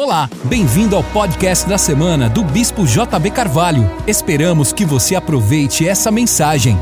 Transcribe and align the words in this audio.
Olá, 0.00 0.30
bem-vindo 0.44 0.94
ao 0.94 1.02
podcast 1.02 1.68
da 1.68 1.76
semana 1.76 2.30
do 2.30 2.44
Bispo 2.44 2.86
JB 2.86 3.32
Carvalho. 3.32 3.82
Esperamos 4.06 4.72
que 4.72 4.84
você 4.84 5.16
aproveite 5.16 5.88
essa 5.88 6.08
mensagem. 6.12 6.78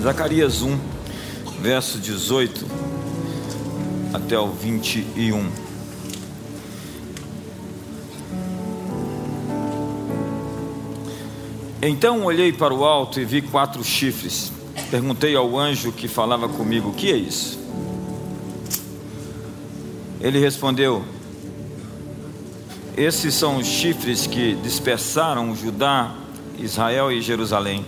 Zacarias 0.00 0.62
1, 0.62 0.78
verso 1.60 1.98
18 1.98 2.64
até 4.14 4.38
o 4.38 4.46
21. 4.52 5.50
Então 11.82 12.22
olhei 12.22 12.52
para 12.52 12.72
o 12.72 12.84
alto 12.84 13.18
e 13.18 13.24
vi 13.24 13.42
quatro 13.42 13.82
chifres. 13.82 14.61
Perguntei 14.92 15.34
ao 15.34 15.58
anjo 15.58 15.90
que 15.90 16.06
falava 16.06 16.50
comigo: 16.50 16.90
O 16.90 16.92
que 16.92 17.10
é 17.10 17.16
isso? 17.16 17.58
Ele 20.20 20.38
respondeu: 20.38 21.02
Esses 22.94 23.34
são 23.34 23.56
os 23.56 23.66
chifres 23.66 24.26
que 24.26 24.54
dispersaram 24.56 25.56
Judá, 25.56 26.14
Israel 26.58 27.10
e 27.10 27.22
Jerusalém. 27.22 27.86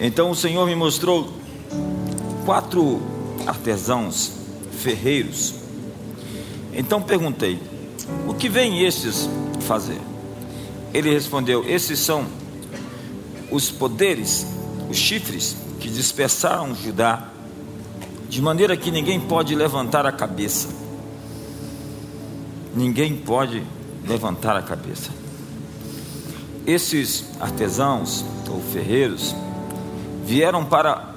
Então 0.00 0.30
o 0.30 0.34
Senhor 0.34 0.64
me 0.64 0.74
mostrou 0.74 1.30
quatro 2.46 3.02
artesãos, 3.46 4.32
ferreiros. 4.72 5.56
Então 6.72 7.02
perguntei: 7.02 7.60
O 8.26 8.32
que 8.32 8.48
vêm 8.48 8.82
estes 8.82 9.28
fazer? 9.60 10.00
Ele 10.94 11.12
respondeu: 11.12 11.62
Esses 11.68 11.98
são 11.98 12.24
os 13.50 13.70
poderes, 13.70 14.46
os 14.90 14.96
chifres 14.96 15.56
que 15.78 15.88
dispersaram 15.88 16.74
Judá, 16.74 17.28
de 18.28 18.42
maneira 18.42 18.76
que 18.76 18.90
ninguém 18.90 19.20
pode 19.20 19.54
levantar 19.54 20.04
a 20.04 20.10
cabeça. 20.10 20.68
Ninguém 22.74 23.16
pode 23.16 23.62
levantar 24.06 24.56
a 24.56 24.62
cabeça. 24.62 25.10
Esses 26.66 27.24
artesãos 27.40 28.24
ou 28.50 28.60
ferreiros 28.60 29.34
vieram 30.24 30.64
para 30.64 31.14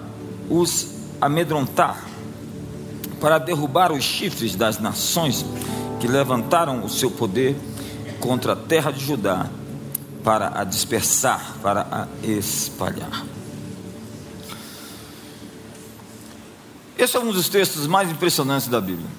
os 0.49 0.93
amedrontar, 1.19 2.05
para 3.19 3.39
derrubar 3.39 3.91
os 3.91 4.03
chifres 4.03 4.55
das 4.55 4.79
nações 4.79 5.43
que 5.99 6.07
levantaram 6.07 6.85
o 6.85 6.89
seu 6.89 7.09
poder 7.09 7.55
contra 8.19 8.53
a 8.53 8.55
terra 8.55 8.91
de 8.91 9.03
Judá 9.03 9.47
para 10.23 10.59
a 10.59 10.63
dispersar, 10.63 11.55
para 11.61 11.87
a 11.91 12.07
espalhar. 12.25 13.32
Esse 16.97 17.17
é 17.17 17.19
um 17.19 17.31
dos 17.31 17.49
textos 17.49 17.87
mais 17.87 18.09
impressionantes 18.11 18.67
da 18.67 18.79
Bíblia. 18.79 19.09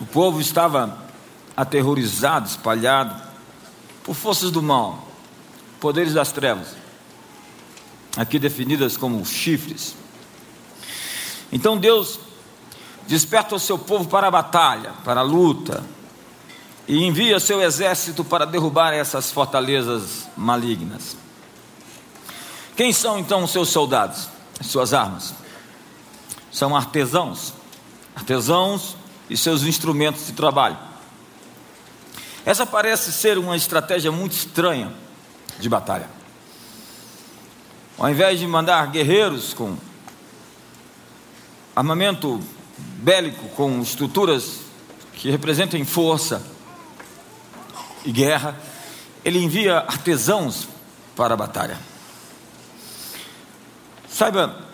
O 0.00 0.06
povo 0.06 0.40
estava 0.40 0.98
aterrorizado, 1.56 2.48
espalhado 2.48 3.14
por 4.04 4.14
forças 4.14 4.50
do 4.50 4.62
mal, 4.62 5.06
poderes 5.80 6.14
das 6.14 6.32
trevas, 6.32 6.68
aqui 8.16 8.38
definidas 8.38 8.96
como 8.96 9.24
chifres. 9.26 9.94
Então 11.52 11.76
Deus 11.76 12.20
desperta 13.06 13.56
o 13.56 13.60
seu 13.60 13.76
povo 13.76 14.08
para 14.08 14.28
a 14.28 14.30
batalha, 14.30 14.92
para 15.04 15.20
a 15.20 15.24
luta, 15.24 15.84
e 16.86 17.04
envia 17.04 17.38
seu 17.38 17.60
exército 17.60 18.24
para 18.24 18.46
derrubar 18.46 18.92
essas 18.92 19.30
fortalezas 19.30 20.28
malignas. 20.36 21.16
Quem 22.76 22.92
são 22.92 23.18
então 23.18 23.44
os 23.44 23.50
seus 23.50 23.68
soldados, 23.68 24.28
suas 24.62 24.94
armas? 24.94 25.39
São 26.50 26.76
artesãos, 26.76 27.54
artesãos 28.14 28.96
e 29.28 29.36
seus 29.36 29.62
instrumentos 29.62 30.26
de 30.26 30.32
trabalho. 30.32 30.76
Essa 32.44 32.66
parece 32.66 33.12
ser 33.12 33.38
uma 33.38 33.56
estratégia 33.56 34.10
muito 34.10 34.32
estranha 34.32 34.92
de 35.58 35.68
batalha. 35.68 36.08
Ao 37.98 38.08
invés 38.08 38.38
de 38.38 38.46
mandar 38.46 38.86
guerreiros 38.90 39.52
com 39.52 39.76
armamento 41.76 42.40
bélico, 42.78 43.48
com 43.50 43.80
estruturas 43.80 44.60
que 45.14 45.30
representem 45.30 45.84
força, 45.84 46.42
e 48.04 48.12
guerra, 48.12 48.58
ele 49.24 49.38
envia 49.38 49.78
artesãos 49.78 50.66
para 51.14 51.34
a 51.34 51.36
batalha. 51.36 51.78
Saiba 54.08 54.69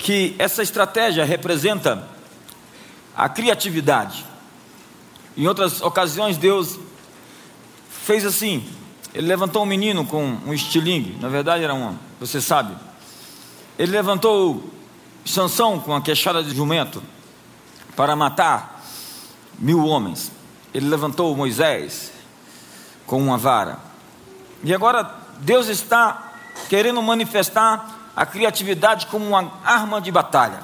que 0.00 0.34
essa 0.38 0.62
estratégia 0.62 1.24
representa 1.26 2.08
a 3.14 3.28
criatividade. 3.28 4.24
Em 5.36 5.46
outras 5.46 5.82
ocasiões, 5.82 6.38
Deus 6.38 6.78
fez 7.90 8.24
assim: 8.24 8.66
ele 9.14 9.28
levantou 9.28 9.62
um 9.62 9.66
menino 9.66 10.04
com 10.06 10.38
um 10.46 10.54
estilingue, 10.54 11.18
na 11.20 11.28
verdade 11.28 11.62
era 11.62 11.74
um, 11.74 11.96
você 12.18 12.40
sabe. 12.40 12.74
Ele 13.78 13.92
levantou 13.92 14.72
Sansão 15.24 15.78
com 15.78 15.94
a 15.94 16.00
queixada 16.00 16.42
de 16.42 16.54
jumento 16.56 17.02
para 17.94 18.16
matar 18.16 18.82
mil 19.58 19.84
homens. 19.84 20.32
Ele 20.72 20.88
levantou 20.88 21.36
Moisés 21.36 22.10
com 23.06 23.20
uma 23.20 23.36
vara. 23.36 23.78
E 24.64 24.74
agora 24.74 25.18
Deus 25.40 25.68
está 25.68 26.32
querendo 26.68 27.02
manifestar 27.02 27.99
a 28.14 28.26
criatividade 28.26 29.06
como 29.06 29.26
uma 29.26 29.52
arma 29.64 30.00
de 30.00 30.10
batalha. 30.10 30.60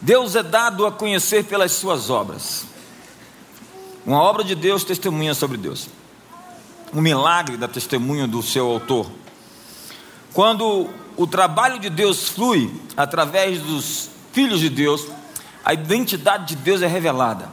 Deus 0.00 0.36
é 0.36 0.42
dado 0.42 0.86
a 0.86 0.92
conhecer 0.92 1.44
pelas 1.44 1.72
suas 1.72 2.10
obras. 2.10 2.66
Uma 4.04 4.20
obra 4.20 4.44
de 4.44 4.54
Deus 4.54 4.84
testemunha 4.84 5.34
sobre 5.34 5.56
Deus. 5.56 5.88
O 6.92 7.00
milagre 7.00 7.56
da 7.56 7.66
testemunha 7.66 8.26
do 8.26 8.42
seu 8.42 8.66
autor. 8.66 9.10
Quando 10.32 10.88
o 11.16 11.26
trabalho 11.26 11.78
de 11.78 11.90
Deus 11.90 12.28
flui 12.28 12.72
através 12.96 13.60
dos 13.62 14.10
filhos 14.32 14.60
de 14.60 14.68
Deus, 14.68 15.08
a 15.64 15.72
identidade 15.72 16.54
de 16.54 16.56
Deus 16.56 16.82
é 16.82 16.86
revelada. 16.86 17.48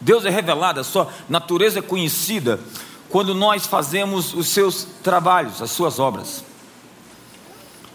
Deus 0.00 0.26
é 0.26 0.30
revelado, 0.30 0.80
a 0.80 0.84
sua 0.84 1.08
natureza 1.28 1.78
é 1.78 1.82
conhecida 1.82 2.60
quando 3.08 3.34
nós 3.34 3.64
fazemos 3.64 4.34
os 4.34 4.48
seus 4.48 4.86
trabalhos, 5.02 5.62
as 5.62 5.70
suas 5.70 5.98
obras. 5.98 6.44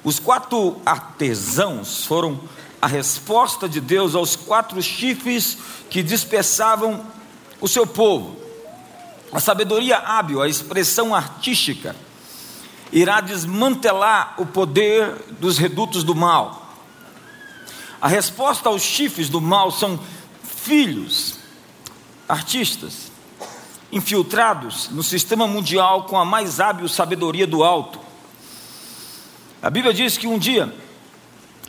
Os 0.03 0.19
quatro 0.19 0.81
artesãos 0.85 2.05
foram 2.05 2.39
a 2.81 2.87
resposta 2.87 3.67
de 3.67 3.81
Deus 3.81 4.15
aos 4.15 4.35
quatro 4.35 4.81
chifres 4.81 5.57
que 5.89 6.01
dispersavam 6.01 7.05
o 7.59 7.67
seu 7.67 7.85
povo. 7.85 8.37
A 9.31 9.39
sabedoria 9.39 9.97
hábil, 9.97 10.41
a 10.41 10.47
expressão 10.47 11.13
artística, 11.13 11.95
irá 12.91 13.21
desmantelar 13.21 14.35
o 14.37 14.45
poder 14.45 15.13
dos 15.39 15.57
redutos 15.57 16.03
do 16.03 16.15
mal. 16.15 16.73
A 18.01 18.07
resposta 18.07 18.69
aos 18.69 18.81
chifres 18.81 19.29
do 19.29 19.41
mal 19.41 19.71
são 19.71 19.99
filhos 20.43 21.35
artistas 22.27 23.11
infiltrados 23.91 24.89
no 24.89 25.03
sistema 25.03 25.47
mundial 25.47 26.03
com 26.03 26.17
a 26.17 26.23
mais 26.23 26.59
hábil 26.59 26.87
sabedoria 26.87 27.45
do 27.45 27.63
alto. 27.63 27.99
A 29.61 29.69
Bíblia 29.69 29.93
diz 29.93 30.17
que 30.17 30.27
um 30.27 30.37
dia 30.37 30.73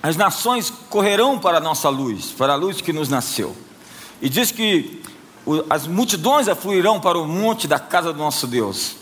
as 0.03 0.17
nações 0.17 0.73
correrão 0.89 1.39
para 1.39 1.59
a 1.59 1.61
nossa 1.61 1.89
luz, 1.89 2.27
para 2.27 2.55
a 2.55 2.57
luz 2.57 2.81
que 2.81 2.93
nos 2.93 3.09
nasceu. 3.09 3.55
E 4.21 4.29
diz 4.29 4.51
que 4.51 5.03
as 5.69 5.87
multidões 5.87 6.49
afluirão 6.49 7.01
para 7.01 7.19
o 7.19 7.27
monte 7.27 7.67
da 7.67 7.79
casa 7.79 8.13
do 8.13 8.19
nosso 8.19 8.47
Deus. 8.47 8.97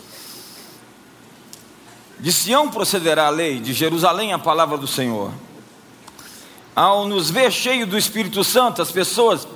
De 2.19 2.33
Sião 2.33 2.69
procederá 2.69 3.27
a 3.27 3.29
lei, 3.29 3.59
de 3.59 3.71
Jerusalém 3.71 4.33
a 4.33 4.39
palavra 4.39 4.77
do 4.77 4.87
Senhor. 4.87 5.31
Ao 6.75 7.07
nos 7.07 7.29
ver 7.29 7.51
cheio 7.51 7.87
do 7.87 7.97
Espírito 7.97 8.43
Santo, 8.43 8.81
as 8.81 8.91
pessoas 8.91 9.47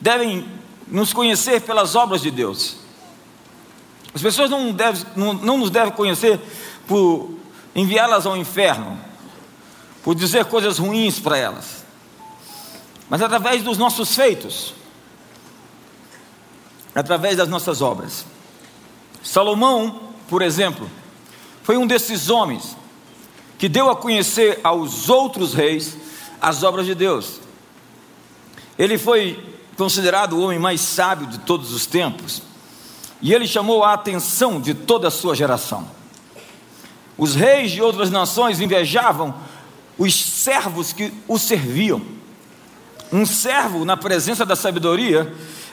devem 0.00 0.46
nos 0.88 1.12
conhecer 1.12 1.60
pelas 1.60 1.94
obras 1.94 2.20
de 2.20 2.30
Deus. 2.30 2.76
As 4.12 4.22
pessoas 4.22 4.50
não, 4.50 4.72
deve, 4.72 5.04
não, 5.14 5.34
não 5.34 5.58
nos 5.58 5.70
devem 5.70 5.92
conhecer 5.92 6.40
por 6.88 7.39
enviá-las 7.74 8.26
ao 8.26 8.36
inferno, 8.36 8.98
por 10.02 10.14
dizer 10.14 10.46
coisas 10.46 10.78
ruins 10.78 11.18
para 11.18 11.36
elas, 11.36 11.84
mas 13.08 13.20
através 13.22 13.62
dos 13.62 13.76
nossos 13.76 14.14
feitos, 14.14 14.74
através 16.94 17.36
das 17.36 17.48
nossas 17.48 17.80
obras. 17.80 18.24
Salomão, 19.22 20.14
por 20.28 20.42
exemplo, 20.42 20.90
foi 21.62 21.76
um 21.76 21.86
desses 21.86 22.30
homens 22.30 22.76
que 23.58 23.68
deu 23.68 23.90
a 23.90 23.96
conhecer 23.96 24.58
aos 24.64 25.08
outros 25.08 25.52
reis 25.52 25.96
as 26.40 26.62
obras 26.62 26.86
de 26.86 26.94
Deus. 26.94 27.40
Ele 28.78 28.96
foi 28.96 29.54
considerado 29.76 30.32
o 30.32 30.42
homem 30.42 30.58
mais 30.58 30.80
sábio 30.80 31.26
de 31.26 31.38
todos 31.38 31.72
os 31.72 31.84
tempos, 31.84 32.42
e 33.20 33.34
ele 33.34 33.46
chamou 33.46 33.84
a 33.84 33.92
atenção 33.92 34.60
de 34.60 34.72
toda 34.72 35.08
a 35.08 35.10
sua 35.10 35.34
geração. 35.34 35.99
Os 37.20 37.34
reis 37.34 37.70
de 37.70 37.82
outras 37.82 38.10
nações 38.10 38.62
invejavam 38.62 39.34
os 39.98 40.14
servos 40.14 40.90
que 40.90 41.12
o 41.28 41.38
serviam. 41.38 42.00
Um 43.12 43.26
servo 43.26 43.84
na 43.84 43.94
presença 43.94 44.46
da 44.46 44.56
sabedoria 44.56 45.30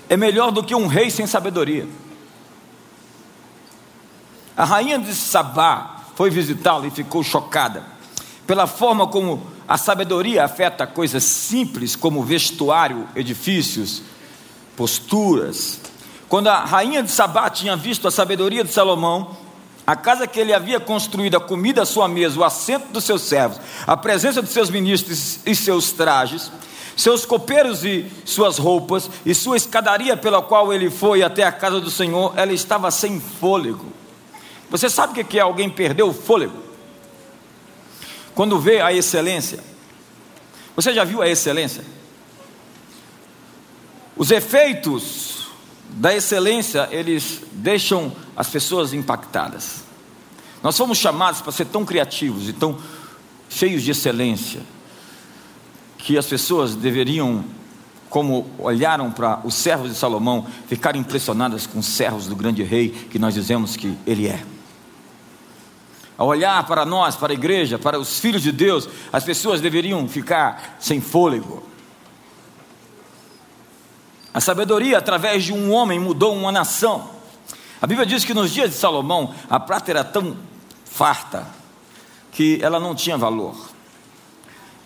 é 0.09 0.17
melhor 0.17 0.51
do 0.51 0.61
que 0.61 0.75
um 0.75 0.87
rei 0.87 1.09
sem 1.09 1.25
sabedoria. 1.25 1.87
A 4.57 4.65
rainha 4.65 4.99
de 4.99 5.15
Sabá 5.15 6.01
foi 6.15 6.29
visitá-lo 6.29 6.85
e 6.85 6.91
ficou 6.91 7.23
chocada 7.23 7.85
pela 8.45 8.67
forma 8.67 9.07
como 9.07 9.41
a 9.65 9.77
sabedoria 9.77 10.43
afeta 10.43 10.85
coisas 10.85 11.23
simples 11.23 11.95
como 11.95 12.25
vestuário, 12.25 13.07
edifícios, 13.15 14.01
posturas. 14.75 15.79
Quando 16.27 16.47
a 16.47 16.65
rainha 16.65 17.01
de 17.01 17.09
Sabá 17.09 17.49
tinha 17.49 17.77
visto 17.77 18.05
a 18.05 18.11
sabedoria 18.11 18.65
de 18.65 18.73
Salomão, 18.73 19.46
a 19.87 19.95
casa 19.95 20.27
que 20.27 20.37
ele 20.37 20.53
havia 20.53 20.81
construído, 20.81 21.37
a 21.37 21.39
comida 21.39 21.83
à 21.83 21.85
sua 21.85 22.09
mesa, 22.09 22.37
o 22.37 22.43
assento 22.43 22.91
dos 22.91 23.05
seus 23.05 23.21
servos, 23.21 23.61
a 23.87 23.95
presença 23.95 24.43
de 24.43 24.49
seus 24.49 24.69
ministros 24.69 25.39
e 25.45 25.55
seus 25.55 25.93
trajes, 25.93 26.51
seus 26.97 27.25
copeiros 27.25 27.85
e 27.85 28.05
suas 28.25 28.57
roupas, 28.57 29.09
e 29.25 29.33
sua 29.33 29.55
escadaria 29.55 30.17
pela 30.17 30.41
qual 30.41 30.73
ele 30.73 30.89
foi 30.89 31.23
até 31.23 31.43
a 31.43 31.53
casa 31.53 31.79
do 31.79 31.89
Senhor, 31.89 32.33
ela 32.35 32.51
estava 32.51 32.91
sem 32.91 33.21
fôlego. 33.21 33.85
Você 34.69 34.89
sabe 34.89 35.21
o 35.21 35.25
que 35.25 35.39
é 35.39 35.41
alguém 35.41 35.69
perder 35.69 36.03
o 36.03 36.11
fôlego? 36.13 36.61
Quando 38.35 38.59
vê 38.59 38.81
a 38.81 38.91
excelência. 38.91 39.63
Você 40.75 40.93
já 40.93 41.05
viu 41.05 41.21
a 41.21 41.29
excelência? 41.29 41.85
Os 44.17 44.31
efeitos 44.31 45.36
da 45.89 46.15
excelência, 46.15 46.87
eles 46.91 47.41
deixam 47.53 48.11
as 48.35 48.49
pessoas 48.49 48.93
impactadas. 48.93 49.83
Nós 50.61 50.77
fomos 50.77 50.97
chamados 50.97 51.41
para 51.41 51.51
ser 51.51 51.65
tão 51.65 51.85
criativos 51.85 52.49
e 52.49 52.53
tão 52.53 52.77
cheios 53.49 53.83
de 53.83 53.91
excelência, 53.91 54.61
que 55.97 56.17
as 56.17 56.25
pessoas 56.25 56.75
deveriam, 56.75 57.43
como 58.09 58.49
olharam 58.59 59.11
para 59.11 59.41
os 59.43 59.55
servos 59.55 59.89
de 59.89 59.97
Salomão, 59.97 60.45
ficar 60.67 60.95
impressionadas 60.95 61.65
com 61.65 61.79
os 61.79 61.85
servos 61.85 62.27
do 62.27 62.35
grande 62.35 62.63
rei, 62.63 62.89
que 62.89 63.19
nós 63.19 63.33
dizemos 63.33 63.75
que 63.75 63.97
ele 64.05 64.27
é. 64.27 64.43
Ao 66.17 66.27
olhar 66.27 66.65
para 66.65 66.85
nós, 66.85 67.15
para 67.15 67.31
a 67.31 67.35
igreja, 67.35 67.77
para 67.77 67.99
os 67.99 68.19
filhos 68.19 68.41
de 68.41 68.51
Deus, 68.51 68.89
as 69.13 69.23
pessoas 69.23 69.61
deveriam 69.61 70.07
ficar 70.07 70.77
sem 70.79 70.99
fôlego. 70.99 71.63
A 74.37 74.39
sabedoria, 74.39 74.99
através 74.99 75.45
de 75.45 75.51
um 75.51 75.73
homem, 75.73 75.99
mudou 75.99 76.31
uma 76.35 76.51
nação. 76.51 77.09
A 77.81 77.87
Bíblia 77.87 78.05
diz 78.05 78.23
que 78.23 78.35
nos 78.35 78.51
dias 78.51 78.69
de 78.69 78.75
Salomão, 78.75 79.33
a 79.49 79.59
prata 79.59 79.89
era 79.89 80.03
tão 80.03 80.37
farta 80.85 81.47
que 82.31 82.59
ela 82.61 82.79
não 82.79 82.93
tinha 82.93 83.17
valor. 83.17 83.55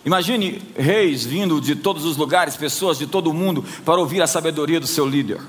Imagine 0.06 0.62
reis 0.74 1.26
vindo 1.26 1.60
de 1.60 1.76
todos 1.76 2.06
os 2.06 2.16
lugares, 2.16 2.56
pessoas 2.56 2.96
de 2.96 3.06
todo 3.06 3.28
o 3.28 3.34
mundo, 3.34 3.62
para 3.84 4.00
ouvir 4.00 4.22
a 4.22 4.26
sabedoria 4.26 4.80
do 4.80 4.86
seu 4.86 5.06
líder. 5.06 5.42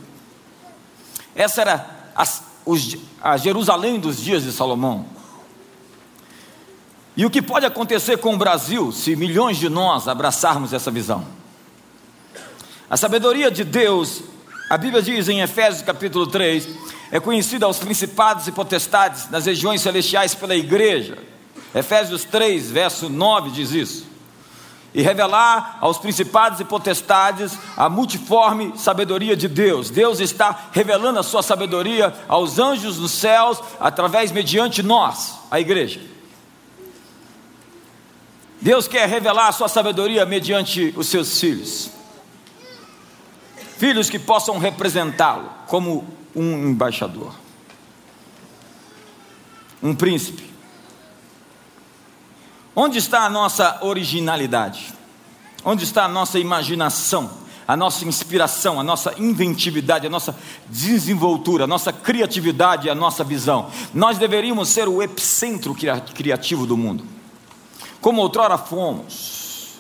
Essa 1.33 1.61
era 1.61 2.11
a, 2.13 2.27
os, 2.65 2.97
a 3.21 3.37
Jerusalém 3.37 4.01
dos 4.01 4.19
dias 4.19 4.43
de 4.43 4.51
Salomão. 4.51 5.05
E 7.15 7.25
o 7.25 7.29
que 7.29 7.41
pode 7.41 7.65
acontecer 7.65 8.17
com 8.17 8.33
o 8.33 8.37
Brasil 8.37 8.91
se 8.91 9.15
milhões 9.15 9.55
de 9.55 9.69
nós 9.69 10.09
abraçarmos 10.09 10.73
essa 10.73 10.91
visão? 10.91 11.32
A 12.93 12.97
sabedoria 12.97 13.49
de 13.49 13.63
Deus, 13.63 14.21
a 14.69 14.77
Bíblia 14.77 15.01
diz 15.01 15.27
em 15.27 15.41
Efésios 15.41 15.81
capítulo 15.81 16.27
3, 16.27 16.69
é 17.09 17.19
conhecida 17.19 17.65
aos 17.65 17.79
principados 17.79 18.47
e 18.47 18.51
potestades 18.51 19.31
nas 19.31 19.47
regiões 19.47 19.81
celestiais 19.81 20.35
pela 20.35 20.55
igreja. 20.55 21.17
Efésios 21.73 22.23
3, 22.23 22.69
verso 22.69 23.09
9 23.09 23.49
diz 23.49 23.71
isso. 23.71 24.05
E 24.93 25.01
revelar 25.01 25.79
aos 25.81 25.97
principados 25.97 26.59
e 26.59 26.65
potestades 26.65 27.57
a 27.75 27.89
multiforme 27.89 28.73
sabedoria 28.77 29.35
de 29.35 29.47
Deus. 29.47 29.89
Deus 29.89 30.19
está 30.19 30.69
revelando 30.71 31.17
a 31.17 31.23
sua 31.23 31.41
sabedoria 31.41 32.13
aos 32.27 32.59
anjos 32.59 32.99
nos 32.99 33.13
céus 33.13 33.59
através 33.79 34.31
mediante 34.31 34.83
nós, 34.83 35.39
a 35.49 35.59
igreja. 35.59 35.99
Deus 38.61 38.87
quer 38.87 39.09
revelar 39.09 39.47
a 39.47 39.51
sua 39.51 39.67
sabedoria 39.67 40.27
mediante 40.27 40.93
os 40.95 41.07
seus 41.07 41.39
filhos. 41.39 42.02
Filhos 43.77 44.09
que 44.09 44.19
possam 44.19 44.57
representá-lo 44.57 45.49
como 45.67 46.07
um 46.35 46.69
embaixador, 46.69 47.33
um 49.81 49.93
príncipe. 49.93 50.51
Onde 52.75 52.97
está 52.97 53.25
a 53.25 53.29
nossa 53.29 53.79
originalidade? 53.83 54.93
Onde 55.63 55.83
está 55.83 56.05
a 56.05 56.07
nossa 56.07 56.39
imaginação, 56.39 57.29
a 57.67 57.77
nossa 57.77 58.05
inspiração, 58.05 58.79
a 58.79 58.83
nossa 58.83 59.13
inventividade, 59.17 60.07
a 60.07 60.09
nossa 60.09 60.35
desenvoltura, 60.67 61.65
a 61.65 61.67
nossa 61.67 61.93
criatividade, 61.93 62.89
a 62.89 62.95
nossa 62.95 63.23
visão? 63.23 63.69
Nós 63.93 64.17
deveríamos 64.17 64.69
ser 64.69 64.87
o 64.87 65.01
epicentro 65.01 65.75
criativo 66.13 66.65
do 66.65 66.75
mundo 66.75 67.13
como 68.03 68.21
outrora 68.21 68.57
fomos, 68.57 69.79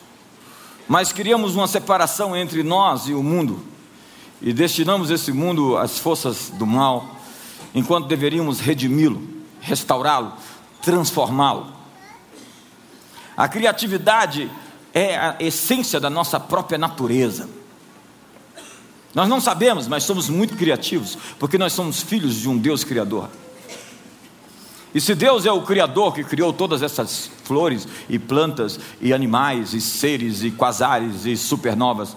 mas 0.87 1.11
queríamos 1.11 1.57
uma 1.57 1.67
separação 1.67 2.33
entre 2.33 2.63
nós 2.63 3.09
e 3.09 3.13
o 3.13 3.21
mundo, 3.21 3.61
e 4.43 4.51
destinamos 4.51 5.09
esse 5.09 5.31
mundo 5.31 5.77
às 5.77 5.97
forças 5.97 6.49
do 6.49 6.65
mal, 6.65 7.15
enquanto 7.73 8.07
deveríamos 8.07 8.59
redimi-lo, 8.59 9.25
restaurá-lo, 9.61 10.33
transformá-lo. 10.81 11.71
A 13.37 13.47
criatividade 13.47 14.51
é 14.93 15.17
a 15.17 15.37
essência 15.39 15.97
da 15.97 16.09
nossa 16.09 16.39
própria 16.41 16.77
natureza. 16.77 17.49
Nós 19.15 19.29
não 19.29 19.39
sabemos, 19.39 19.87
mas 19.87 20.03
somos 20.03 20.27
muito 20.27 20.57
criativos, 20.57 21.17
porque 21.39 21.57
nós 21.57 21.71
somos 21.71 22.01
filhos 22.01 22.35
de 22.35 22.49
um 22.49 22.57
Deus 22.57 22.83
Criador. 22.83 23.29
E 24.93 24.99
se 24.99 25.15
Deus 25.15 25.45
é 25.45 25.51
o 25.51 25.61
Criador 25.61 26.13
que 26.13 26.23
criou 26.23 26.51
todas 26.51 26.83
essas 26.83 27.31
flores 27.43 27.87
e 28.09 28.19
plantas 28.19 28.79
e 28.99 29.13
animais 29.13 29.73
e 29.73 29.79
seres 29.79 30.43
e 30.43 30.51
quasares 30.51 31.25
e 31.25 31.37
supernovas 31.37 32.15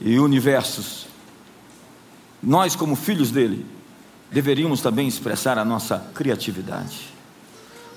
e 0.00 0.18
universos, 0.18 1.06
nós, 2.44 2.76
como 2.76 2.94
filhos 2.94 3.30
dele, 3.30 3.64
deveríamos 4.30 4.80
também 4.80 5.08
expressar 5.08 5.58
a 5.58 5.64
nossa 5.64 5.98
criatividade. 6.14 7.12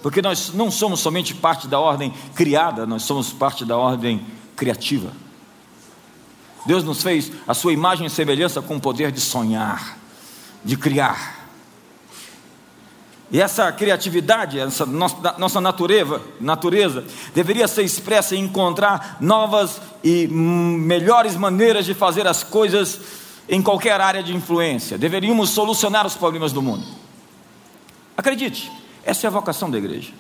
Porque 0.02 0.22
nós 0.22 0.54
não 0.54 0.72
somos 0.72 1.00
somente 1.00 1.34
parte 1.34 1.68
da 1.68 1.80
ordem 1.80 2.14
criada, 2.36 2.86
nós 2.86 3.04
somos 3.04 3.34
parte 3.34 3.66
da 3.66 3.76
ordem 3.76 4.26
criativa. 4.56 5.12
Deus 6.66 6.84
nos 6.84 7.02
fez 7.02 7.32
a 7.48 7.54
sua 7.54 7.74
imagem 7.74 8.08
e 8.08 8.10
semelhança 8.10 8.62
com 8.62 8.76
o 8.76 8.82
poder 8.82 9.12
de 9.12 9.20
sonhar, 9.20 9.98
de 10.64 10.78
criar. 10.78 11.38
E 13.30 13.42
essa 13.42 13.72
criatividade, 13.72 14.60
essa 14.60 14.86
nossa, 14.86 15.60
natureza, 15.60 16.22
natureza, 16.40 17.04
deveria 17.34 17.68
ser 17.68 17.84
expressa 17.84 18.36
em 18.36 18.44
encontrar 18.44 19.18
novas 19.20 19.82
e 20.02 20.28
melhores 20.28 21.36
maneiras 21.36 21.86
de 21.86 21.94
fazer 21.94 22.26
as 22.26 22.44
coisas 22.44 23.02
em 23.50 23.62
qualquer 23.62 24.00
área 24.02 24.22
de 24.22 24.36
influência. 24.36 24.98
Deveríamos 24.98 25.50
solucionar 25.50 26.06
os 26.06 26.16
problemas 26.16 26.52
do 26.52 26.62
mundo. 26.62 26.86
Acredite, 28.16 28.72
essa 29.04 29.26
é 29.26 29.28
a 29.28 29.32
vocação 29.32 29.70
da 29.70 29.78
igreja. 29.78 30.12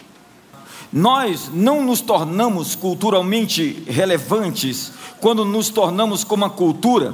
Nós 0.91 1.49
não 1.53 1.83
nos 1.83 1.99
tornamos 1.99 2.75
culturalmente 2.75 3.83
relevantes 3.87 4.93
quando 5.19 5.43
nos 5.43 5.69
tornamos 5.69 6.23
como 6.23 6.45
a 6.45 6.49
cultura, 6.49 7.13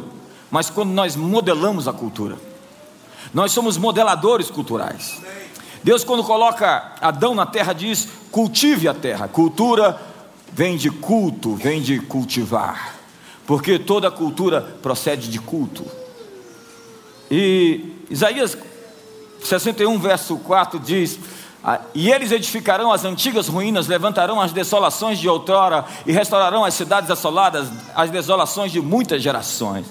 mas 0.51 0.69
quando 0.69 0.91
nós 0.91 1.15
modelamos 1.15 1.87
a 1.87 1.93
cultura. 1.93 2.37
Nós 3.33 3.51
somos 3.51 3.77
modeladores 3.77 4.51
culturais. 4.51 5.19
Deus, 5.83 6.03
quando 6.03 6.23
coloca 6.23 6.93
Adão 7.01 7.33
na 7.33 7.45
terra, 7.45 7.73
diz: 7.73 8.07
cultive 8.31 8.87
a 8.87 8.93
terra. 8.93 9.27
Cultura 9.27 9.99
vem 10.51 10.77
de 10.77 10.91
culto, 10.91 11.55
vem 11.55 11.81
de 11.81 11.99
cultivar, 11.99 12.95
porque 13.47 13.79
toda 13.79 14.11
cultura 14.11 14.61
procede 14.81 15.29
de 15.29 15.39
culto. 15.39 15.83
E 17.29 17.95
Isaías 18.09 18.57
61, 19.41 19.99
verso 19.99 20.37
4 20.37 20.79
diz: 20.79 21.19
ah, 21.63 21.79
E 21.93 22.11
eles 22.11 22.31
edificarão 22.31 22.91
as 22.91 23.05
antigas 23.05 23.47
ruínas, 23.47 23.87
levantarão 23.87 24.41
as 24.41 24.51
desolações 24.51 25.19
de 25.19 25.29
outrora 25.29 25.85
e 26.05 26.11
restaurarão 26.11 26.65
as 26.65 26.73
cidades 26.73 27.09
assoladas, 27.09 27.69
as 27.95 28.09
desolações 28.09 28.71
de 28.71 28.81
muitas 28.81 29.21
gerações. 29.21 29.85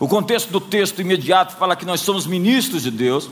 O 0.00 0.06
contexto 0.06 0.50
do 0.50 0.60
texto 0.60 1.00
imediato 1.00 1.56
fala 1.56 1.76
que 1.76 1.84
nós 1.84 2.00
somos 2.00 2.26
ministros 2.26 2.82
de 2.84 2.90
Deus 2.90 3.28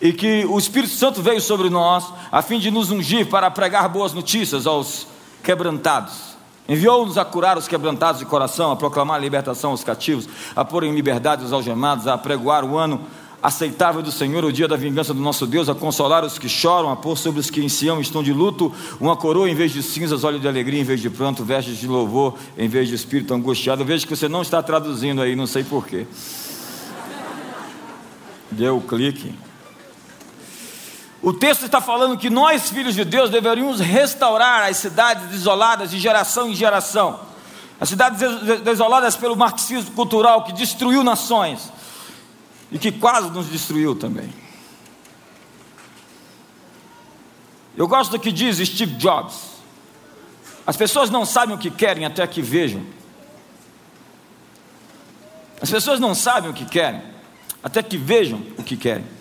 e 0.00 0.12
que 0.12 0.46
o 0.46 0.58
Espírito 0.58 0.94
Santo 0.94 1.20
veio 1.20 1.40
sobre 1.40 1.68
nós 1.68 2.04
a 2.32 2.40
fim 2.40 2.58
de 2.58 2.70
nos 2.70 2.90
ungir 2.90 3.26
para 3.26 3.50
pregar 3.50 3.88
boas 3.88 4.12
notícias 4.12 4.66
aos 4.66 5.06
quebrantados. 5.42 6.29
Enviou-nos 6.70 7.18
a 7.18 7.24
curar 7.24 7.58
os 7.58 7.66
quebrantados 7.66 8.20
de 8.20 8.24
coração, 8.24 8.70
a 8.70 8.76
proclamar 8.76 9.16
a 9.16 9.20
libertação 9.20 9.72
aos 9.72 9.82
cativos, 9.82 10.28
a 10.54 10.64
pôr 10.64 10.84
em 10.84 10.94
liberdade 10.94 11.44
os 11.44 11.52
algemados, 11.52 12.06
a 12.06 12.16
pregoar 12.16 12.64
o 12.64 12.78
ano 12.78 13.00
aceitável 13.42 14.00
do 14.00 14.12
Senhor, 14.12 14.44
o 14.44 14.52
dia 14.52 14.68
da 14.68 14.76
vingança 14.76 15.12
do 15.12 15.18
nosso 15.18 15.48
Deus, 15.48 15.68
a 15.68 15.74
consolar 15.74 16.24
os 16.24 16.38
que 16.38 16.48
choram, 16.48 16.88
a 16.88 16.94
pôr 16.94 17.18
sobre 17.18 17.40
os 17.40 17.50
que 17.50 17.60
em 17.60 17.68
Sião 17.68 18.00
estão 18.00 18.22
de 18.22 18.32
luto, 18.32 18.72
uma 19.00 19.16
coroa 19.16 19.50
em 19.50 19.54
vez 19.56 19.72
de 19.72 19.82
cinzas, 19.82 20.22
óleo 20.22 20.38
de 20.38 20.46
alegria 20.46 20.80
em 20.80 20.84
vez 20.84 21.00
de 21.00 21.10
pranto, 21.10 21.44
vestes 21.44 21.76
de 21.76 21.88
louvor 21.88 22.34
em 22.56 22.68
vez 22.68 22.86
de 22.86 22.94
espírito 22.94 23.34
angustiado. 23.34 23.84
Vejo 23.84 24.06
que 24.06 24.14
você 24.14 24.28
não 24.28 24.40
está 24.40 24.62
traduzindo 24.62 25.20
aí, 25.20 25.34
não 25.34 25.48
sei 25.48 25.64
porquê. 25.64 26.06
Deu 28.48 28.76
o 28.76 28.80
clique. 28.80 29.34
O 31.22 31.32
texto 31.34 31.66
está 31.66 31.80
falando 31.80 32.16
que 32.16 32.30
nós, 32.30 32.70
filhos 32.70 32.94
de 32.94 33.04
Deus, 33.04 33.28
deveríamos 33.28 33.78
restaurar 33.78 34.68
as 34.68 34.78
cidades 34.78 35.34
isoladas 35.34 35.90
de 35.90 35.98
geração 35.98 36.48
em 36.48 36.54
geração. 36.54 37.20
As 37.78 37.88
cidades 37.90 38.20
desoladas 38.62 39.16
pelo 39.16 39.36
marxismo 39.36 39.90
cultural 39.92 40.44
que 40.44 40.52
destruiu 40.52 41.04
nações 41.04 41.70
e 42.72 42.78
que 42.78 42.90
quase 42.90 43.30
nos 43.30 43.46
destruiu 43.50 43.94
também. 43.94 44.32
Eu 47.76 47.86
gosto 47.86 48.12
do 48.12 48.18
que 48.18 48.32
diz 48.32 48.56
Steve 48.56 48.94
Jobs. 48.94 49.50
As 50.66 50.76
pessoas 50.76 51.10
não 51.10 51.26
sabem 51.26 51.54
o 51.54 51.58
que 51.58 51.70
querem 51.70 52.04
até 52.04 52.26
que 52.26 52.40
vejam. 52.40 52.84
As 55.60 55.70
pessoas 55.70 56.00
não 56.00 56.14
sabem 56.14 56.50
o 56.50 56.54
que 56.54 56.64
querem 56.64 57.02
até 57.62 57.82
que 57.82 57.98
vejam 57.98 58.42
o 58.56 58.62
que 58.62 58.76
querem. 58.76 59.19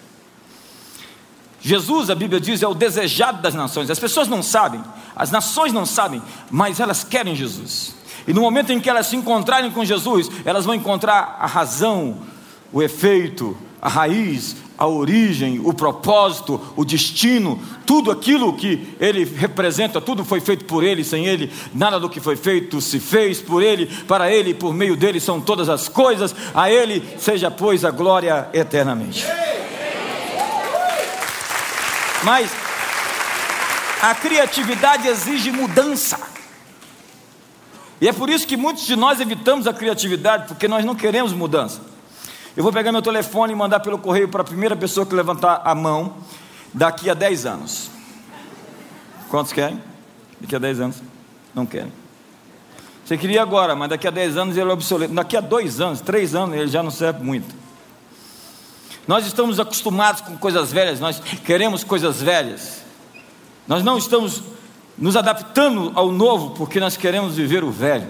Jesus, 1.62 2.10
a 2.10 2.16
Bíblia 2.16 2.40
diz, 2.40 2.64
é 2.64 2.68
o 2.68 2.74
desejado 2.74 3.42
das 3.42 3.54
nações. 3.54 3.90
As 3.90 4.00
pessoas 4.00 4.28
não 4.28 4.42
sabem, 4.42 4.82
as 5.16 5.32
nações 5.32 5.74
não 5.74 5.86
sabem, 5.86 6.22
mas 6.50 6.80
elas 6.80 7.04
querem 7.04 7.36
Jesus. 7.36 7.96
E 8.28 8.34
no 8.34 8.42
momento 8.42 8.72
em 8.72 8.80
que 8.80 8.90
elas 8.90 9.08
se 9.08 9.16
encontrarem 9.16 9.72
com 9.72 9.84
Jesus, 9.84 10.30
elas 10.46 10.66
vão 10.66 10.76
encontrar 10.76 11.38
a 11.40 11.48
razão, 11.48 12.18
o 12.72 12.82
efeito, 12.82 13.58
a 13.82 13.90
raiz, 13.90 14.56
a 14.78 14.88
origem, 14.88 15.60
o 15.62 15.74
propósito, 15.74 16.60
o 16.78 16.86
destino, 16.86 17.62
tudo 17.86 18.12
aquilo 18.12 18.54
que 18.54 18.96
ele 18.98 19.26
representa, 19.26 20.00
tudo 20.00 20.24
foi 20.24 20.40
feito 20.40 20.64
por 20.64 20.86
ele, 20.86 21.04
sem 21.04 21.26
ele, 21.26 21.52
nada 21.74 22.00
do 22.00 22.10
que 22.10 22.22
foi 22.22 22.38
feito 22.38 22.80
se 22.80 22.98
fez 22.98 23.42
por 23.42 23.62
ele, 23.62 23.88
para 24.08 24.32
ele, 24.32 24.54
por 24.54 24.74
meio 24.74 24.96
dele 24.96 25.20
são 25.20 25.42
todas 25.42 25.68
as 25.68 25.90
coisas, 25.90 26.34
a 26.54 26.72
ele 26.72 27.04
seja, 27.18 27.52
pois, 27.52 27.84
a 27.84 27.92
glória 27.92 28.48
eternamente. 28.54 29.26
Mas 32.24 32.52
a 34.02 34.14
criatividade 34.16 35.08
exige 35.08 35.52
mudança. 35.52 36.20
E 38.02 38.08
é 38.08 38.14
por 38.14 38.30
isso 38.30 38.48
que 38.48 38.56
muitos 38.56 38.86
de 38.86 38.96
nós 38.96 39.20
evitamos 39.20 39.68
a 39.68 39.74
criatividade, 39.74 40.48
porque 40.48 40.68
nós 40.68 40.86
não 40.86 40.96
queremos 40.96 41.34
mudança. 41.34 41.82
Eu 42.56 42.64
vou 42.64 42.72
pegar 42.72 42.92
meu 42.92 43.02
telefone 43.02 43.54
e 43.54 43.56
mandar 43.56 43.80
pelo 43.80 43.98
correio 43.98 44.30
para 44.30 44.42
a 44.42 44.46
primeira 44.46 44.76
pessoa 44.76 45.06
que 45.06 45.14
levantar 45.14 45.62
a 45.64 45.76
mão 45.76 46.18
daqui 46.74 47.10
a 47.10 47.14
10 47.14 47.46
anos. 47.46 47.90
Quantos 49.30 49.54
querem? 49.54 49.82
Daqui 50.40 50.56
a 50.56 50.60
10 50.60 50.80
anos? 50.80 51.04
Não 51.54 51.66
querem. 51.66 51.92
Você 53.06 53.18
queria 53.18 53.42
agora, 53.42 53.76
mas 53.76 53.90
daqui 53.90 54.08
a 54.08 54.12
10 54.12 54.38
anos 54.38 54.58
ele 54.58 54.70
é 54.70 54.74
obsoleto. 54.74 55.14
Daqui 55.14 55.36
a 55.36 55.42
2 55.42 55.82
anos, 55.82 56.02
3 56.02 56.36
anos, 56.36 56.56
ele 56.56 56.68
já 56.68 56.82
não 56.82 56.92
serve 56.92 57.24
muito. 57.24 57.59
Nós 59.10 59.26
estamos 59.26 59.60
acostumados 59.60 60.22
com 60.22 60.38
coisas 60.38 60.72
velhas, 60.72 61.00
nós 61.00 61.20
queremos 61.44 61.84
coisas 61.84 62.22
velhas. 62.22 62.84
Nós 63.68 63.84
não 63.84 63.98
estamos 63.98 64.44
nos 64.96 65.16
adaptando 65.16 65.92
ao 65.96 66.12
novo 66.12 66.52
porque 66.52 66.80
nós 66.80 66.96
queremos 66.96 67.36
viver 67.36 67.64
o 67.64 67.72
velho. 67.72 68.08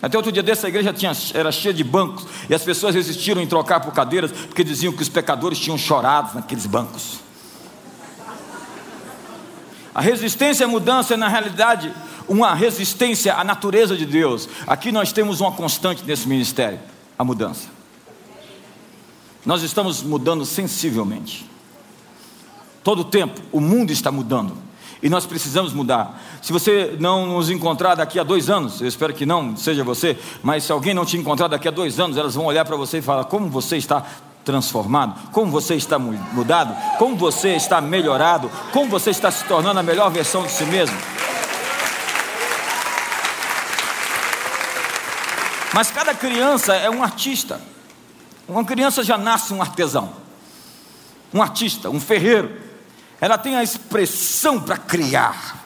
Até 0.00 0.16
outro 0.16 0.32
dia 0.32 0.42
dessa 0.42 0.68
igreja 0.68 0.90
tinha, 0.90 1.12
era 1.34 1.52
cheia 1.52 1.74
de 1.74 1.84
bancos 1.84 2.26
e 2.48 2.54
as 2.54 2.62
pessoas 2.62 2.94
resistiram 2.94 3.42
em 3.42 3.46
trocar 3.46 3.78
por 3.80 3.92
cadeiras 3.92 4.32
porque 4.32 4.64
diziam 4.64 4.90
que 4.90 5.02
os 5.02 5.08
pecadores 5.10 5.58
tinham 5.58 5.76
chorado 5.76 6.34
naqueles 6.34 6.64
bancos. 6.64 7.18
A 9.94 10.00
resistência 10.00 10.64
à 10.64 10.68
mudança 10.68 11.12
é, 11.12 11.16
na 11.18 11.28
realidade, 11.28 11.92
uma 12.26 12.54
resistência 12.54 13.34
à 13.34 13.44
natureza 13.44 13.94
de 13.94 14.06
Deus. 14.06 14.48
Aqui 14.66 14.90
nós 14.90 15.12
temos 15.12 15.42
uma 15.42 15.52
constante 15.52 16.02
nesse 16.06 16.26
ministério: 16.26 16.80
a 17.18 17.22
mudança. 17.22 17.73
Nós 19.44 19.62
estamos 19.62 20.02
mudando 20.02 20.44
sensivelmente. 20.44 21.48
Todo 22.82 23.00
o 23.00 23.04
tempo, 23.04 23.40
o 23.52 23.60
mundo 23.60 23.90
está 23.90 24.10
mudando. 24.10 24.56
E 25.02 25.08
nós 25.10 25.26
precisamos 25.26 25.72
mudar. 25.74 26.18
Se 26.40 26.50
você 26.52 26.96
não 26.98 27.26
nos 27.26 27.50
encontrar 27.50 27.94
daqui 27.94 28.18
a 28.18 28.22
dois 28.22 28.48
anos, 28.48 28.80
eu 28.80 28.88
espero 28.88 29.12
que 29.12 29.26
não 29.26 29.54
seja 29.54 29.84
você, 29.84 30.18
mas 30.42 30.64
se 30.64 30.72
alguém 30.72 30.94
não 30.94 31.04
te 31.04 31.16
encontrar 31.16 31.48
daqui 31.48 31.68
a 31.68 31.70
dois 31.70 32.00
anos, 32.00 32.16
elas 32.16 32.34
vão 32.34 32.46
olhar 32.46 32.64
para 32.64 32.76
você 32.76 32.98
e 32.98 33.02
falar: 33.02 33.24
como 33.24 33.48
você 33.50 33.76
está 33.76 34.06
transformado, 34.44 35.30
como 35.30 35.50
você 35.50 35.74
está 35.74 35.98
mudado, 35.98 36.74
como 36.98 37.16
você 37.16 37.54
está 37.54 37.80
melhorado, 37.80 38.50
como 38.72 38.88
você 38.88 39.10
está 39.10 39.30
se 39.30 39.44
tornando 39.44 39.80
a 39.80 39.82
melhor 39.82 40.10
versão 40.10 40.42
de 40.42 40.52
si 40.52 40.64
mesmo. 40.64 40.96
Mas 45.74 45.90
cada 45.90 46.14
criança 46.14 46.74
é 46.74 46.88
um 46.88 47.02
artista. 47.02 47.60
Uma 48.48 48.64
criança 48.64 49.02
já 49.02 49.16
nasce 49.16 49.54
um 49.54 49.62
artesão, 49.62 50.12
um 51.32 51.42
artista, 51.42 51.88
um 51.88 51.98
ferreiro. 51.98 52.60
Ela 53.20 53.38
tem 53.38 53.56
a 53.56 53.62
expressão 53.62 54.60
para 54.60 54.76
criar. 54.76 55.64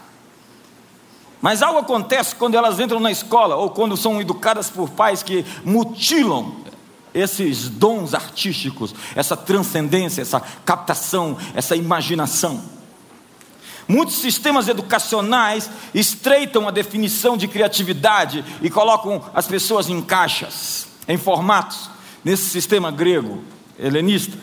Mas 1.41 1.63
algo 1.63 1.81
acontece 1.81 2.35
quando 2.35 2.57
elas 2.57 2.79
entram 2.79 3.01
na 3.01 3.11
escola 3.11 3.57
ou 3.57 3.71
quando 3.71 3.97
são 3.97 4.21
educadas 4.21 4.71
por 4.71 4.91
pais 4.91 5.23
que 5.23 5.45
mutilam 5.65 6.57
esses 7.13 7.69
dons 7.69 8.15
artísticos, 8.15 8.95
essa 9.15 9.37
transcendência, 9.37 10.23
essa 10.23 10.41
captação, 10.65 11.37
essa 11.55 11.75
imaginação. 11.75 12.63
Muitos 13.89 14.17
sistemas 14.17 14.69
educacionais 14.69 15.71
estreitam 15.95 16.69
a 16.69 16.71
definição 16.71 17.37
de 17.37 17.49
criatividade 17.49 18.45
e 18.61 18.69
colocam 18.69 19.25
as 19.33 19.47
pessoas 19.47 19.89
em 19.89 20.01
caixas, 20.03 20.87
em 21.09 21.17
formatos 21.17 21.91
nesse 22.25 22.45
sistema 22.51 22.91
grego, 22.91 23.43
helenista, 23.79 24.37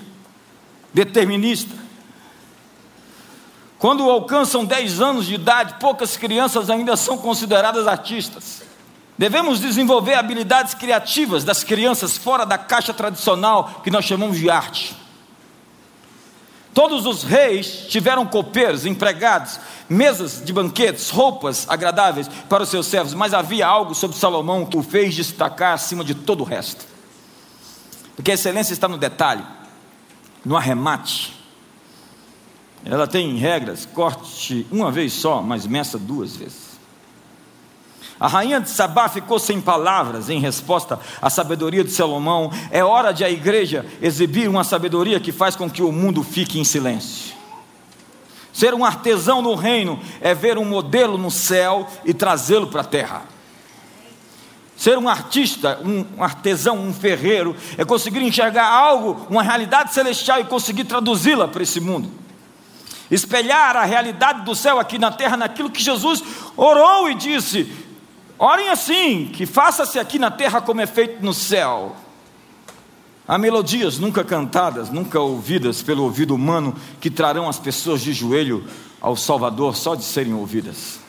determinista. 0.93 1.75
Quando 3.77 4.09
alcançam 4.09 4.65
10 4.65 5.01
anos 5.01 5.25
de 5.25 5.35
idade, 5.35 5.75
poucas 5.79 6.17
crianças 6.17 6.69
ainda 6.69 6.95
são 6.95 7.17
consideradas 7.17 7.87
artistas. 7.87 8.63
Devemos 9.17 9.59
desenvolver 9.59 10.15
habilidades 10.15 10.73
criativas 10.73 11.43
das 11.43 11.63
crianças 11.63 12.17
fora 12.17 12.45
da 12.45 12.57
caixa 12.57 12.93
tradicional 12.93 13.81
que 13.83 13.91
nós 13.91 14.05
chamamos 14.05 14.37
de 14.37 14.49
arte. 14.49 14.95
Todos 16.73 17.05
os 17.05 17.23
reis 17.23 17.85
tiveram 17.87 18.25
copeiros, 18.25 18.85
empregados, 18.85 19.59
mesas 19.87 20.43
de 20.43 20.51
banquetes, 20.51 21.09
roupas 21.09 21.65
agradáveis 21.69 22.27
para 22.49 22.63
os 22.63 22.69
seus 22.69 22.87
servos, 22.87 23.13
mas 23.13 23.33
havia 23.33 23.65
algo 23.65 23.95
sobre 23.95 24.17
Salomão 24.17 24.65
que 24.65 24.77
o 24.77 24.83
fez 24.83 25.15
destacar 25.15 25.73
acima 25.73 26.03
de 26.03 26.13
todo 26.13 26.41
o 26.41 26.43
resto. 26.43 26.94
Porque 28.15 28.31
a 28.31 28.33
excelência 28.33 28.73
está 28.73 28.87
no 28.87 28.97
detalhe, 28.97 29.43
no 30.43 30.55
arremate. 30.55 31.33
Ela 32.83 33.07
tem 33.07 33.35
regras, 33.35 33.85
corte 33.85 34.65
uma 34.71 34.91
vez 34.91 35.13
só, 35.13 35.41
mas 35.41 35.65
meça 35.65 35.97
duas 35.97 36.35
vezes. 36.35 36.75
A 38.19 38.27
rainha 38.27 38.61
de 38.61 38.69
Sabá 38.69 39.09
ficou 39.09 39.37
sem 39.37 39.59
palavras 39.59 40.29
em 40.29 40.39
resposta 40.39 40.99
à 41.21 41.29
sabedoria 41.29 41.83
de 41.83 41.91
Salomão. 41.91 42.49
É 42.71 42.83
hora 42.83 43.11
de 43.11 43.25
a 43.25 43.29
igreja 43.29 43.85
exibir 44.01 44.47
uma 44.47 44.63
sabedoria 44.63 45.19
que 45.19 45.33
faz 45.33 45.55
com 45.55 45.69
que 45.69 45.83
o 45.83 45.91
mundo 45.91 46.23
fique 46.23 46.57
em 46.57 46.63
silêncio. 46.63 47.35
Ser 48.53 48.73
um 48.73 48.85
artesão 48.85 49.41
no 49.41 49.53
reino 49.53 49.99
é 50.21 50.33
ver 50.33 50.57
um 50.57 50.63
modelo 50.63 51.17
no 51.17 51.29
céu 51.29 51.85
e 52.05 52.13
trazê-lo 52.13 52.67
para 52.67 52.81
a 52.81 52.85
terra. 52.85 53.34
Ser 54.75 54.97
um 54.97 55.07
artista, 55.07 55.79
um 55.83 56.21
artesão, 56.21 56.77
um 56.77 56.93
ferreiro, 56.93 57.55
é 57.77 57.85
conseguir 57.85 58.21
enxergar 58.21 58.67
algo, 58.67 59.25
uma 59.29 59.41
realidade 59.41 59.93
celestial 59.93 60.41
e 60.41 60.45
conseguir 60.45 60.83
traduzi-la 60.83 61.47
para 61.47 61.63
esse 61.63 61.79
mundo. 61.79 62.11
Espelhar 63.09 63.77
a 63.77 63.85
realidade 63.85 64.41
do 64.41 64.53
céu 64.53 64.79
aqui 64.79 64.97
na 64.97 65.11
terra 65.11 65.37
naquilo 65.37 65.69
que 65.69 65.81
Jesus 65.81 66.21
orou 66.57 67.09
e 67.09 67.15
disse: 67.15 67.71
Orem 68.37 68.69
assim, 68.69 69.29
que 69.31 69.45
faça-se 69.45 69.97
aqui 69.97 70.19
na 70.19 70.29
terra 70.29 70.59
como 70.59 70.81
é 70.81 70.85
feito 70.85 71.23
no 71.23 71.33
céu. 71.33 71.95
Há 73.27 73.37
melodias 73.37 73.97
nunca 73.97 74.23
cantadas, 74.23 74.89
nunca 74.89 75.19
ouvidas 75.19 75.81
pelo 75.81 76.03
ouvido 76.03 76.35
humano, 76.35 76.75
que 76.99 77.09
trarão 77.09 77.47
as 77.47 77.57
pessoas 77.57 78.01
de 78.01 78.11
joelho 78.11 78.67
ao 78.99 79.15
Salvador 79.15 79.75
só 79.75 79.95
de 79.95 80.03
serem 80.03 80.33
ouvidas. 80.33 81.04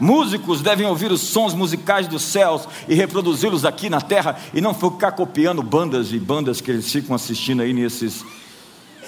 Músicos 0.00 0.62
devem 0.62 0.86
ouvir 0.86 1.12
os 1.12 1.20
sons 1.20 1.52
musicais 1.52 2.08
dos 2.08 2.22
céus 2.22 2.66
e 2.88 2.94
reproduzi-los 2.94 3.66
aqui 3.66 3.90
na 3.90 4.00
terra 4.00 4.38
e 4.54 4.60
não 4.60 4.72
ficar 4.72 5.12
copiando 5.12 5.62
bandas 5.62 6.12
e 6.12 6.18
bandas 6.18 6.60
que 6.60 6.70
eles 6.70 6.90
ficam 6.90 7.14
assistindo 7.14 7.60
aí 7.60 7.74
nesses 7.74 8.24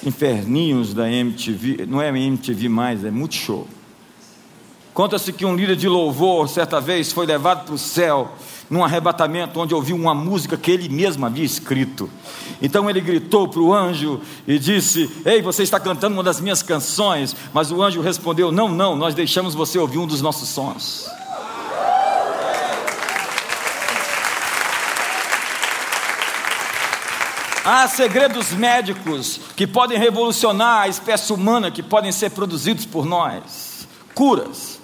inferninhos 0.05 0.93
da 0.93 1.11
MTV. 1.11 1.87
Não 1.87 2.01
é 2.01 2.09
MTV 2.09 2.69
mais, 2.69 3.05
é 3.05 3.11
Multishow. 3.11 3.67
Conta-se 4.95 5.33
que 5.33 5.47
um 5.47 5.57
líder 5.57 5.77
de 5.77 5.89
louvor, 5.89 6.49
certa 6.49 6.81
vez, 6.81 7.13
foi 7.13 7.25
levado 7.25 7.65
para 7.65 7.75
o 7.75 7.79
céu 7.79 8.33
num 8.69 8.85
arrebatamento 8.85 9.59
onde 9.59 9.75
ouviu 9.75 9.97
uma 9.97 10.15
música 10.15 10.57
que 10.57 10.71
ele 10.71 10.89
mesmo 10.89 11.25
havia 11.25 11.45
escrito. 11.45 12.11
Então 12.61 12.89
ele 12.89 13.01
gritou 13.01 13.49
para 13.49 13.61
o 13.61 13.73
anjo 13.73 14.21
e 14.47 14.59
disse: 14.59 15.11
Ei, 15.25 15.41
você 15.41 15.63
está 15.63 15.81
cantando 15.81 16.15
uma 16.15 16.23
das 16.23 16.41
minhas 16.41 16.63
canções. 16.63 17.35
Mas 17.55 17.71
o 17.71 17.83
anjo 17.83 18.03
respondeu: 18.03 18.53
Não, 18.53 18.69
não, 18.69 18.95
nós 18.95 19.15
deixamos 19.15 19.55
você 19.55 19.79
ouvir 19.79 19.99
um 19.99 20.07
dos 20.07 20.21
nossos 20.21 20.49
sons. 20.49 21.07
Há 27.65 27.87
segredos 27.87 28.51
médicos 28.51 29.41
que 29.57 29.67
podem 29.67 29.97
revolucionar 29.97 30.83
a 30.83 30.89
espécie 30.89 31.33
humana, 31.33 31.71
que 31.71 31.83
podem 31.83 32.11
ser 32.11 32.31
produzidos 32.31 32.85
por 32.85 33.07
nós. 33.07 33.87
Curas. 34.15 34.82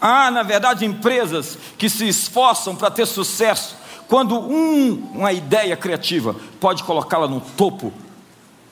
Há, 0.00 0.30
na 0.30 0.42
verdade, 0.42 0.84
empresas 0.84 1.58
que 1.76 1.90
se 1.90 2.08
esforçam 2.08 2.74
para 2.74 2.90
ter 2.90 3.06
sucesso, 3.06 3.76
quando 4.08 4.38
um, 4.38 4.94
uma 5.14 5.32
ideia 5.32 5.76
criativa 5.76 6.34
pode 6.58 6.82
colocá-la 6.82 7.28
no 7.28 7.40
topo 7.40 7.92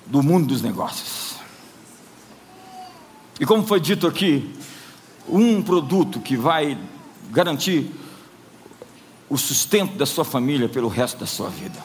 do 0.07 0.23
mundo 0.23 0.47
dos 0.47 0.63
negócios. 0.63 1.37
E 3.39 3.47
como 3.47 3.65
foi 3.65 3.79
dito 3.79 4.07
aqui, 4.07 4.53
um 5.29 5.63
produto 5.63 6.19
que 6.19 6.37
vai 6.37 6.77
garantir 7.31 7.91
o 9.29 9.37
sustento 9.37 9.97
da 9.97 10.07
sua 10.07 10.25
família 10.25 10.69
pelo 10.69 10.89
resto 10.89 11.19
da 11.19 11.27
sua 11.27 11.51
vida. 11.51 11.79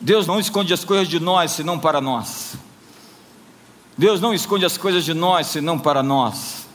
Deus 0.00 0.26
não 0.26 0.40
esconde 0.40 0.72
as 0.72 0.82
coisas 0.82 1.06
de 1.06 1.20
nós 1.20 1.50
senão 1.52 1.78
para 1.78 2.00
nós. 2.00 2.54
Deus 3.96 4.20
não 4.20 4.32
esconde 4.32 4.64
as 4.64 4.78
coisas 4.78 5.04
de 5.04 5.12
nós 5.12 5.46
senão 5.48 5.78
para 5.78 6.02
nós. 6.02 6.66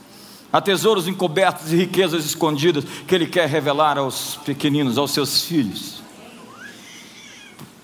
Há 0.55 0.61
tesouros 0.61 1.05
encobertos 1.05 1.73
e 1.73 1.75
riquezas 1.75 2.23
escondidas 2.23 2.85
que 3.05 3.13
Ele 3.13 3.27
quer 3.27 3.49
revelar 3.49 3.97
aos 3.97 4.37
pequeninos, 4.37 4.97
aos 4.97 5.11
seus 5.11 5.43
filhos. 5.43 6.01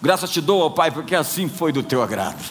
Graças 0.01 0.29
te 0.29 0.39
dou, 0.39 0.61
ó 0.61 0.69
Pai, 0.69 0.89
porque 0.89 1.13
assim 1.13 1.49
foi 1.49 1.73
do 1.73 1.83
teu 1.83 2.01
agrado. 2.01 2.41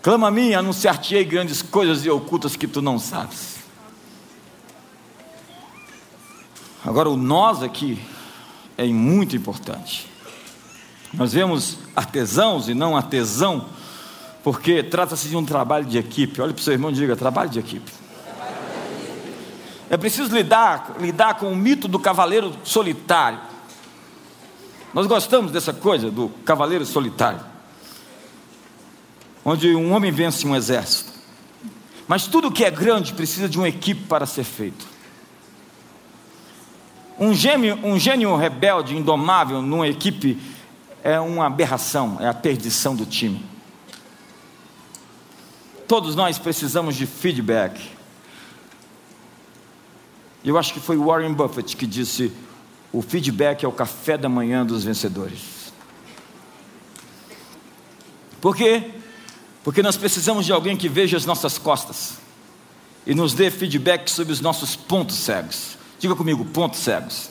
Clama 0.00 0.28
a 0.28 0.30
mim, 0.30 0.54
anunciar-te-ei 0.54 1.26
grandes 1.26 1.60
coisas 1.60 2.06
e 2.06 2.08
ocultas 2.08 2.56
que 2.56 2.66
tu 2.66 2.80
não 2.80 2.98
sabes. 2.98 3.56
Agora, 6.82 7.10
o 7.10 7.18
nós 7.18 7.62
aqui 7.62 8.00
é 8.78 8.86
muito 8.86 9.36
importante. 9.36 10.10
Nós 11.12 11.34
vemos 11.34 11.76
artesãos 11.94 12.66
e 12.66 12.72
não 12.72 12.96
artesão, 12.96 13.66
porque 14.42 14.82
trata-se 14.82 15.28
de 15.28 15.36
um 15.36 15.44
trabalho 15.44 15.84
de 15.84 15.98
equipe. 15.98 16.40
Olha 16.40 16.54
para 16.54 16.60
o 16.62 16.64
seu 16.64 16.72
irmão 16.72 16.90
e 16.90 16.94
diga: 16.94 17.14
trabalho 17.14 17.50
de 17.50 17.58
equipe. 17.58 18.05
É 19.96 19.98
preciso 19.98 20.36
lidar, 20.36 20.96
lidar 21.00 21.38
com 21.38 21.50
o 21.50 21.56
mito 21.56 21.88
do 21.88 21.98
cavaleiro 21.98 22.54
solitário. 22.62 23.40
Nós 24.92 25.06
gostamos 25.06 25.50
dessa 25.50 25.72
coisa 25.72 26.10
do 26.10 26.28
cavaleiro 26.44 26.84
solitário, 26.84 27.40
onde 29.42 29.74
um 29.74 29.94
homem 29.94 30.12
vence 30.12 30.46
um 30.46 30.54
exército. 30.54 31.10
Mas 32.06 32.26
tudo 32.26 32.52
que 32.52 32.62
é 32.62 32.70
grande 32.70 33.14
precisa 33.14 33.48
de 33.48 33.56
uma 33.56 33.70
equipe 33.70 34.04
para 34.04 34.26
ser 34.26 34.44
feito. 34.44 34.86
Um 37.18 37.32
gênio, 37.32 37.80
um 37.82 37.98
gênio 37.98 38.36
rebelde, 38.36 38.94
indomável, 38.94 39.62
numa 39.62 39.88
equipe 39.88 40.38
é 41.02 41.18
uma 41.18 41.46
aberração, 41.46 42.18
é 42.20 42.28
a 42.28 42.34
perdição 42.34 42.94
do 42.94 43.06
time. 43.06 43.42
Todos 45.88 46.14
nós 46.14 46.38
precisamos 46.38 46.94
de 46.96 47.06
feedback. 47.06 47.95
Eu 50.46 50.56
acho 50.56 50.72
que 50.72 50.78
foi 50.78 50.96
Warren 50.96 51.34
Buffett 51.34 51.76
que 51.76 51.84
disse: 51.84 52.32
o 52.92 53.02
feedback 53.02 53.64
é 53.64 53.68
o 53.68 53.72
café 53.72 54.16
da 54.16 54.28
manhã 54.28 54.64
dos 54.64 54.84
vencedores. 54.84 55.72
Por 58.40 58.54
quê? 58.54 58.92
Porque 59.64 59.82
nós 59.82 59.96
precisamos 59.96 60.46
de 60.46 60.52
alguém 60.52 60.76
que 60.76 60.88
veja 60.88 61.16
as 61.16 61.26
nossas 61.26 61.58
costas 61.58 62.18
e 63.04 63.12
nos 63.12 63.34
dê 63.34 63.50
feedback 63.50 64.08
sobre 64.08 64.32
os 64.32 64.40
nossos 64.40 64.76
pontos 64.76 65.16
cegos. 65.16 65.76
Diga 65.98 66.14
comigo, 66.14 66.44
pontos 66.44 66.78
cegos. 66.78 67.30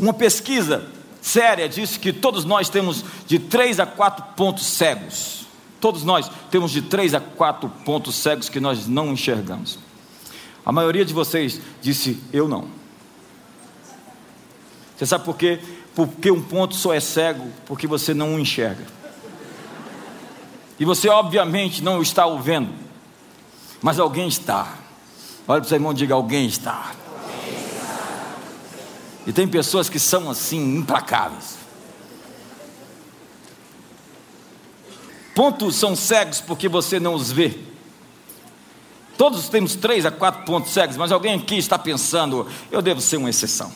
Uma 0.00 0.12
pesquisa 0.12 0.84
séria 1.20 1.68
diz 1.68 1.96
que 1.96 2.12
todos 2.12 2.44
nós 2.44 2.68
temos 2.68 3.04
de 3.24 3.38
três 3.38 3.78
a 3.78 3.86
quatro 3.86 4.24
pontos 4.36 4.66
cegos. 4.66 5.46
Todos 5.80 6.02
nós 6.02 6.28
temos 6.50 6.72
de 6.72 6.82
três 6.82 7.14
a 7.14 7.20
quatro 7.20 7.68
pontos 7.68 8.16
cegos 8.16 8.48
que 8.48 8.58
nós 8.58 8.88
não 8.88 9.12
enxergamos. 9.12 9.78
A 10.68 10.72
maioria 10.72 11.02
de 11.02 11.14
vocês 11.14 11.62
disse: 11.80 12.20
Eu 12.30 12.46
não. 12.46 12.68
Você 14.94 15.06
sabe 15.06 15.24
por 15.24 15.34
quê? 15.34 15.58
Porque 15.94 16.30
um 16.30 16.42
ponto 16.42 16.74
só 16.74 16.92
é 16.92 17.00
cego 17.00 17.50
porque 17.64 17.86
você 17.86 18.12
não 18.12 18.34
o 18.34 18.38
enxerga. 18.38 18.84
E 20.78 20.84
você, 20.84 21.08
obviamente, 21.08 21.82
não 21.82 22.02
está 22.02 22.26
o 22.26 22.38
vendo, 22.38 22.70
mas 23.80 23.98
alguém 23.98 24.28
está. 24.28 24.76
Olha 25.48 25.62
para 25.62 25.66
o 25.66 25.68
seu 25.68 25.76
irmão 25.76 25.92
e 25.92 25.94
diga: 25.94 26.14
Alguém 26.14 26.44
está. 26.46 26.92
E 29.26 29.32
tem 29.32 29.48
pessoas 29.48 29.88
que 29.88 29.98
são 29.98 30.28
assim, 30.28 30.76
implacáveis. 30.76 31.56
Pontos 35.34 35.76
são 35.76 35.96
cegos 35.96 36.42
porque 36.42 36.68
você 36.68 37.00
não 37.00 37.14
os 37.14 37.32
vê. 37.32 37.67
Todos 39.18 39.48
temos 39.48 39.74
três 39.74 40.06
a 40.06 40.12
quatro 40.12 40.44
pontos 40.44 40.72
cegos, 40.72 40.96
mas 40.96 41.10
alguém 41.10 41.34
aqui 41.34 41.58
está 41.58 41.76
pensando, 41.76 42.46
eu 42.70 42.80
devo 42.80 43.00
ser 43.00 43.16
uma 43.16 43.28
exceção. 43.28 43.72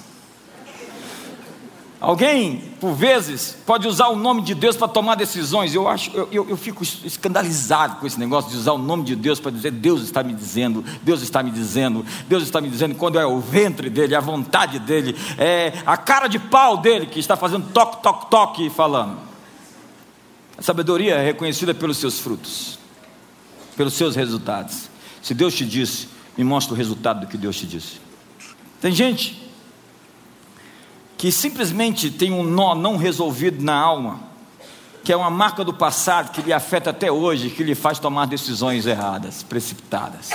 Alguém, 2.01 2.75
por 2.81 2.95
vezes, 2.95 3.57
pode 3.67 3.89
usar 3.89 4.09
o 4.09 4.17
nome 4.17 4.43
de 4.43 4.55
Deus 4.55 4.77
para 4.77 4.87
tomar 4.87 5.17
decisões. 5.17 5.75
Eu 5.75 5.89
acho, 5.89 6.11
eu, 6.13 6.29
eu, 6.31 6.49
eu, 6.51 6.57
fico 6.57 6.83
escandalizado 6.83 7.97
com 7.97 8.07
esse 8.07 8.19
negócio 8.19 8.51
de 8.51 8.57
usar 8.57 8.73
o 8.73 8.79
nome 8.79 9.03
de 9.03 9.17
Deus 9.17 9.41
para 9.41 9.51
dizer 9.51 9.73
Deus 9.73 10.03
está 10.03 10.23
me 10.23 10.33
dizendo, 10.33 10.85
Deus 11.03 11.23
está 11.23 11.43
me 11.43 11.51
dizendo, 11.51 12.05
Deus 12.29 12.45
está 12.45 12.61
me 12.61 12.69
dizendo 12.69 12.95
quando 12.95 13.19
é 13.19 13.27
o 13.27 13.41
ventre 13.41 13.91
dele, 13.91 14.15
a 14.15 14.21
vontade 14.21 14.79
dele, 14.79 15.17
é 15.39 15.73
a 15.85 15.97
cara 15.97 16.29
de 16.29 16.39
pau 16.39 16.77
dele 16.77 17.07
que 17.07 17.19
está 17.19 17.37
fazendo 17.37 17.69
toque, 17.73 18.01
toque, 18.03 18.31
toque 18.31 18.67
e 18.67 18.71
falando. 18.71 19.19
A 20.57 20.63
sabedoria 20.63 21.15
é 21.15 21.25
reconhecida 21.25 21.75
pelos 21.75 21.99
seus 21.99 22.21
frutos, 22.21 22.79
pelos 23.77 23.95
seus 23.95 24.15
resultados. 24.15 24.92
Se 25.23 25.33
Deus 25.33 25.55
te 25.55 25.65
disse, 25.65 26.09
me 26.37 26.45
mostra 26.45 26.75
o 26.75 26.77
resultado 26.77 27.21
do 27.21 27.27
que 27.27 27.39
Deus 27.39 27.57
te 27.57 27.67
disse. 27.67 28.01
Tem 28.81 28.93
gente 28.93 29.41
que 31.17 31.31
simplesmente 31.31 32.11
tem 32.11 32.33
um 32.33 32.43
nó 32.43 32.75
não 32.75 32.97
resolvido 32.97 33.63
na 33.63 33.75
alma, 33.77 34.21
que 35.05 35.13
é 35.13 35.17
uma 35.17 35.31
marca 35.31 35.65
do 35.65 35.73
passado 35.73 36.33
que 36.33 36.43
lhe 36.43 36.53
afeta 36.53 36.91
até 36.91 37.11
hoje, 37.11 37.51
que 37.51 37.63
lhe 37.63 37.77
faz 37.77 38.01
tomar 38.01 38.27
decisões 38.27 38.87
erradas, 38.87 39.43
precipitadas. 39.45 40.31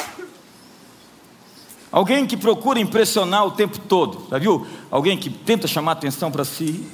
Alguém 1.91 2.25
que 2.25 2.37
procura 2.37 2.79
impressionar 2.79 3.45
o 3.45 3.51
tempo 3.51 3.79
todo, 3.79 4.27
já 4.29 4.37
viu? 4.37 4.65
Alguém 4.89 5.17
que 5.17 5.29
tenta 5.29 5.67
chamar 5.67 5.93
atenção 5.93 6.31
para 6.31 6.45
si. 6.45 6.89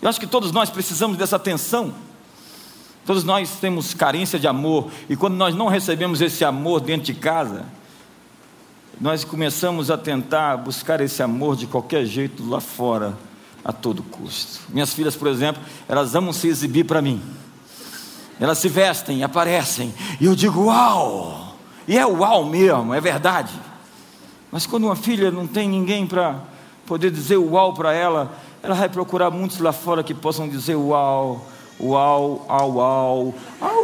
Eu 0.00 0.08
acho 0.08 0.20
que 0.20 0.26
todos 0.26 0.52
nós 0.52 0.68
precisamos 0.70 1.16
dessa 1.16 1.36
atenção. 1.36 1.94
Todos 3.04 3.22
nós 3.22 3.58
temos 3.60 3.92
carência 3.92 4.38
de 4.38 4.46
amor, 4.46 4.90
e 5.08 5.16
quando 5.16 5.34
nós 5.34 5.54
não 5.54 5.68
recebemos 5.68 6.20
esse 6.20 6.44
amor 6.44 6.80
dentro 6.80 7.04
de 7.06 7.14
casa, 7.14 7.66
nós 9.00 9.24
começamos 9.24 9.90
a 9.90 9.98
tentar 9.98 10.56
buscar 10.56 11.00
esse 11.00 11.22
amor 11.22 11.56
de 11.56 11.66
qualquer 11.66 12.06
jeito 12.06 12.48
lá 12.48 12.60
fora, 12.60 13.14
a 13.64 13.72
todo 13.72 14.02
custo. 14.02 14.60
Minhas 14.68 14.92
filhas, 14.92 15.16
por 15.16 15.28
exemplo, 15.28 15.62
elas 15.88 16.14
amam 16.14 16.32
se 16.32 16.48
exibir 16.48 16.84
para 16.84 17.02
mim. 17.02 17.20
Elas 18.40 18.58
se 18.58 18.68
vestem, 18.68 19.22
aparecem, 19.22 19.92
e 20.20 20.26
eu 20.26 20.34
digo 20.34 20.64
uau! 20.64 21.56
E 21.86 21.98
é 21.98 22.06
uau 22.06 22.46
mesmo, 22.46 22.94
é 22.94 23.00
verdade. 23.00 23.52
Mas 24.50 24.66
quando 24.66 24.84
uma 24.84 24.96
filha 24.96 25.30
não 25.30 25.46
tem 25.46 25.68
ninguém 25.68 26.06
para 26.06 26.40
poder 26.86 27.10
dizer 27.10 27.36
uau 27.36 27.74
para 27.74 27.92
ela, 27.92 28.32
ela 28.62 28.74
vai 28.74 28.88
procurar 28.88 29.30
muitos 29.30 29.58
lá 29.58 29.72
fora 29.72 30.02
que 30.02 30.14
possam 30.14 30.48
dizer 30.48 30.76
uau, 30.76 31.46
uau, 31.80 32.44
au, 32.48 32.80
au, 32.80 33.34
au. 33.60 33.74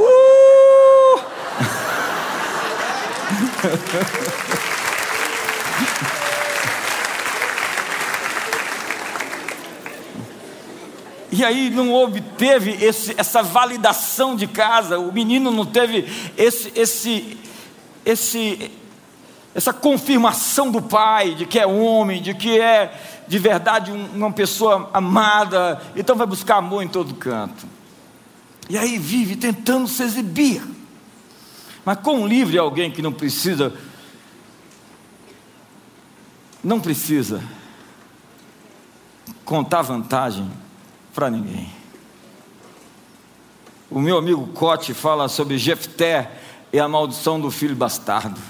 E 11.32 11.44
aí 11.44 11.70
não 11.70 11.94
obteve 11.94 12.84
esse, 12.84 13.14
essa 13.16 13.42
validação 13.42 14.34
de 14.34 14.46
casa, 14.46 14.98
o 14.98 15.12
menino 15.12 15.50
não 15.50 15.64
teve 15.64 16.04
esse, 16.36 16.72
esse, 16.74 17.38
esse, 18.04 18.70
essa 19.54 19.72
confirmação 19.72 20.70
do 20.70 20.82
pai 20.82 21.34
de 21.34 21.46
que 21.46 21.58
é 21.58 21.66
homem, 21.66 22.20
de 22.20 22.34
que 22.34 22.58
é 22.58 22.92
de 23.28 23.38
verdade 23.38 23.92
uma 23.92 24.32
pessoa 24.32 24.90
amada, 24.92 25.80
então 25.94 26.16
vai 26.16 26.26
buscar 26.26 26.56
amor 26.56 26.82
em 26.82 26.88
todo 26.88 27.14
canto. 27.14 27.79
E 28.70 28.78
aí 28.78 29.00
vive 29.00 29.34
tentando 29.34 29.88
se 29.88 30.00
exibir. 30.00 30.62
Mas 31.84 31.98
quão 31.98 32.24
livre 32.24 32.56
é 32.56 32.60
alguém 32.60 32.88
que 32.88 33.02
não 33.02 33.12
precisa, 33.12 33.74
não 36.62 36.78
precisa 36.78 37.42
contar 39.44 39.82
vantagem 39.82 40.48
para 41.12 41.28
ninguém. 41.28 41.68
O 43.90 43.98
meu 43.98 44.16
amigo 44.16 44.46
Cote 44.52 44.94
fala 44.94 45.26
sobre 45.26 45.58
Jefté 45.58 46.30
e 46.72 46.78
a 46.78 46.86
maldição 46.86 47.40
do 47.40 47.50
filho 47.50 47.74
bastardo. 47.74 48.40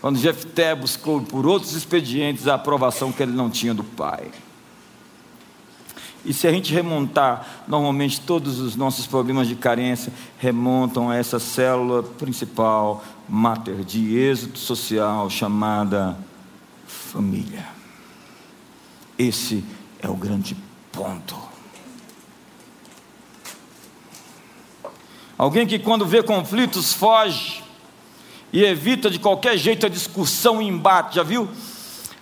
Quando 0.00 0.18
Jefté 0.18 0.74
buscou 0.74 1.20
por 1.20 1.44
outros 1.44 1.74
expedientes 1.74 2.48
a 2.48 2.54
aprovação 2.54 3.12
que 3.12 3.22
ele 3.22 3.32
não 3.32 3.50
tinha 3.50 3.74
do 3.74 3.84
pai. 3.84 4.30
E 6.24 6.32
se 6.32 6.46
a 6.46 6.52
gente 6.52 6.72
remontar, 6.72 7.64
normalmente 7.66 8.20
todos 8.20 8.58
os 8.58 8.76
nossos 8.76 9.06
problemas 9.06 9.46
de 9.48 9.54
carência 9.54 10.12
remontam 10.38 11.08
a 11.08 11.16
essa 11.16 11.38
célula 11.38 12.02
principal, 12.02 13.04
mater, 13.28 13.84
de 13.84 14.16
êxito 14.16 14.58
social, 14.58 15.30
chamada 15.30 16.18
família. 16.86 17.66
Esse 19.18 19.64
é 20.00 20.08
o 20.08 20.14
grande 20.14 20.56
ponto. 20.92 21.36
Alguém 25.36 25.66
que, 25.66 25.78
quando 25.78 26.04
vê 26.04 26.22
conflitos, 26.22 26.92
foge 26.92 27.62
e 28.52 28.64
evita 28.64 29.08
de 29.08 29.20
qualquer 29.20 29.56
jeito 29.56 29.86
a 29.86 29.88
discussão 29.88 30.60
e 30.60 30.66
embate, 30.66 31.16
já 31.16 31.22
viu? 31.22 31.48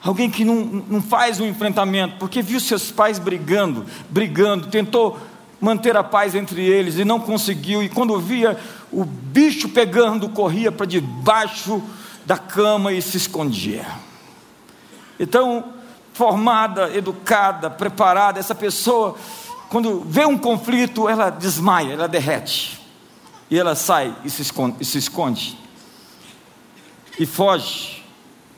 Alguém 0.06 0.30
que 0.30 0.44
não, 0.44 0.54
não 0.88 1.02
faz 1.02 1.40
um 1.40 1.46
enfrentamento, 1.46 2.16
porque 2.18 2.40
viu 2.40 2.60
seus 2.60 2.92
pais 2.92 3.18
brigando, 3.18 3.84
brigando, 4.08 4.68
tentou 4.68 5.18
manter 5.60 5.96
a 5.96 6.04
paz 6.04 6.36
entre 6.36 6.62
eles 6.62 6.96
e 6.96 7.04
não 7.04 7.18
conseguiu, 7.18 7.82
e 7.82 7.88
quando 7.88 8.16
via 8.20 8.56
o 8.92 9.04
bicho 9.04 9.68
pegando, 9.70 10.28
corria 10.28 10.70
para 10.70 10.86
debaixo 10.86 11.82
da 12.24 12.38
cama 12.38 12.92
e 12.92 13.02
se 13.02 13.16
escondia. 13.16 13.84
Então, 15.18 15.72
formada, 16.12 16.94
educada, 16.96 17.68
preparada, 17.68 18.38
essa 18.38 18.54
pessoa, 18.54 19.16
quando 19.68 20.02
vê 20.02 20.24
um 20.24 20.38
conflito, 20.38 21.08
ela 21.08 21.30
desmaia, 21.30 21.94
ela 21.94 22.06
derrete. 22.06 22.80
E 23.50 23.58
ela 23.58 23.74
sai 23.74 24.14
e 24.24 24.30
se 24.30 24.42
esconde, 24.42 24.76
e, 24.80 24.84
se 24.84 24.98
esconde, 24.98 25.58
e 27.18 27.26
foge, 27.26 28.04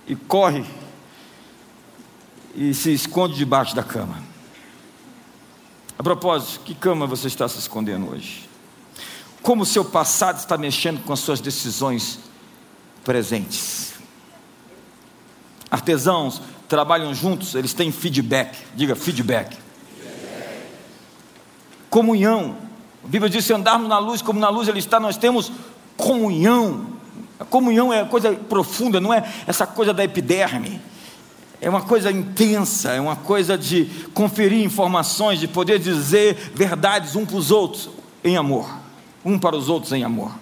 e 0.06 0.14
corre, 0.14 0.64
e 2.58 2.74
se 2.74 2.92
esconde 2.92 3.36
debaixo 3.36 3.76
da 3.76 3.84
cama. 3.84 4.20
A 5.96 6.02
propósito, 6.02 6.60
que 6.64 6.74
cama 6.74 7.06
você 7.06 7.28
está 7.28 7.48
se 7.48 7.58
escondendo 7.58 8.10
hoje? 8.10 8.48
Como 9.40 9.62
o 9.62 9.66
seu 9.66 9.84
passado 9.84 10.38
está 10.38 10.58
mexendo 10.58 11.02
com 11.04 11.12
as 11.12 11.20
suas 11.20 11.40
decisões 11.40 12.18
presentes? 13.04 13.94
Artesãos 15.70 16.42
trabalham 16.68 17.14
juntos, 17.14 17.54
eles 17.54 17.72
têm 17.72 17.92
feedback. 17.92 18.58
Diga 18.74 18.96
feedback. 18.96 19.56
feedback. 19.56 20.64
Comunhão 21.88 22.68
a 23.04 23.08
Bíblia 23.08 23.30
diz: 23.30 23.44
se 23.44 23.52
andarmos 23.52 23.88
na 23.88 23.98
luz 23.98 24.20
como 24.20 24.40
na 24.40 24.48
luz 24.48 24.68
ele 24.68 24.80
está, 24.80 24.98
nós 24.98 25.16
temos 25.16 25.52
comunhão. 25.96 26.86
A 27.38 27.44
comunhão 27.44 27.92
é 27.92 28.04
coisa 28.04 28.32
profunda, 28.32 29.00
não 29.00 29.14
é 29.14 29.26
essa 29.46 29.66
coisa 29.66 29.94
da 29.94 30.02
epiderme. 30.02 30.80
É 31.60 31.68
uma 31.68 31.82
coisa 31.82 32.10
intensa, 32.10 32.92
é 32.92 33.00
uma 33.00 33.16
coisa 33.16 33.58
de 33.58 33.86
conferir 34.14 34.64
informações, 34.64 35.40
de 35.40 35.48
poder 35.48 35.78
dizer 35.78 36.52
verdades 36.54 37.16
um 37.16 37.26
para 37.26 37.36
os 37.36 37.50
outros 37.50 37.90
em 38.22 38.36
amor, 38.36 38.68
um 39.24 39.38
para 39.38 39.56
os 39.56 39.68
outros 39.68 39.92
em 39.92 40.04
amor. 40.04 40.32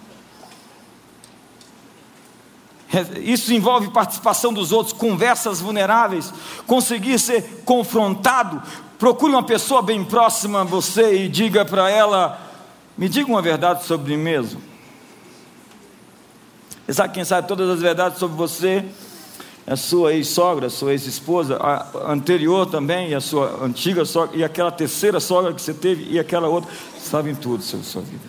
Isso 3.21 3.53
envolve 3.53 3.89
participação 3.89 4.53
dos 4.53 4.71
outros, 4.71 4.93
conversas 4.93 5.59
vulneráveis, 5.59 6.33
conseguir 6.65 7.19
ser 7.19 7.63
confrontado. 7.65 8.61
Procure 8.97 9.33
uma 9.33 9.43
pessoa 9.43 9.81
bem 9.81 10.03
próxima 10.03 10.61
a 10.61 10.63
você 10.63 11.23
e 11.23 11.29
diga 11.29 11.65
para 11.65 11.89
ela 11.89 12.47
me 12.97 13.07
diga 13.07 13.29
uma 13.29 13.41
verdade 13.41 13.85
sobre 13.85 14.17
mim 14.17 14.23
mesmo. 14.23 14.59
E 16.87 16.93
sabe 16.93 17.13
quem 17.13 17.23
sabe 17.23 17.47
todas 17.47 17.69
as 17.69 17.79
verdades 17.79 18.17
sobre 18.17 18.35
você? 18.35 18.83
A 19.67 19.75
sua 19.75 20.13
ex-sogra, 20.13 20.67
a 20.67 20.69
sua 20.69 20.93
ex-esposa, 20.93 21.57
a 21.57 22.11
anterior 22.11 22.65
também, 22.65 23.09
e 23.09 23.15
a 23.15 23.19
sua 23.19 23.63
antiga 23.63 24.05
sogra, 24.05 24.37
e 24.37 24.43
aquela 24.43 24.71
terceira 24.71 25.19
sogra 25.19 25.53
que 25.53 25.61
você 25.61 25.73
teve, 25.73 26.09
e 26.09 26.17
aquela 26.17 26.47
outra, 26.47 26.71
sabem 26.97 27.35
tudo 27.35 27.61
sobre 27.61 27.85
a 27.85 27.89
sua 27.89 28.01
vida. 28.01 28.23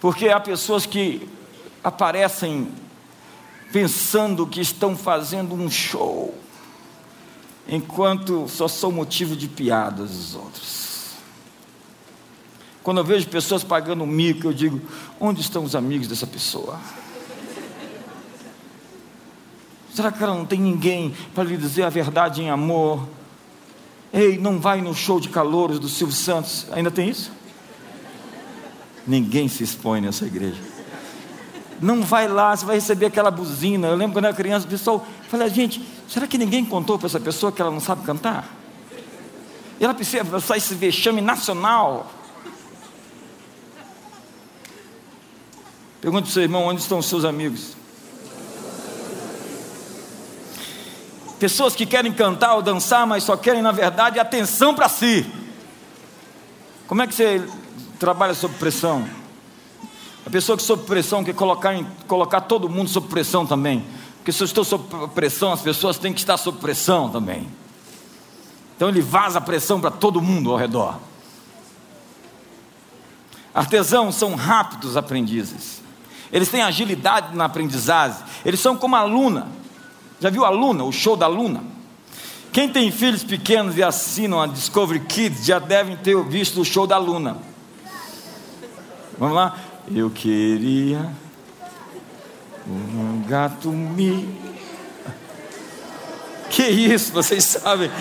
Porque 0.00 0.28
há 0.28 0.40
pessoas 0.40 0.84
que 0.84 1.28
aparecem 1.82 2.68
pensando 3.72 4.46
que 4.46 4.60
estão 4.60 4.96
fazendo 4.96 5.54
um 5.54 5.70
show, 5.70 6.34
enquanto 7.68 8.48
só 8.48 8.66
são 8.66 8.90
motivo 8.90 9.36
de 9.36 9.46
piadas 9.46 10.10
dos 10.10 10.34
outros. 10.34 10.86
Quando 12.82 12.98
eu 12.98 13.04
vejo 13.04 13.28
pessoas 13.28 13.64
pagando 13.64 14.06
mico, 14.06 14.48
eu 14.48 14.52
digo: 14.52 14.80
onde 15.20 15.40
estão 15.40 15.64
os 15.64 15.74
amigos 15.74 16.08
dessa 16.08 16.26
pessoa? 16.26 16.78
Será 19.96 20.12
que 20.12 20.22
ela 20.22 20.34
não 20.34 20.44
tem 20.44 20.60
ninguém 20.60 21.14
para 21.34 21.42
lhe 21.42 21.56
dizer 21.56 21.84
a 21.84 21.88
verdade 21.88 22.42
em 22.42 22.50
amor? 22.50 23.08
Ei, 24.12 24.36
não 24.36 24.60
vai 24.60 24.82
no 24.82 24.94
show 24.94 25.18
de 25.18 25.30
calouros 25.30 25.78
do 25.78 25.88
Silvio 25.88 26.14
Santos. 26.14 26.66
Ainda 26.70 26.90
tem 26.90 27.08
isso? 27.08 27.32
Ninguém 29.06 29.48
se 29.48 29.64
expõe 29.64 30.02
nessa 30.02 30.26
igreja. 30.26 30.60
Não 31.80 32.02
vai 32.02 32.28
lá, 32.28 32.54
você 32.54 32.66
vai 32.66 32.74
receber 32.74 33.06
aquela 33.06 33.30
buzina. 33.30 33.88
Eu 33.88 33.96
lembro 33.96 34.12
quando 34.12 34.26
eu 34.26 34.28
era 34.28 34.36
criança, 34.36 34.66
o 34.66 34.68
pessoal 34.68 35.06
falei, 35.30 35.48
gente, 35.48 35.82
será 36.06 36.26
que 36.26 36.36
ninguém 36.36 36.62
contou 36.62 36.98
para 36.98 37.06
essa 37.06 37.18
pessoa 37.18 37.50
que 37.50 37.62
ela 37.62 37.70
não 37.70 37.80
sabe 37.80 38.04
cantar? 38.04 38.54
E 39.80 39.84
ela 39.84 39.94
precisa 39.94 40.22
passar 40.26 40.58
esse 40.58 40.74
vexame 40.74 41.22
nacional. 41.22 42.12
Pergunte 46.02 46.24
para 46.24 46.30
o 46.30 46.32
seu 46.34 46.42
irmão: 46.42 46.66
onde 46.66 46.82
estão 46.82 46.98
os 46.98 47.06
seus 47.06 47.24
amigos? 47.24 47.85
Pessoas 51.38 51.74
que 51.74 51.84
querem 51.84 52.12
cantar 52.12 52.54
ou 52.54 52.62
dançar, 52.62 53.06
mas 53.06 53.24
só 53.24 53.36
querem, 53.36 53.62
na 53.62 53.72
verdade, 53.72 54.18
atenção 54.18 54.74
para 54.74 54.88
si. 54.88 55.26
Como 56.86 57.02
é 57.02 57.06
que 57.06 57.14
você 57.14 57.46
trabalha 57.98 58.34
sob 58.34 58.54
pressão? 58.54 59.06
A 60.24 60.30
pessoa 60.30 60.56
que 60.56 60.62
sob 60.62 60.84
pressão 60.84 61.22
quer 61.22 61.34
colocar, 61.34 61.74
em, 61.74 61.86
colocar 62.06 62.40
todo 62.42 62.68
mundo 62.68 62.88
sob 62.88 63.08
pressão 63.08 63.46
também. 63.46 63.84
Porque 64.16 64.32
se 64.32 64.42
eu 64.42 64.46
estou 64.46 64.64
sob 64.64 65.08
pressão, 65.08 65.52
as 65.52 65.60
pessoas 65.60 65.98
têm 65.98 66.12
que 66.12 66.20
estar 66.20 66.36
sob 66.36 66.58
pressão 66.58 67.10
também. 67.10 67.48
Então 68.76 68.88
ele 68.88 69.00
vaza 69.00 69.38
a 69.38 69.40
pressão 69.40 69.80
para 69.80 69.90
todo 69.90 70.20
mundo 70.20 70.50
ao 70.50 70.56
redor. 70.56 70.98
Artesãos 73.54 74.14
são 74.14 74.34
rápidos 74.34 74.96
aprendizes 74.96 75.86
eles 76.32 76.48
têm 76.48 76.62
agilidade 76.62 77.36
na 77.36 77.44
aprendizagem, 77.44 78.18
eles 78.44 78.60
são 78.60 78.76
como 78.76 78.96
a 78.96 79.02
Luna. 79.02 79.48
Já 80.20 80.30
viu 80.30 80.44
a 80.44 80.50
Luna, 80.50 80.84
o 80.84 80.92
show 80.92 81.16
da 81.16 81.26
Luna? 81.26 81.62
Quem 82.52 82.68
tem 82.70 82.90
filhos 82.90 83.22
pequenos 83.22 83.76
e 83.76 83.82
assinam 83.82 84.40
a 84.40 84.46
Discovery 84.46 85.00
Kids 85.00 85.44
já 85.44 85.58
devem 85.58 85.94
ter 85.96 86.16
visto 86.24 86.60
o 86.60 86.64
show 86.64 86.86
da 86.86 86.96
Luna. 86.96 87.36
Vamos 89.18 89.34
lá? 89.34 89.58
Eu 89.94 90.08
queria 90.08 91.10
um 92.66 93.22
gato 93.28 93.70
me. 93.70 94.26
Que 96.48 96.62
isso, 96.62 97.12
vocês 97.12 97.44
sabem? 97.44 97.90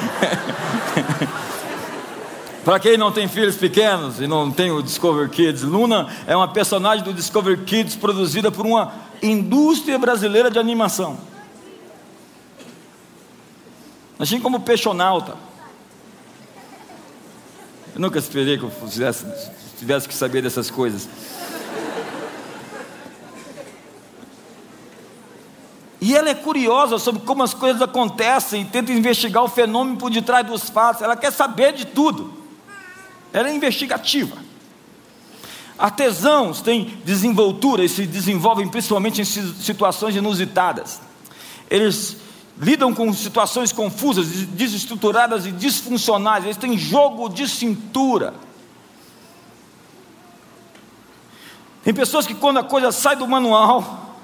Para 2.64 2.80
quem 2.80 2.98
não 2.98 3.12
tem 3.12 3.28
filhos 3.28 3.58
pequenos 3.58 4.22
e 4.22 4.28
não 4.28 4.50
tem 4.50 4.72
o 4.72 4.82
Discover 4.82 5.30
Kids, 5.30 5.64
Luna 5.64 6.08
é 6.26 6.36
uma 6.36 6.48
personagem 6.48 7.04
do 7.04 7.14
Discover 7.14 7.66
Kids 7.66 7.96
produzida 7.96 8.50
por 8.50 8.66
uma 8.66 8.94
indústria 9.22 10.00
brasileira 10.00 10.50
de 10.50 10.58
animação. 10.58 11.35
Assim 14.18 14.40
como 14.40 14.62
Peixonauta. 14.62 15.36
Eu 17.94 18.02
nunca 18.02 18.20
esperei 18.20 18.58
que 18.58 18.64
eu 18.64 18.72
fizesse, 18.72 19.26
tivesse 19.78 20.08
que 20.08 20.14
saber 20.14 20.42
dessas 20.42 20.70
coisas. 20.70 21.08
E 26.00 26.16
ela 26.16 26.30
é 26.30 26.36
curiosa 26.36 27.00
sobre 27.00 27.22
como 27.22 27.42
as 27.42 27.54
coisas 27.54 27.82
acontecem 27.82 28.62
e 28.62 28.66
tenta 28.66 28.92
investigar 28.92 29.44
o 29.44 29.48
fenômeno 29.48 29.98
por 29.98 30.12
detrás 30.12 30.46
dos 30.46 30.70
fatos. 30.70 31.02
Ela 31.02 31.16
quer 31.16 31.32
saber 31.32 31.74
de 31.74 31.86
tudo. 31.86 32.34
Ela 33.34 33.50
é 33.50 33.56
investigativa. 33.56 34.38
Artesãos 35.78 36.62
têm 36.62 36.98
desenvoltura 37.04 37.84
e 37.84 37.90
se 37.90 38.06
desenvolvem 38.06 38.68
principalmente 38.68 39.22
em 39.22 39.26
situações 39.26 40.16
inusitadas. 40.16 41.02
Eles 41.70 42.18
lidam 42.58 42.94
com 42.94 43.12
situações 43.14 43.72
confusas, 43.72 44.28
desestruturadas 44.28 45.46
e 45.46 45.52
disfuncionais. 45.52 46.46
Eles 46.46 46.58
têm 46.58 46.78
jogo 46.78 47.30
de 47.30 47.48
cintura. 47.48 48.34
Tem 51.84 51.94
pessoas 51.94 52.26
que 52.26 52.34
quando 52.34 52.58
a 52.58 52.64
coisa 52.64 52.92
sai 52.92 53.16
do 53.16 53.28
manual, 53.28 54.16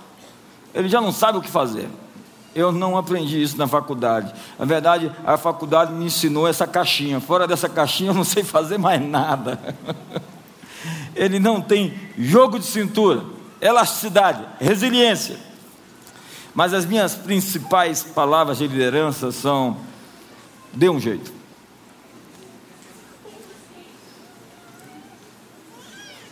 ele 0.73 0.89
já 0.89 1.01
não 1.01 1.11
sabe 1.11 1.37
o 1.37 1.41
que 1.41 1.49
fazer. 1.49 1.89
Eu 2.53 2.71
não 2.71 2.97
aprendi 2.97 3.41
isso 3.41 3.57
na 3.57 3.67
faculdade. 3.67 4.33
Na 4.57 4.65
verdade, 4.65 5.11
a 5.25 5.37
faculdade 5.37 5.93
me 5.93 6.05
ensinou 6.05 6.47
essa 6.47 6.67
caixinha. 6.67 7.19
Fora 7.19 7.47
dessa 7.47 7.69
caixinha, 7.69 8.09
eu 8.09 8.13
não 8.13 8.23
sei 8.23 8.43
fazer 8.43 8.77
mais 8.77 9.01
nada. 9.01 9.59
Ele 11.15 11.39
não 11.39 11.61
tem 11.61 11.93
jogo 12.17 12.57
de 12.57 12.65
cintura, 12.65 13.23
elasticidade, 13.61 14.43
resiliência. 14.59 15.37
Mas 16.53 16.73
as 16.73 16.85
minhas 16.85 17.15
principais 17.15 18.03
palavras 18.03 18.57
de 18.57 18.67
liderança 18.67 19.31
são: 19.31 19.77
dê 20.73 20.89
um 20.89 20.99
jeito. 20.99 21.31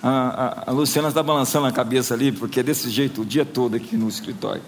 A, 0.01 0.09
a, 0.09 0.69
a 0.69 0.71
Luciana 0.71 1.09
está 1.09 1.21
balançando 1.21 1.67
a 1.67 1.71
cabeça 1.71 2.13
ali, 2.13 2.31
porque 2.31 2.61
é 2.61 2.63
desse 2.63 2.89
jeito 2.89 3.21
o 3.21 3.25
dia 3.25 3.45
todo 3.45 3.75
aqui 3.75 3.97
no 3.97 4.07
escritório. 4.07 4.63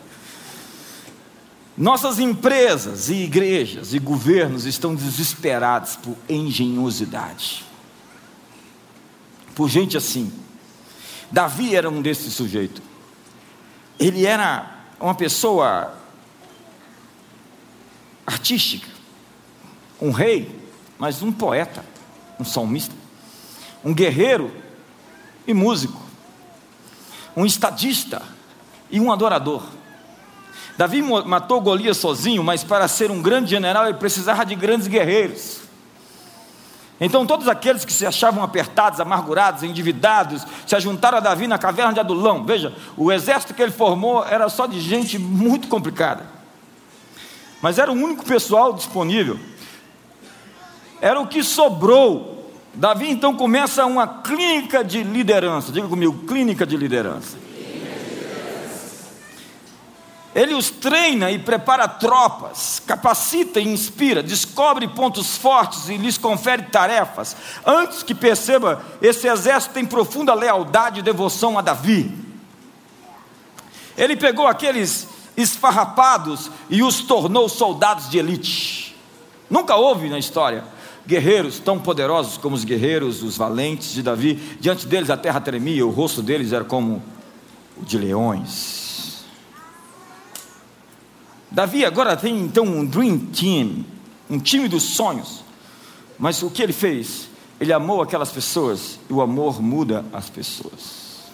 Nossas 1.78 2.20
empresas 2.20 3.10
e 3.10 3.24
igrejas 3.24 3.94
e 3.94 4.00
governos 4.00 4.66
estão 4.66 4.94
desesperados 4.94 5.96
por 5.96 6.16
engenhosidade, 6.28 7.66
por 9.56 9.70
gente 9.70 9.96
assim. 9.96 10.32
Davi 11.32 11.76
era 11.76 11.90
um 11.90 12.02
desses 12.02 12.34
sujeitos. 12.34 12.84
Ele 13.98 14.26
era 14.26 14.81
uma 15.02 15.16
pessoa 15.16 15.94
artística, 18.26 18.88
um 20.00 20.12
rei, 20.12 20.60
mas 20.98 21.22
um 21.22 21.32
poeta, 21.32 21.84
um 22.40 22.46
salmista, 22.46 22.94
um 23.84 23.94
guerreiro 23.94 24.52
e 25.48 25.54
músico, 25.54 26.00
um 27.36 27.46
estadista 27.46 28.22
e 28.90 29.00
um 29.00 29.12
adorador. 29.12 29.64
Davi 30.78 31.02
matou 31.02 31.62
Golias 31.62 31.98
sozinho, 31.98 32.44
mas 32.44 32.64
para 32.64 32.88
ser 32.88 33.12
um 33.12 33.22
grande 33.22 33.50
general 33.50 33.86
ele 33.86 33.98
precisava 33.98 34.46
de 34.46 34.56
grandes 34.56 34.88
guerreiros. 34.88 35.61
Então 37.02 37.26
todos 37.26 37.48
aqueles 37.48 37.84
que 37.84 37.92
se 37.92 38.06
achavam 38.06 38.44
apertados, 38.44 39.00
amargurados, 39.00 39.64
endividados, 39.64 40.46
se 40.68 40.76
ajuntaram 40.76 41.18
a 41.18 41.22
Davi 41.22 41.48
na 41.48 41.58
caverna 41.58 41.94
de 41.94 42.00
Adulão. 42.00 42.46
Veja, 42.46 42.74
o 42.96 43.12
exército 43.12 43.56
que 43.56 43.62
ele 43.62 43.72
formou 43.72 44.24
era 44.24 44.48
só 44.48 44.68
de 44.68 44.80
gente 44.80 45.18
muito 45.18 45.68
complicada. 45.68 46.26
Mas 47.62 47.80
era 47.80 47.92
o 47.92 47.96
único 47.96 48.24
pessoal 48.24 48.72
disponível. 48.74 49.40
Era 51.02 51.20
o 51.20 51.28
que 51.28 51.44
sobrou 51.44 52.32
Davi 52.74 53.10
então 53.10 53.36
começa 53.36 53.86
uma 53.86 54.08
clínica 54.08 54.84
de 54.84 55.04
liderança. 55.04 55.72
Diga 55.72 55.88
comigo, 55.88 56.26
clínica 56.26 56.66
de 56.66 56.78
liderança. 56.78 57.38
Ele 60.34 60.54
os 60.54 60.70
treina 60.70 61.30
e 61.30 61.38
prepara 61.38 61.88
tropas, 61.88 62.82
capacita 62.86 63.60
e 63.60 63.68
inspira, 63.68 64.24
descobre 64.24 64.88
pontos 64.88 65.36
fortes 65.36 65.90
e 65.90 65.98
lhes 65.98 66.18
confere 66.18 66.64
tarefas. 66.64 67.36
Antes 67.66 68.02
que 68.02 68.16
perceba, 68.16 68.82
esse 69.02 69.28
exército 69.28 69.74
tem 69.74 69.86
profunda 69.86 70.34
lealdade 70.34 71.00
e 71.00 71.04
devoção 71.04 71.60
a 71.60 71.62
Davi. 71.62 72.18
Ele 73.98 74.16
pegou 74.16 74.48
aqueles 74.48 75.08
esfarrapados 75.36 76.50
e 76.70 76.82
os 76.82 77.02
tornou 77.02 77.50
soldados 77.50 78.10
de 78.10 78.18
elite. 78.18 78.96
Nunca 79.50 79.76
houve 79.76 80.08
na 80.10 80.18
história 80.18 80.64
guerreiros 81.06 81.60
tão 81.60 81.78
poderosos 81.78 82.38
como 82.38 82.56
os 82.56 82.64
guerreiros, 82.64 83.22
os 83.22 83.36
valentes 83.36 83.92
de 83.92 84.02
Davi. 84.02 84.36
Diante 84.60 84.88
deles 84.88 85.10
a 85.10 85.18
terra 85.18 85.42
tremia, 85.42 85.86
o 85.86 85.90
rosto 85.90 86.22
deles 86.22 86.54
era 86.54 86.64
como 86.64 87.04
o 87.76 87.84
de 87.84 87.98
leões. 87.98 88.81
Davi 91.52 91.84
agora 91.84 92.16
tem 92.16 92.40
então 92.40 92.64
um 92.64 92.86
dream 92.86 93.20
team, 93.20 93.86
um 94.30 94.40
time 94.40 94.70
dos 94.70 94.84
sonhos. 94.84 95.44
Mas 96.18 96.42
o 96.42 96.50
que 96.50 96.64
ele 96.64 96.72
fez? 96.72 97.30
Ele 97.60 97.74
amou 97.74 98.02
aquelas 98.02 98.32
pessoas 98.32 98.98
e 99.10 99.14
o 99.14 99.22
amor 99.22 99.62
muda 99.62 100.06
as 100.14 100.30
pessoas. 100.30 101.30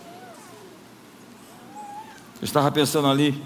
Eu 2.42 2.46
estava 2.46 2.72
pensando 2.72 3.08
ali, 3.08 3.42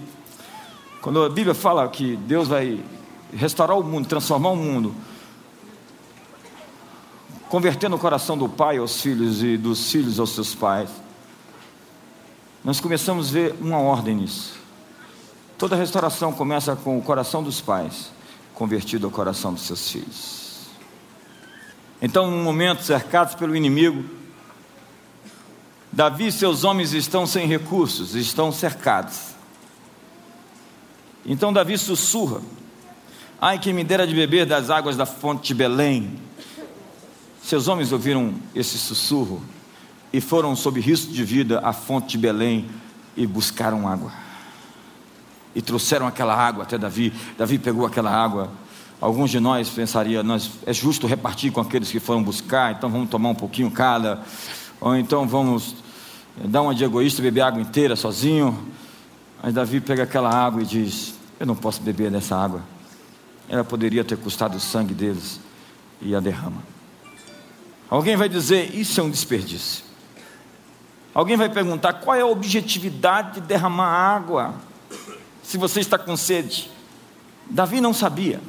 quando 1.01 1.23
a 1.23 1.29
Bíblia 1.29 1.53
fala 1.53 1.87
que 1.89 2.15
Deus 2.15 2.47
vai 2.47 2.81
restaurar 3.33 3.77
o 3.77 3.83
mundo, 3.83 4.07
transformar 4.07 4.49
o 4.51 4.55
mundo, 4.55 4.95
convertendo 7.49 7.97
o 7.97 7.99
coração 7.99 8.37
do 8.37 8.47
pai 8.47 8.77
aos 8.77 9.01
filhos 9.01 9.43
e 9.43 9.57
dos 9.57 9.91
filhos 9.91 10.19
aos 10.19 10.29
seus 10.29 10.55
pais, 10.55 10.89
nós 12.63 12.79
começamos 12.79 13.29
a 13.29 13.31
ver 13.33 13.55
uma 13.59 13.79
ordem 13.79 14.15
nisso. 14.15 14.60
Toda 15.61 15.75
restauração 15.75 16.33
começa 16.33 16.75
com 16.75 16.97
o 16.97 17.03
coração 17.03 17.43
dos 17.43 17.61
pais 17.61 18.11
convertido 18.55 19.05
ao 19.05 19.11
coração 19.11 19.53
dos 19.53 19.61
seus 19.61 19.91
filhos. 19.91 20.61
Então, 22.01 22.31
num 22.31 22.43
momento 22.43 22.81
cercados 22.81 23.35
pelo 23.35 23.55
inimigo, 23.55 24.03
Davi 25.91 26.25
e 26.25 26.31
seus 26.31 26.63
homens 26.63 26.93
estão 26.93 27.27
sem 27.27 27.45
recursos, 27.45 28.15
estão 28.15 28.51
cercados. 28.51 29.35
Então 31.23 31.53
Davi 31.53 31.77
sussurra: 31.77 32.41
Ai, 33.39 33.59
que 33.59 33.71
me 33.71 33.83
dera 33.83 34.07
de 34.07 34.15
beber 34.15 34.47
das 34.47 34.71
águas 34.71 34.97
da 34.97 35.05
fonte 35.05 35.49
de 35.49 35.53
Belém, 35.53 36.19
seus 37.43 37.67
homens 37.67 37.91
ouviram 37.91 38.33
esse 38.55 38.79
sussurro 38.79 39.39
e 40.11 40.19
foram, 40.19 40.55
sob 40.55 40.81
risco 40.81 41.11
de 41.11 41.23
vida, 41.23 41.59
à 41.59 41.71
fonte 41.71 42.13
de 42.13 42.17
Belém 42.17 42.67
e 43.15 43.27
buscaram 43.27 43.87
água. 43.87 44.30
E 45.53 45.61
trouxeram 45.61 46.07
aquela 46.07 46.35
água 46.35 46.63
até 46.63 46.77
Davi. 46.77 47.13
Davi 47.37 47.57
pegou 47.57 47.85
aquela 47.85 48.11
água. 48.11 48.49
Alguns 48.99 49.31
de 49.31 49.39
nós 49.39 49.69
pensariam, 49.69 50.23
nós, 50.23 50.51
é 50.65 50.71
justo 50.71 51.07
repartir 51.07 51.51
com 51.51 51.59
aqueles 51.59 51.91
que 51.91 51.99
foram 51.99 52.21
buscar, 52.21 52.73
então 52.73 52.89
vamos 52.89 53.09
tomar 53.09 53.29
um 53.29 53.35
pouquinho 53.35 53.71
cada. 53.71 54.21
Ou 54.79 54.95
então 54.95 55.27
vamos 55.27 55.75
dar 56.45 56.61
uma 56.61 56.75
de 56.75 56.83
egoísta 56.83 57.21
e 57.21 57.23
beber 57.23 57.41
água 57.41 57.61
inteira 57.61 57.95
sozinho. 57.95 58.57
Mas 59.41 59.53
Davi 59.53 59.81
pega 59.81 60.03
aquela 60.03 60.29
água 60.29 60.61
e 60.61 60.65
diz: 60.65 61.15
Eu 61.39 61.45
não 61.45 61.55
posso 61.55 61.81
beber 61.81 62.11
dessa 62.11 62.35
água. 62.35 62.61
Ela 63.49 63.63
poderia 63.63 64.03
ter 64.03 64.17
custado 64.17 64.55
o 64.55 64.59
sangue 64.59 64.93
deles 64.93 65.39
e 66.01 66.15
a 66.15 66.19
derrama. 66.19 66.61
Alguém 67.89 68.15
vai 68.15 68.29
dizer, 68.29 68.73
isso 68.73 69.01
é 69.01 69.03
um 69.03 69.09
desperdício. 69.09 69.83
Alguém 71.13 71.35
vai 71.35 71.49
perguntar, 71.49 71.91
qual 71.93 72.15
é 72.15 72.21
a 72.21 72.25
objetividade 72.25 73.41
de 73.41 73.41
derramar 73.41 73.89
água 73.89 74.55
se 75.43 75.57
você 75.57 75.79
está 75.79 75.97
com 75.97 76.15
sede? 76.15 76.69
Davi 77.49 77.81
não 77.81 77.93
sabia, 77.93 78.39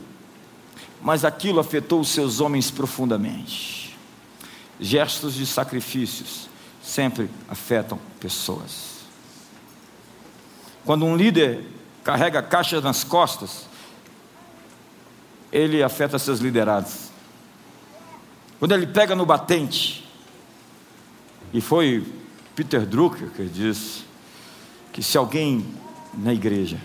mas 1.01 1.25
aquilo 1.25 1.61
afetou 1.61 2.01
os 2.01 2.09
seus 2.09 2.41
homens 2.41 2.71
profundamente. 2.71 3.97
Gestos 4.79 5.35
de 5.35 5.47
sacrifícios 5.47 6.49
sempre 6.83 7.31
afetam 7.49 7.99
pessoas. 8.21 8.93
Quando 10.85 11.05
um 11.05 11.17
líder 11.17 11.65
carrega 12.03 12.43
caixas 12.43 12.83
nas 12.83 13.05
costas, 13.05 13.67
ele 15.53 15.83
afeta 15.83 16.19
seus 16.19 16.41
liderados. 16.41 17.11
Quando 18.59 18.73
ele 18.73 18.87
pega 18.87 19.15
no 19.15 19.27
batente, 19.27 20.09
e 21.53 21.61
foi 21.61 22.07
Peter 22.55 22.87
Drucker 22.87 23.29
que 23.31 23.45
disse 23.45 24.05
que 24.93 25.03
se 25.03 25.19
alguém 25.19 25.67
na 26.15 26.33
igreja, 26.33 26.79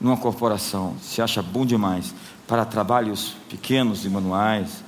numa 0.00 0.16
corporação, 0.16 0.96
se 1.00 1.22
acha 1.22 1.42
bom 1.42 1.64
demais 1.64 2.14
para 2.46 2.64
trabalhos 2.64 3.36
pequenos 3.48 4.04
e 4.04 4.08
manuais, 4.08 4.82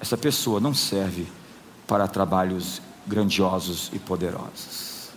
essa 0.00 0.16
pessoa 0.16 0.60
não 0.60 0.72
serve 0.72 1.26
para 1.86 2.06
trabalhos 2.06 2.80
grandiosos 3.06 3.90
e 3.92 3.98
poderosos. 3.98 5.10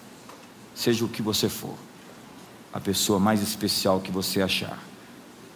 Seja 0.73 1.05
o 1.05 1.07
que 1.07 1.21
você 1.21 1.47
for, 1.47 1.75
a 2.73 2.79
pessoa 2.79 3.19
mais 3.19 3.41
especial 3.41 3.99
que 3.99 4.11
você 4.11 4.41
achar. 4.41 4.79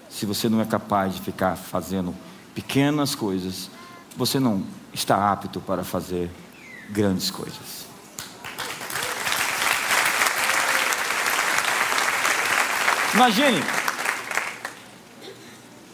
Se 0.10 0.26
você 0.26 0.48
não 0.48 0.62
é 0.62 0.66
capaz 0.66 1.16
de 1.16 1.22
ficar 1.22 1.56
fazendo 1.56 2.14
pequenas 2.54 3.16
coisas, 3.16 3.70
você 4.16 4.40
não 4.40 4.64
está 4.94 5.32
apto 5.32 5.60
para 5.60 5.84
fazer 5.84 6.30
grandes 6.90 7.30
coisas. 7.32 7.88
Imagine 13.18 13.64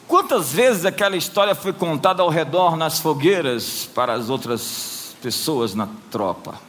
quantas 0.10 0.52
vezes 0.52 0.84
aquela 0.84 1.16
história 1.16 1.56
foi 1.56 1.72
contada 1.72 2.22
ao 2.22 2.28
redor 2.28 2.76
nas 2.76 3.00
fogueiras 3.00 3.90
para 3.96 4.12
as 4.12 4.30
outras 4.30 5.16
pessoas 5.22 5.74
na 5.74 5.88
tropa. 6.12 6.60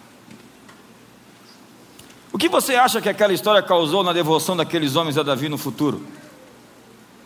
O 2.32 2.38
que 2.38 2.48
você 2.48 2.76
acha 2.76 3.02
que 3.02 3.08
aquela 3.08 3.32
história 3.32 3.64
causou 3.64 4.04
na 4.04 4.12
devoção 4.12 4.56
daqueles 4.56 4.94
homens 4.94 5.18
a 5.18 5.24
Davi 5.24 5.48
no 5.48 5.58
futuro? 5.58 6.06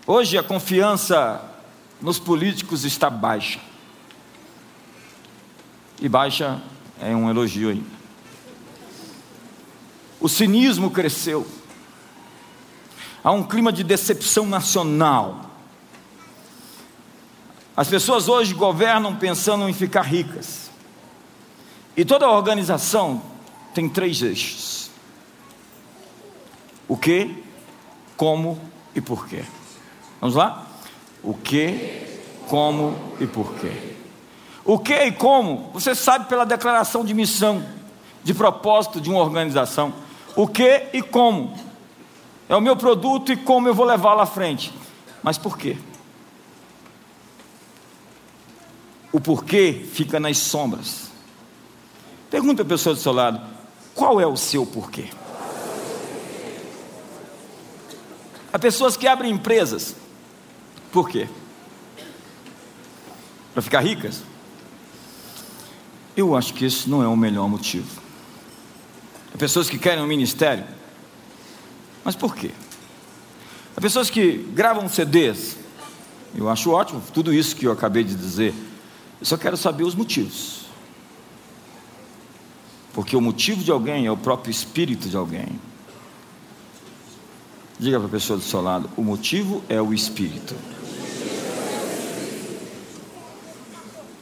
Hoje 0.06 0.38
a 0.38 0.42
confiança 0.42 1.38
nos 2.00 2.18
políticos 2.18 2.86
está 2.86 3.10
baixa. 3.10 3.60
E 6.00 6.08
baixa 6.08 6.62
é 6.98 7.14
um 7.14 7.28
elogio 7.28 7.68
ainda. 7.68 7.98
O 10.18 10.30
cinismo 10.30 10.90
cresceu. 10.90 11.57
Há 13.22 13.32
um 13.32 13.42
clima 13.42 13.72
de 13.72 13.82
decepção 13.82 14.46
nacional. 14.46 15.42
As 17.76 17.88
pessoas 17.88 18.28
hoje 18.28 18.54
governam 18.54 19.14
pensando 19.16 19.68
em 19.68 19.72
ficar 19.72 20.02
ricas. 20.02 20.70
E 21.96 22.04
toda 22.04 22.28
organização 22.28 23.22
tem 23.74 23.88
três 23.88 24.22
eixos: 24.22 24.90
o 26.86 26.96
que, 26.96 27.42
como 28.16 28.58
e 28.94 29.00
porquê. 29.00 29.44
Vamos 30.20 30.36
lá? 30.36 30.66
O 31.22 31.34
que, 31.34 32.06
como 32.48 32.96
e 33.20 33.26
porquê. 33.26 33.96
O 34.64 34.78
que 34.78 34.94
e 34.94 35.12
como, 35.12 35.70
você 35.72 35.94
sabe 35.94 36.28
pela 36.28 36.44
declaração 36.44 37.04
de 37.04 37.14
missão, 37.14 37.64
de 38.22 38.34
propósito 38.34 39.00
de 39.00 39.08
uma 39.08 39.20
organização. 39.20 39.94
O 40.36 40.46
que 40.46 40.88
e 40.92 41.00
como. 41.00 41.67
É 42.48 42.56
o 42.56 42.60
meu 42.60 42.76
produto 42.76 43.30
e 43.32 43.36
como 43.36 43.68
eu 43.68 43.74
vou 43.74 43.84
levá-lo 43.84 44.20
à 44.20 44.26
frente. 44.26 44.72
Mas 45.22 45.36
por 45.36 45.58
quê? 45.58 45.76
O 49.12 49.20
porquê 49.20 49.86
fica 49.92 50.18
nas 50.18 50.38
sombras. 50.38 51.10
Pergunta 52.30 52.62
a 52.62 52.64
pessoa 52.64 52.94
do 52.94 53.00
seu 53.00 53.12
lado: 53.12 53.40
qual 53.94 54.20
é 54.20 54.26
o 54.26 54.36
seu 54.36 54.64
porquê? 54.64 55.08
Há 58.52 58.58
pessoas 58.58 58.96
que 58.96 59.06
abrem 59.06 59.32
empresas. 59.32 59.94
Por 60.90 61.08
quê? 61.08 61.28
Para 63.52 63.62
ficar 63.62 63.80
ricas? 63.80 64.22
Eu 66.16 66.34
acho 66.34 66.54
que 66.54 66.64
esse 66.64 66.88
não 66.88 67.02
é 67.02 67.08
o 67.08 67.16
melhor 67.16 67.48
motivo. 67.48 68.00
Há 69.34 69.38
pessoas 69.38 69.68
que 69.68 69.78
querem 69.78 70.02
um 70.02 70.06
ministério, 70.06 70.64
mas 72.08 72.16
por 72.16 72.34
quê? 72.34 72.52
Há 73.76 73.80
pessoas 73.82 74.08
que 74.08 74.38
gravam 74.54 74.88
CDs, 74.88 75.58
eu 76.34 76.48
acho 76.48 76.70
ótimo 76.70 77.02
tudo 77.12 77.34
isso 77.34 77.54
que 77.54 77.66
eu 77.66 77.70
acabei 77.70 78.02
de 78.02 78.14
dizer, 78.14 78.54
eu 79.20 79.26
só 79.26 79.36
quero 79.36 79.58
saber 79.58 79.84
os 79.84 79.94
motivos. 79.94 80.60
Porque 82.94 83.14
o 83.14 83.20
motivo 83.20 83.62
de 83.62 83.70
alguém 83.70 84.06
é 84.06 84.10
o 84.10 84.16
próprio 84.16 84.50
espírito 84.50 85.06
de 85.06 85.18
alguém. 85.18 85.60
Diga 87.78 87.98
para 87.98 88.08
a 88.08 88.10
pessoa 88.10 88.38
do 88.38 88.42
seu 88.42 88.62
lado: 88.62 88.88
o 88.96 89.02
motivo 89.02 89.62
é 89.68 89.78
o 89.78 89.92
espírito. 89.92 90.54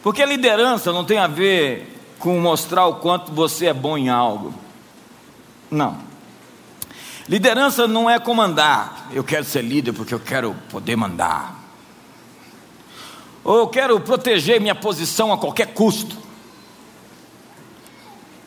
Porque 0.02 0.26
liderança 0.26 0.92
não 0.92 1.04
tem 1.04 1.18
a 1.18 1.28
ver 1.28 2.02
com 2.18 2.40
mostrar 2.40 2.86
o 2.86 2.96
quanto 2.96 3.30
você 3.30 3.66
é 3.66 3.72
bom 3.72 3.96
em 3.96 4.08
algo. 4.08 4.52
Não. 5.70 6.05
Liderança 7.28 7.88
não 7.88 8.08
é 8.08 8.18
comandar. 8.18 9.08
Eu 9.10 9.24
quero 9.24 9.44
ser 9.44 9.62
líder 9.62 9.92
porque 9.92 10.14
eu 10.14 10.20
quero 10.20 10.54
poder 10.70 10.96
mandar. 10.96 11.56
Ou 13.42 13.58
eu 13.58 13.68
quero 13.68 13.98
proteger 14.00 14.60
minha 14.60 14.74
posição 14.74 15.32
a 15.32 15.38
qualquer 15.38 15.74
custo. 15.74 16.16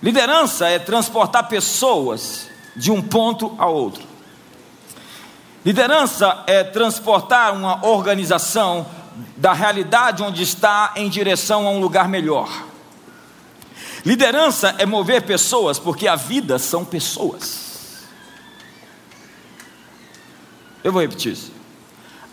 Liderança 0.01 0.67
é 0.67 0.79
transportar 0.79 1.49
pessoas 1.49 2.47
de 2.75 2.89
um 2.89 3.01
ponto 3.01 3.53
a 3.57 3.65
outro. 3.65 4.03
Liderança 5.65 6.43
é 6.47 6.63
transportar 6.63 7.53
uma 7.53 7.85
organização 7.85 8.85
da 9.35 9.51
realidade 9.51 10.23
onde 10.23 10.41
está 10.41 10.93
em 10.95 11.09
direção 11.09 11.67
a 11.67 11.71
um 11.71 11.81
lugar 11.81 12.07
melhor. 12.07 12.49
Liderança 14.05 14.75
é 14.77 14.85
mover 14.85 15.23
pessoas, 15.23 15.77
porque 15.77 16.07
a 16.07 16.15
vida 16.15 16.57
são 16.57 16.85
pessoas. 16.85 17.68
Eu 20.83 20.91
vou 20.91 21.01
repetir 21.01 21.33
isso. 21.33 21.51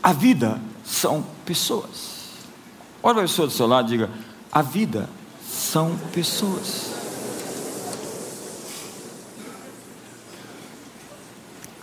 A 0.03 0.13
vida 0.13 0.61
são 0.85 1.25
pessoas. 1.45 2.17
Olha 3.03 3.15
para 3.15 3.25
a 3.25 3.27
pessoa 3.27 3.49
do 3.49 3.53
seu 3.53 3.67
lado 3.67 3.89
e 3.89 3.97
diga: 3.97 4.11
a 4.53 4.63
vida 4.63 5.09
são 5.49 5.97
pessoas. 6.13 6.95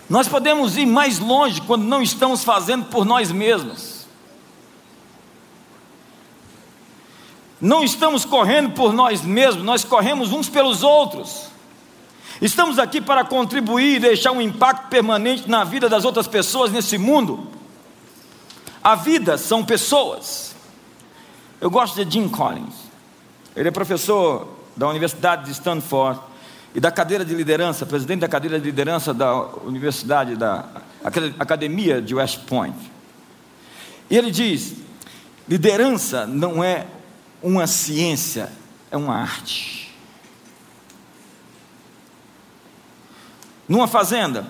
Nós 0.09 0.27
podemos 0.27 0.77
ir 0.77 0.85
mais 0.85 1.17
longe 1.19 1.61
quando 1.61 1.83
não 1.83 2.01
estamos 2.01 2.43
fazendo 2.43 2.85
por 2.85 3.05
nós 3.05 3.31
mesmos. 3.31 4.05
Não 7.59 7.83
estamos 7.83 8.25
correndo 8.25 8.71
por 8.71 8.91
nós 8.91 9.21
mesmos, 9.21 9.63
nós 9.63 9.85
corremos 9.85 10.33
uns 10.33 10.49
pelos 10.49 10.83
outros. 10.83 11.52
Estamos 12.43 12.77
aqui 12.77 12.99
para 12.99 13.23
contribuir 13.23 13.95
e 13.95 13.99
deixar 14.01 14.33
um 14.33 14.41
impacto 14.41 14.89
permanente 14.89 15.49
na 15.49 15.63
vida 15.63 15.87
das 15.87 16.03
outras 16.03 16.27
pessoas 16.27 16.73
nesse 16.73 16.97
mundo. 16.97 17.47
A 18.83 18.95
vida 18.95 19.37
são 19.37 19.63
pessoas. 19.63 20.53
Eu 21.61 21.71
gosto 21.71 22.03
de 22.03 22.11
Jim 22.11 22.27
Collins. 22.27 22.73
Ele 23.55 23.69
é 23.69 23.71
professor 23.71 24.45
da 24.75 24.89
Universidade 24.89 25.45
de 25.45 25.51
Stanford 25.51 26.19
e 26.75 26.81
da 26.81 26.91
cadeira 26.91 27.23
de 27.23 27.33
liderança, 27.33 27.85
presidente 27.85 28.19
da 28.19 28.27
cadeira 28.27 28.59
de 28.59 28.65
liderança 28.65 29.13
da 29.13 29.33
Universidade 29.63 30.35
da 30.35 30.65
Academia 31.39 32.01
de 32.01 32.13
West 32.13 32.39
Point. 32.39 32.75
E 34.09 34.17
ele 34.17 34.31
diz: 34.31 34.73
liderança 35.47 36.27
não 36.27 36.61
é 36.61 36.87
uma 37.41 37.67
ciência, 37.67 38.51
é 38.91 38.97
uma 38.97 39.15
arte. 39.15 39.82
Numa 43.73 43.87
fazenda, 43.87 44.45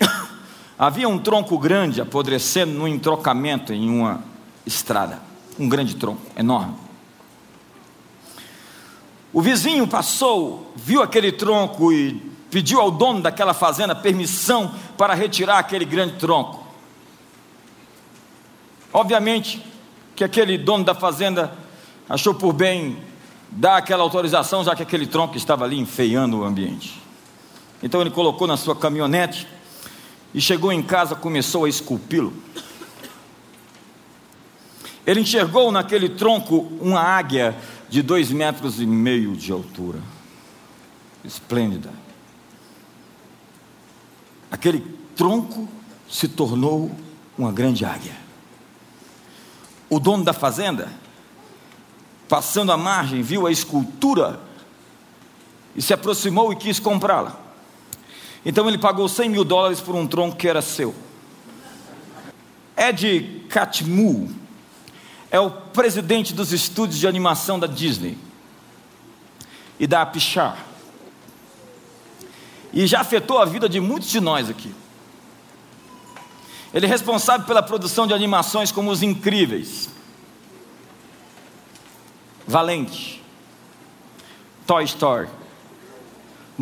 havia 0.76 1.08
um 1.08 1.16
tronco 1.16 1.56
grande 1.56 2.00
apodrecendo 2.00 2.72
no 2.72 2.88
entrocamento 2.88 3.72
em 3.72 3.88
uma 3.88 4.20
estrada. 4.66 5.20
Um 5.56 5.68
grande 5.68 5.94
tronco, 5.94 6.20
enorme. 6.36 6.74
O 9.32 9.40
vizinho 9.40 9.86
passou, 9.86 10.72
viu 10.74 11.04
aquele 11.04 11.30
tronco 11.30 11.92
e 11.92 12.14
pediu 12.50 12.80
ao 12.80 12.90
dono 12.90 13.20
daquela 13.22 13.54
fazenda 13.54 13.94
permissão 13.94 14.74
para 14.98 15.14
retirar 15.14 15.58
aquele 15.58 15.84
grande 15.84 16.14
tronco. 16.14 16.66
Obviamente 18.92 19.64
que 20.16 20.24
aquele 20.24 20.58
dono 20.58 20.82
da 20.82 20.96
fazenda 20.96 21.56
achou 22.08 22.34
por 22.34 22.52
bem 22.52 22.98
dar 23.52 23.76
aquela 23.76 24.02
autorização, 24.02 24.64
já 24.64 24.74
que 24.74 24.82
aquele 24.82 25.06
tronco 25.06 25.36
estava 25.36 25.64
ali 25.64 25.78
enfeiando 25.78 26.40
o 26.40 26.44
ambiente. 26.44 27.01
Então 27.82 28.00
ele 28.00 28.10
colocou 28.10 28.46
na 28.46 28.56
sua 28.56 28.76
caminhonete 28.76 29.46
e 30.32 30.40
chegou 30.40 30.72
em 30.72 30.82
casa, 30.82 31.14
começou 31.14 31.64
a 31.64 31.68
esculpi-lo. 31.68 32.32
Ele 35.06 35.20
enxergou 35.20 35.72
naquele 35.72 36.08
tronco 36.08 36.70
uma 36.80 37.00
águia 37.00 37.56
de 37.88 38.02
dois 38.02 38.30
metros 38.30 38.80
e 38.80 38.86
meio 38.86 39.36
de 39.36 39.50
altura, 39.50 39.98
esplêndida. 41.24 41.90
Aquele 44.50 44.80
tronco 45.16 45.68
se 46.08 46.28
tornou 46.28 46.90
uma 47.36 47.50
grande 47.50 47.84
águia. 47.84 48.16
O 49.90 49.98
dono 49.98 50.22
da 50.22 50.32
fazenda 50.32 50.88
passando 52.32 52.72
a 52.72 52.78
margem, 52.78 53.20
viu 53.20 53.46
a 53.46 53.52
escultura 53.52 54.40
e 55.76 55.82
se 55.82 55.92
aproximou 55.92 56.50
e 56.50 56.56
quis 56.56 56.80
comprá-la. 56.80 57.38
Então 58.44 58.68
ele 58.68 58.78
pagou 58.78 59.08
100 59.08 59.28
mil 59.28 59.44
dólares 59.44 59.80
por 59.80 59.94
um 59.94 60.06
tronco 60.06 60.36
que 60.36 60.48
era 60.48 60.60
seu. 60.60 60.94
Ed 62.76 63.46
Catmull 63.48 64.30
é 65.30 65.38
o 65.38 65.50
presidente 65.50 66.34
dos 66.34 66.52
estúdios 66.52 66.98
de 66.98 67.06
animação 67.06 67.58
da 67.58 67.66
Disney 67.66 68.18
e 69.78 69.86
da 69.86 70.04
Pixar. 70.04 70.58
E 72.72 72.86
já 72.86 73.00
afetou 73.00 73.38
a 73.38 73.44
vida 73.44 73.68
de 73.68 73.80
muitos 73.80 74.08
de 74.08 74.20
nós 74.20 74.50
aqui. 74.50 74.74
Ele 76.72 76.86
é 76.86 76.88
responsável 76.88 77.46
pela 77.46 77.62
produção 77.62 78.06
de 78.06 78.14
animações 78.14 78.72
como 78.72 78.90
Os 78.90 79.02
Incríveis, 79.02 79.90
Valente, 82.46 83.22
Toy 84.66 84.84
Story, 84.84 85.28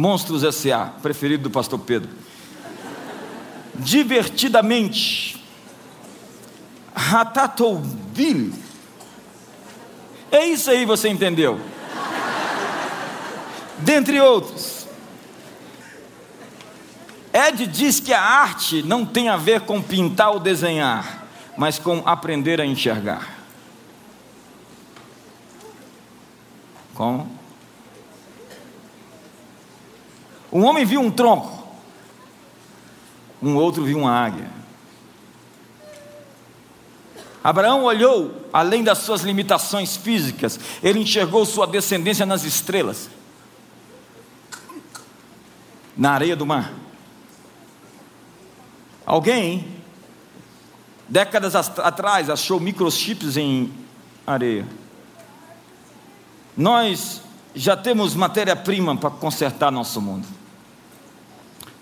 Monstros 0.01 0.42
S.A., 0.42 0.86
preferido 0.86 1.42
do 1.42 1.51
pastor 1.51 1.78
Pedro. 1.78 2.09
Divertidamente, 3.74 5.44
Ratatouille. 6.94 8.55
É 10.32 10.46
isso 10.46 10.70
aí, 10.70 10.86
você 10.86 11.11
entendeu? 11.11 11.61
Dentre 13.80 14.18
outros. 14.22 14.86
Ed 17.30 17.66
diz 17.66 18.01
que 18.01 18.14
a 18.14 18.22
arte 18.22 18.82
não 18.82 19.05
tem 19.05 19.28
a 19.28 19.36
ver 19.36 19.61
com 19.61 19.82
pintar 19.82 20.30
ou 20.30 20.40
desenhar, 20.40 21.26
mas 21.59 21.78
com 21.78 22.03
aprender 22.07 22.59
a 22.59 22.64
enxergar. 22.64 23.28
Como? 26.94 27.39
Um 30.53 30.64
homem 30.64 30.84
viu 30.84 31.01
um 31.01 31.11
tronco, 31.11 31.66
um 33.42 33.57
outro 33.57 33.84
viu 33.84 33.98
uma 33.98 34.11
águia. 34.11 34.51
Abraão 37.42 37.84
olhou 37.84 38.48
além 38.53 38.82
das 38.84 38.98
suas 38.98 39.22
limitações 39.22 39.96
físicas, 39.96 40.59
ele 40.82 41.01
enxergou 41.01 41.46
sua 41.46 41.66
descendência 41.66 42.26
nas 42.26 42.44
estrelas, 42.44 43.09
na 45.96 46.12
areia 46.12 46.36
do 46.36 46.44
mar. 46.44 46.72
Alguém, 49.07 49.66
décadas 51.09 51.55
atrás, 51.55 52.28
achou 52.28 52.61
microchips 52.61 53.36
em 53.36 53.72
areia. 54.26 54.66
Nós 56.57 57.22
já 57.55 57.76
temos 57.76 58.14
matéria-prima 58.14 58.96
para 58.96 59.11
consertar 59.11 59.70
nosso 59.70 60.01
mundo. 60.01 60.39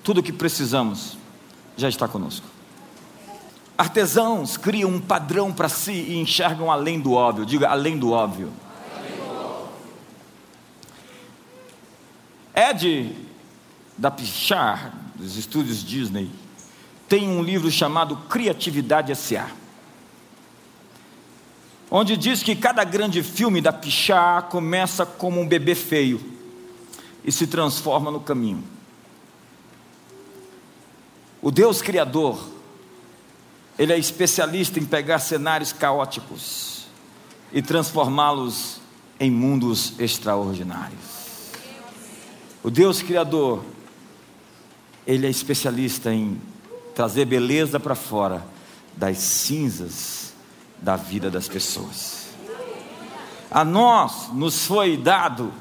Tudo 0.09 0.21
o 0.21 0.23
que 0.23 0.33
precisamos 0.33 1.19
já 1.77 1.87
está 1.87 2.09
conosco. 2.09 2.47
Artesãos 3.77 4.57
criam 4.57 4.89
um 4.89 4.99
padrão 4.99 5.53
para 5.53 5.69
si 5.69 5.93
e 5.93 6.17
enxergam 6.17 6.73
além 6.73 6.99
do 6.99 7.13
óbvio. 7.13 7.45
Diga 7.45 7.69
além 7.69 7.99
do 7.99 8.13
óbvio. 8.13 8.51
Ed 12.55 13.15
da 13.99 14.11
Pichar, 14.11 14.95
dos 15.15 15.37
estúdios 15.37 15.85
Disney, 15.85 16.31
tem 17.07 17.29
um 17.29 17.43
livro 17.43 17.71
chamado 17.71 18.17
Criatividade 18.31 19.13
S.A. 19.13 19.51
Onde 21.91 22.17
diz 22.17 22.43
que 22.43 22.57
cada 22.57 22.83
grande 22.83 23.23
filme 23.23 23.61
da 23.61 23.75
Pichar 23.75 24.45
começa 24.45 25.05
como 25.05 25.39
um 25.39 25.47
bebê 25.47 25.75
feio 25.75 26.19
e 27.23 27.31
se 27.31 27.47
transforma 27.47 28.11
no 28.11 28.21
caminho. 28.21 28.78
O 31.41 31.51
Deus 31.51 31.81
Criador 31.81 32.59
ele 33.79 33.93
é 33.93 33.99
especialista 33.99 34.81
em 34.81 34.85
pegar 34.85 35.21
cenários 35.21 35.73
caóticos 35.73 36.89
e 37.53 37.63
transformá-los 37.63 38.81
em 39.21 39.31
mundos 39.31 39.95
extraordinários. 40.01 40.99
O 42.63 42.71
Deus 42.71 43.01
Criador, 43.01 43.65
Ele 45.07 45.27
é 45.27 45.31
especialista 45.31 46.13
em 46.13 46.41
trazer 46.93 47.25
beleza 47.25 47.79
para 47.79 47.95
fora 47.95 48.45
das 48.97 49.19
cinzas 49.19 50.35
da 50.83 50.97
vida 50.97 51.31
das 51.31 51.47
pessoas. 51.47 52.27
A 53.49 53.65
nós 53.65 54.29
nos 54.33 54.67
foi 54.67 54.97
dado 54.97 55.53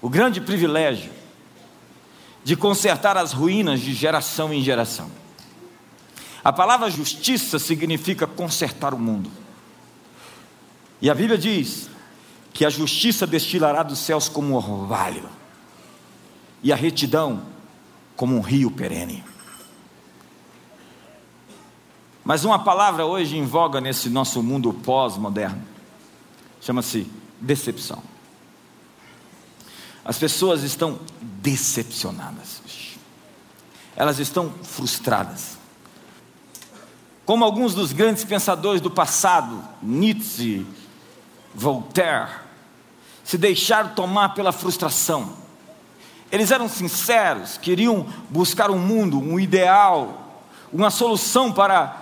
o 0.00 0.08
grande 0.08 0.40
privilégio 0.40 1.12
de 2.44 2.54
consertar 2.54 3.16
as 3.16 3.32
ruínas 3.32 3.80
de 3.80 3.94
geração 3.94 4.52
em 4.52 4.62
geração. 4.62 5.10
A 6.44 6.52
palavra 6.52 6.90
justiça 6.90 7.58
significa 7.58 8.26
consertar 8.26 8.92
o 8.92 8.98
mundo. 8.98 9.30
E 11.00 11.08
a 11.08 11.14
Bíblia 11.14 11.38
diz 11.38 11.88
que 12.52 12.64
a 12.64 12.70
justiça 12.70 13.26
destilará 13.26 13.82
dos 13.82 13.98
céus 13.98 14.28
como 14.28 14.48
um 14.48 14.54
orvalho, 14.54 15.28
e 16.62 16.72
a 16.72 16.76
retidão 16.76 17.42
como 18.14 18.36
um 18.36 18.40
rio 18.40 18.70
perene. 18.70 19.24
Mas 22.22 22.44
uma 22.44 22.58
palavra 22.58 23.04
hoje 23.04 23.36
em 23.36 23.44
voga 23.44 23.80
nesse 23.80 24.08
nosso 24.08 24.42
mundo 24.42 24.72
pós-moderno 24.72 25.62
chama-se 26.60 27.06
decepção. 27.40 28.13
As 30.04 30.18
pessoas 30.18 30.62
estão 30.62 30.98
decepcionadas, 31.20 32.60
elas 33.96 34.18
estão 34.18 34.52
frustradas. 34.62 35.56
Como 37.24 37.44
alguns 37.44 37.74
dos 37.74 37.92
grandes 37.92 38.22
pensadores 38.22 38.82
do 38.82 38.90
passado, 38.90 39.64
Nietzsche, 39.82 40.66
Voltaire, 41.54 42.28
se 43.22 43.38
deixaram 43.38 43.94
tomar 43.94 44.34
pela 44.34 44.52
frustração. 44.52 45.32
Eles 46.30 46.50
eram 46.50 46.68
sinceros, 46.68 47.56
queriam 47.56 48.06
buscar 48.28 48.70
um 48.70 48.78
mundo, 48.78 49.18
um 49.18 49.40
ideal, 49.40 50.42
uma 50.70 50.90
solução 50.90 51.50
para 51.50 51.96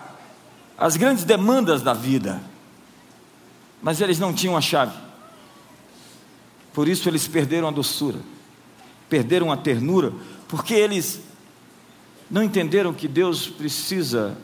as 0.77 0.97
grandes 0.97 1.23
demandas 1.23 1.83
da 1.83 1.93
vida. 1.93 2.43
Mas 3.81 4.01
eles 4.01 4.19
não 4.19 4.33
tinham 4.33 4.57
a 4.57 4.61
chave. 4.61 4.97
Por 6.73 6.89
isso 6.89 7.09
eles 7.09 7.29
perderam 7.29 7.69
a 7.69 7.71
doçura, 7.71 8.19
perderam 9.09 9.53
a 9.53 9.57
ternura, 9.57 10.13
porque 10.49 10.75
eles 10.75 11.21
não 12.31 12.43
entenderam 12.43 12.95
que 12.95 13.07
Deus 13.07 13.47
precisa 13.47 14.37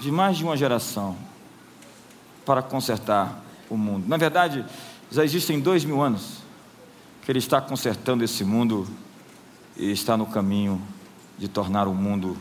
de 0.00 0.10
mais 0.10 0.38
de 0.38 0.44
uma 0.44 0.56
geração 0.56 1.16
para 2.44 2.62
consertar 2.62 3.44
o 3.68 3.76
mundo. 3.76 4.08
Na 4.08 4.16
verdade, 4.16 4.64
já 5.10 5.24
existem 5.24 5.60
dois 5.60 5.84
mil 5.84 6.00
anos 6.00 6.38
que 7.22 7.30
Ele 7.30 7.38
está 7.38 7.60
consertando 7.60 8.24
esse 8.24 8.44
mundo 8.44 8.86
e 9.76 9.90
está 9.90 10.16
no 10.16 10.26
caminho 10.26 10.80
de 11.38 11.48
tornar 11.48 11.88
o 11.88 11.94
mundo 11.94 12.36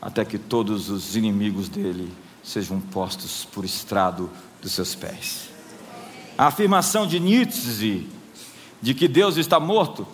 até 0.00 0.24
que 0.24 0.38
todos 0.38 0.90
os 0.90 1.16
inimigos 1.16 1.68
dele 1.68 2.12
sejam 2.42 2.80
postos 2.80 3.46
por 3.52 3.64
estrado 3.64 4.30
dos 4.62 4.72
seus 4.72 4.94
pés. 4.94 5.50
A 6.36 6.46
afirmação 6.46 7.06
de 7.06 7.18
Nietzsche 7.18 8.06
de 8.80 8.94
que 8.94 9.08
Deus 9.08 9.36
está 9.36 9.58
morto 9.58 10.06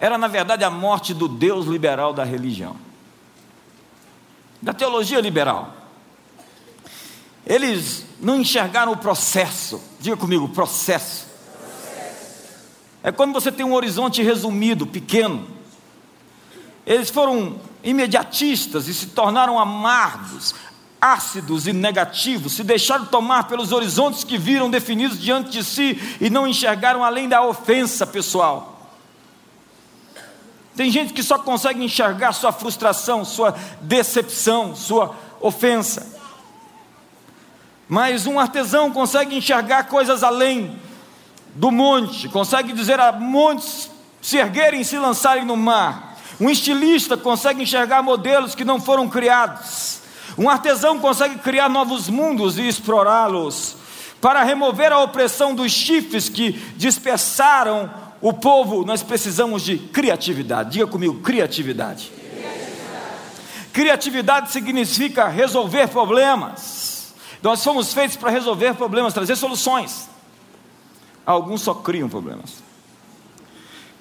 era, 0.00 0.16
na 0.16 0.28
verdade, 0.28 0.62
a 0.62 0.70
morte 0.70 1.12
do 1.12 1.26
Deus 1.26 1.66
liberal 1.66 2.12
da 2.12 2.22
religião, 2.22 2.76
da 4.62 4.72
teologia 4.72 5.20
liberal. 5.20 5.74
Eles 7.44 8.04
não 8.20 8.40
enxergaram 8.40 8.92
o 8.92 8.96
processo. 8.96 9.82
Diga 9.98 10.16
comigo, 10.16 10.48
processo. 10.50 11.26
É 13.02 13.10
quando 13.10 13.32
você 13.32 13.50
tem 13.50 13.64
um 13.64 13.74
horizonte 13.74 14.22
resumido, 14.22 14.86
pequeno. 14.86 15.46
Eles 16.86 17.10
foram 17.10 17.60
imediatistas 17.82 18.86
e 18.86 18.94
se 18.94 19.06
tornaram 19.08 19.58
amargos, 19.58 20.54
ácidos 21.00 21.66
e 21.66 21.72
negativos, 21.72 22.54
se 22.54 22.64
deixaram 22.64 23.06
tomar 23.06 23.44
pelos 23.44 23.72
horizontes 23.72 24.24
que 24.24 24.36
viram 24.36 24.70
definidos 24.70 25.20
diante 25.20 25.50
de 25.50 25.64
si 25.64 26.16
e 26.20 26.28
não 26.28 26.46
enxergaram 26.46 27.04
além 27.04 27.28
da 27.28 27.42
ofensa 27.42 28.06
pessoal. 28.06 28.90
Tem 30.74 30.90
gente 30.90 31.12
que 31.12 31.22
só 31.22 31.38
consegue 31.38 31.84
enxergar 31.84 32.32
sua 32.32 32.52
frustração, 32.52 33.24
sua 33.24 33.54
decepção, 33.80 34.76
sua 34.76 35.14
ofensa. 35.40 36.16
Mas 37.88 38.26
um 38.26 38.38
artesão 38.38 38.90
consegue 38.90 39.36
enxergar 39.36 39.84
coisas 39.84 40.22
além 40.22 40.78
do 41.54 41.70
monte, 41.70 42.28
consegue 42.28 42.72
dizer 42.72 43.00
a 43.00 43.10
montes 43.10 43.90
se 44.20 44.36
erguerem 44.36 44.82
e 44.82 44.84
se 44.84 44.98
lançarem 44.98 45.44
no 45.44 45.56
mar. 45.56 46.16
Um 46.40 46.50
estilista 46.50 47.16
consegue 47.16 47.62
enxergar 47.62 48.02
modelos 48.02 48.54
que 48.54 48.64
não 48.64 48.80
foram 48.80 49.08
criados. 49.08 49.97
Um 50.38 50.48
artesão 50.48 51.00
consegue 51.00 51.36
criar 51.38 51.68
novos 51.68 52.08
mundos 52.08 52.58
e 52.58 52.68
explorá-los. 52.68 53.76
Para 54.20 54.44
remover 54.44 54.92
a 54.92 55.00
opressão 55.00 55.52
dos 55.52 55.72
chifres 55.72 56.28
que 56.28 56.52
dispersaram 56.76 57.90
o 58.20 58.32
povo, 58.32 58.84
nós 58.84 59.02
precisamos 59.02 59.62
de 59.62 59.78
criatividade. 59.78 60.70
Diga 60.70 60.86
comigo, 60.86 61.20
criatividade. 61.20 62.10
Criatividade, 62.10 63.72
criatividade 63.72 64.52
significa 64.52 65.26
resolver 65.26 65.88
problemas. 65.88 67.12
Nós 67.42 67.62
fomos 67.62 67.92
feitos 67.92 68.16
para 68.16 68.30
resolver 68.30 68.74
problemas, 68.74 69.12
trazer 69.12 69.34
soluções. 69.36 70.08
Alguns 71.26 71.62
só 71.62 71.74
criam 71.74 72.08
problemas. 72.08 72.62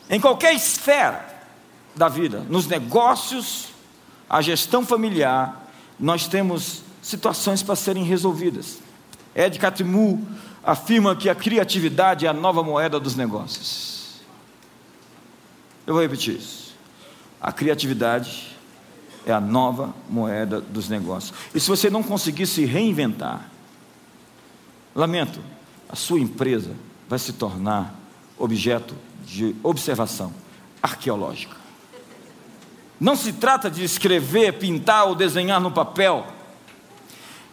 Em 0.09 0.19
qualquer 0.19 0.53
esfera 0.53 1.25
da 1.95 2.07
vida, 2.07 2.45
nos 2.47 2.67
negócios, 2.67 3.69
a 4.29 4.41
gestão 4.41 4.85
familiar, 4.85 5.66
nós 5.99 6.27
temos 6.27 6.83
situações 7.01 7.63
para 7.63 7.75
serem 7.75 8.03
resolvidas. 8.03 8.79
Ed 9.35 9.57
Catmull 9.59 10.21
afirma 10.63 11.15
que 11.15 11.29
a 11.29 11.35
criatividade 11.35 12.25
é 12.25 12.29
a 12.29 12.33
nova 12.33 12.61
moeda 12.63 12.99
dos 12.99 13.15
negócios. 13.15 14.21
Eu 15.85 15.93
vou 15.93 16.01
repetir 16.01 16.35
isso. 16.35 16.75
A 17.39 17.51
criatividade 17.51 18.57
é 19.25 19.31
a 19.31 19.39
nova 19.39 19.93
moeda 20.09 20.59
dos 20.59 20.89
negócios. 20.89 21.33
E 21.53 21.59
se 21.59 21.67
você 21.67 21.89
não 21.89 22.03
conseguir 22.03 22.47
se 22.47 22.65
reinventar, 22.65 23.49
lamento, 24.93 25.39
a 25.87 25.95
sua 25.95 26.19
empresa 26.19 26.75
vai 27.07 27.19
se 27.19 27.33
tornar 27.33 27.95
objeto 28.37 28.95
de 29.25 29.55
observação 29.63 30.33
arqueológica. 30.81 31.55
Não 32.99 33.15
se 33.15 33.33
trata 33.33 33.69
de 33.69 33.83
escrever, 33.83 34.53
pintar 34.53 35.07
ou 35.07 35.15
desenhar 35.15 35.61
no 35.61 35.71
papel, 35.71 36.25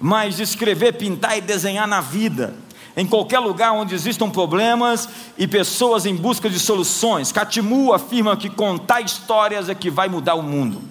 mas 0.01 0.36
de 0.36 0.42
escrever, 0.42 0.95
pintar 0.95 1.36
e 1.36 1.40
desenhar 1.40 1.86
na 1.86 2.01
vida, 2.01 2.55
em 2.97 3.07
qualquer 3.07 3.40
lugar 3.40 3.72
onde 3.72 3.95
existam 3.95 4.30
problemas 4.30 5.09
e 5.36 5.47
pessoas 5.47 6.07
em 6.07 6.16
busca 6.16 6.49
de 6.49 6.59
soluções. 6.59 7.30
Catimu 7.30 7.92
afirma 7.92 8.36
que 8.36 8.49
contar 8.49 9.01
histórias 9.03 9.68
é 9.68 9.74
que 9.74 9.90
vai 9.90 10.09
mudar 10.09 10.34
o 10.34 10.42
mundo. 10.42 10.82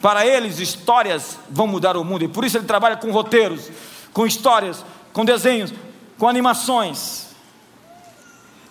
Para 0.00 0.24
eles, 0.24 0.58
histórias 0.58 1.38
vão 1.50 1.66
mudar 1.66 1.96
o 1.96 2.04
mundo, 2.04 2.24
e 2.24 2.28
por 2.28 2.44
isso 2.44 2.56
ele 2.56 2.66
trabalha 2.66 2.96
com 2.96 3.10
roteiros, 3.10 3.68
com 4.14 4.26
histórias, 4.26 4.82
com 5.12 5.26
desenhos, 5.26 5.74
com 6.16 6.26
animações. 6.26 7.26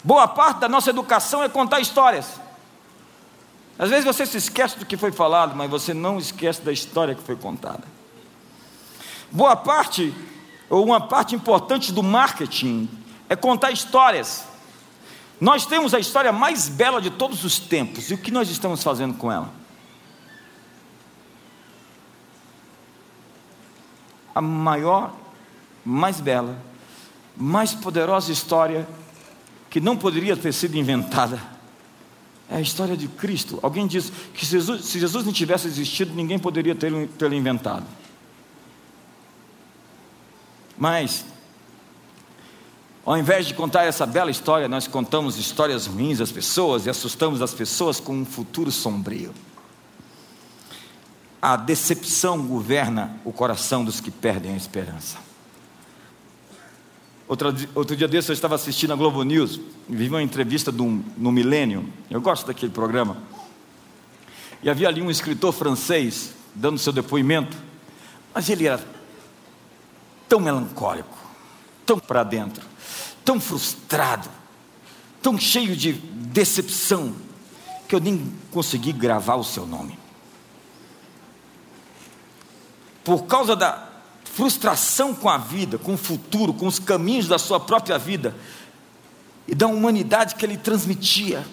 Boa 0.04 0.28
parte 0.28 0.62
da 0.62 0.70
nossa 0.70 0.90
educação 0.90 1.44
é 1.44 1.50
contar 1.50 1.80
histórias. 1.82 2.40
Às 3.80 3.90
vezes 3.90 4.04
você 4.04 4.26
se 4.26 4.36
esquece 4.36 4.78
do 4.78 4.86
que 4.86 4.98
foi 4.98 5.10
falado, 5.10 5.56
mas 5.56 5.70
você 5.72 5.94
não 5.94 6.18
esquece 6.18 6.62
da 6.62 6.74
história 6.74 7.16
que 7.16 7.24
foi 7.24 7.38
contada. 7.38 7.86
Boa 9.32 9.56
parte 9.56 10.14
ou 10.70 10.84
uma 10.84 11.00
parte 11.00 11.34
importante 11.34 11.94
do 11.94 12.04
marketing 12.04 12.90
é 13.30 13.38
contar 13.38 13.72
histórias. 13.72 14.44
Nós 15.40 15.66
temos 15.66 15.94
a 15.94 16.00
história 16.00 16.34
mais 16.34 16.68
bela 16.68 17.02
de 17.02 17.10
todos 17.10 17.46
os 17.46 17.58
tempos, 17.58 18.12
e 18.12 18.14
o 18.14 18.18
que 18.18 18.32
nós 18.32 18.50
estamos 18.50 18.84
fazendo 18.84 19.14
com 19.14 19.32
ela? 19.32 19.50
A 24.36 24.42
maior, 24.42 25.16
mais 25.86 26.20
bela, 26.20 26.62
mais 27.38 27.74
poderosa 27.74 28.30
história 28.30 28.86
que 29.70 29.80
não 29.80 29.96
poderia 29.96 30.36
ter 30.36 30.54
sido 30.54 30.76
inventada 30.76 31.59
é 32.50 32.58
a 32.58 32.62
história 32.62 32.98
de 32.98 33.08
Cristo. 33.08 33.60
Alguém 33.62 33.86
diz 33.86 34.12
que 34.34 34.46
se 34.46 34.52
Jesus, 34.54 34.86
se 34.86 35.00
Jesus 35.00 35.24
não 35.26 35.32
tivesse 35.32 35.68
existido, 35.68 36.14
ninguém 36.16 36.40
poderia 36.40 36.74
tê-lo 36.74 37.34
inventado. 37.34 37.86
Mas, 40.76 41.26
ao 43.06 43.18
invés 43.18 43.46
de 43.46 43.54
contar 43.54 43.84
essa 43.84 44.06
bela 44.06 44.32
história, 44.32 44.68
nós 44.68 44.88
contamos 44.88 45.38
histórias 45.38 45.86
ruins 45.86 46.20
às 46.20 46.32
pessoas 46.32 46.86
e 46.86 46.90
assustamos 46.90 47.42
as 47.42 47.54
pessoas 47.54 48.00
com 48.00 48.14
um 48.14 48.26
futuro 48.26 48.72
sombrio. 48.72 49.34
A 51.42 51.56
decepção 51.56 52.48
governa 52.48 53.16
o 53.24 53.32
coração 53.32 53.86
dos 53.86 54.02
que 54.02 54.10
perdem 54.10 54.54
a 54.54 54.58
esperança. 54.58 55.29
Outro, 57.30 57.56
outro 57.76 57.96
dia 57.96 58.08
desse 58.08 58.32
eu 58.32 58.34
estava 58.34 58.56
assistindo 58.56 58.92
a 58.92 58.96
Globo 58.96 59.22
News 59.22 59.62
vi 59.88 60.10
uma 60.10 60.24
entrevista 60.24 60.72
do, 60.72 60.84
no 61.16 61.32
Milênio. 61.32 61.88
Eu 62.10 62.20
gosto 62.20 62.48
daquele 62.48 62.72
programa. 62.72 63.18
E 64.64 64.70
havia 64.70 64.88
ali 64.88 65.00
um 65.00 65.12
escritor 65.12 65.54
francês 65.54 66.34
dando 66.56 66.80
seu 66.80 66.92
depoimento, 66.92 67.56
mas 68.34 68.50
ele 68.50 68.66
era 68.66 68.84
tão 70.28 70.40
melancólico, 70.40 71.16
tão 71.86 72.00
para 72.00 72.24
dentro, 72.24 72.66
tão 73.24 73.40
frustrado, 73.40 74.28
tão 75.22 75.38
cheio 75.38 75.76
de 75.76 75.94
decepção, 75.94 77.16
que 77.88 77.94
eu 77.94 78.00
nem 78.00 78.34
consegui 78.50 78.92
gravar 78.92 79.36
o 79.36 79.44
seu 79.44 79.68
nome. 79.68 79.98
Por 83.04 83.26
causa 83.26 83.56
da 83.56 83.89
frustração 84.40 85.14
com 85.14 85.28
a 85.28 85.38
vida, 85.38 85.78
com 85.78 85.96
o 85.96 85.98
futuro, 85.98 86.54
com 86.54 86.66
os 86.66 86.80
caminhos 86.80 87.28
da 87.28 87.38
sua 87.38 87.60
própria 87.60 87.98
vida 87.98 88.34
e 89.46 89.54
da 89.54 89.68
humanidade 89.68 90.36
que 90.36 90.46
ele 90.46 90.56
transmitia. 90.56 91.46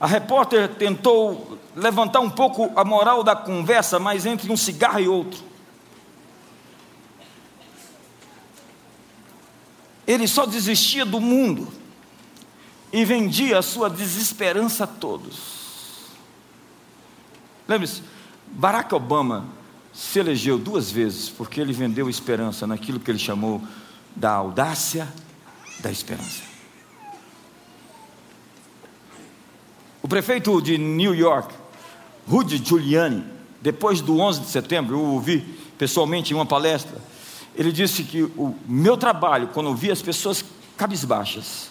A 0.00 0.08
repórter 0.08 0.74
tentou 0.74 1.56
levantar 1.76 2.18
um 2.18 2.28
pouco 2.28 2.72
a 2.74 2.84
moral 2.84 3.22
da 3.22 3.36
conversa, 3.36 4.00
mas 4.00 4.26
entre 4.26 4.50
um 4.50 4.56
cigarro 4.56 4.98
e 4.98 5.06
outro, 5.06 5.40
Ele 10.04 10.26
só 10.26 10.44
desistia 10.44 11.04
do 11.04 11.20
mundo 11.20 11.72
e 12.92 13.04
vendia 13.04 13.60
a 13.60 13.62
sua 13.62 13.88
desesperança 13.88 14.82
a 14.82 14.86
todos. 14.88 16.08
Lembre-se, 17.68 18.02
Barack 18.48 18.92
Obama 18.92 19.59
se 20.00 20.18
elegeu 20.18 20.56
duas 20.56 20.90
vezes 20.90 21.28
porque 21.28 21.60
ele 21.60 21.74
vendeu 21.74 22.08
esperança 22.08 22.66
naquilo 22.66 22.98
que 22.98 23.10
ele 23.10 23.18
chamou 23.18 23.62
da 24.16 24.32
audácia 24.32 25.06
da 25.80 25.92
esperança. 25.92 26.42
O 30.02 30.08
prefeito 30.08 30.58
de 30.62 30.78
New 30.78 31.14
York, 31.14 31.54
Rudy 32.26 32.64
Giuliani, 32.64 33.22
depois 33.60 34.00
do 34.00 34.18
11 34.18 34.40
de 34.40 34.46
setembro, 34.46 34.96
eu 34.96 35.04
ouvi 35.04 35.40
pessoalmente 35.76 36.32
em 36.32 36.34
uma 36.34 36.46
palestra, 36.46 36.96
ele 37.54 37.70
disse 37.70 38.02
que 38.02 38.22
o 38.22 38.56
meu 38.66 38.96
trabalho, 38.96 39.48
quando 39.48 39.66
eu 39.66 39.74
via 39.74 39.92
as 39.92 40.00
pessoas 40.00 40.42
cabisbaixas, 40.78 41.68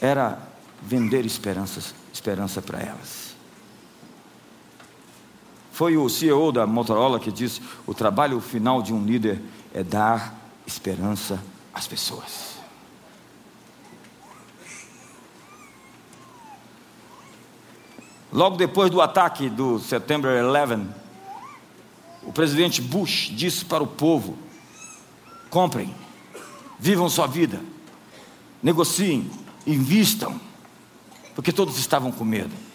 era 0.00 0.38
vender 0.80 1.26
esperanças, 1.26 1.94
esperança 2.10 2.62
para 2.62 2.80
elas. 2.80 3.31
Foi 5.72 5.96
o 5.96 6.06
CEO 6.08 6.52
da 6.52 6.66
Motorola 6.66 7.18
que 7.18 7.32
disse: 7.32 7.62
o 7.86 7.94
trabalho 7.94 8.38
final 8.40 8.82
de 8.82 8.92
um 8.92 9.02
líder 9.04 9.40
é 9.72 9.82
dar 9.82 10.38
esperança 10.66 11.42
às 11.72 11.86
pessoas. 11.86 12.52
Logo 18.30 18.56
depois 18.56 18.90
do 18.90 19.00
ataque 19.00 19.48
do 19.48 19.78
September 19.78 20.44
11, 20.44 20.88
o 22.22 22.32
presidente 22.32 22.82
Bush 22.82 23.30
disse 23.34 23.64
para 23.64 23.82
o 23.82 23.86
povo: 23.86 24.36
comprem, 25.48 25.94
vivam 26.78 27.08
sua 27.08 27.26
vida, 27.26 27.60
negociem, 28.62 29.30
invistam, 29.66 30.38
porque 31.34 31.50
todos 31.50 31.78
estavam 31.78 32.12
com 32.12 32.24
medo. 32.26 32.71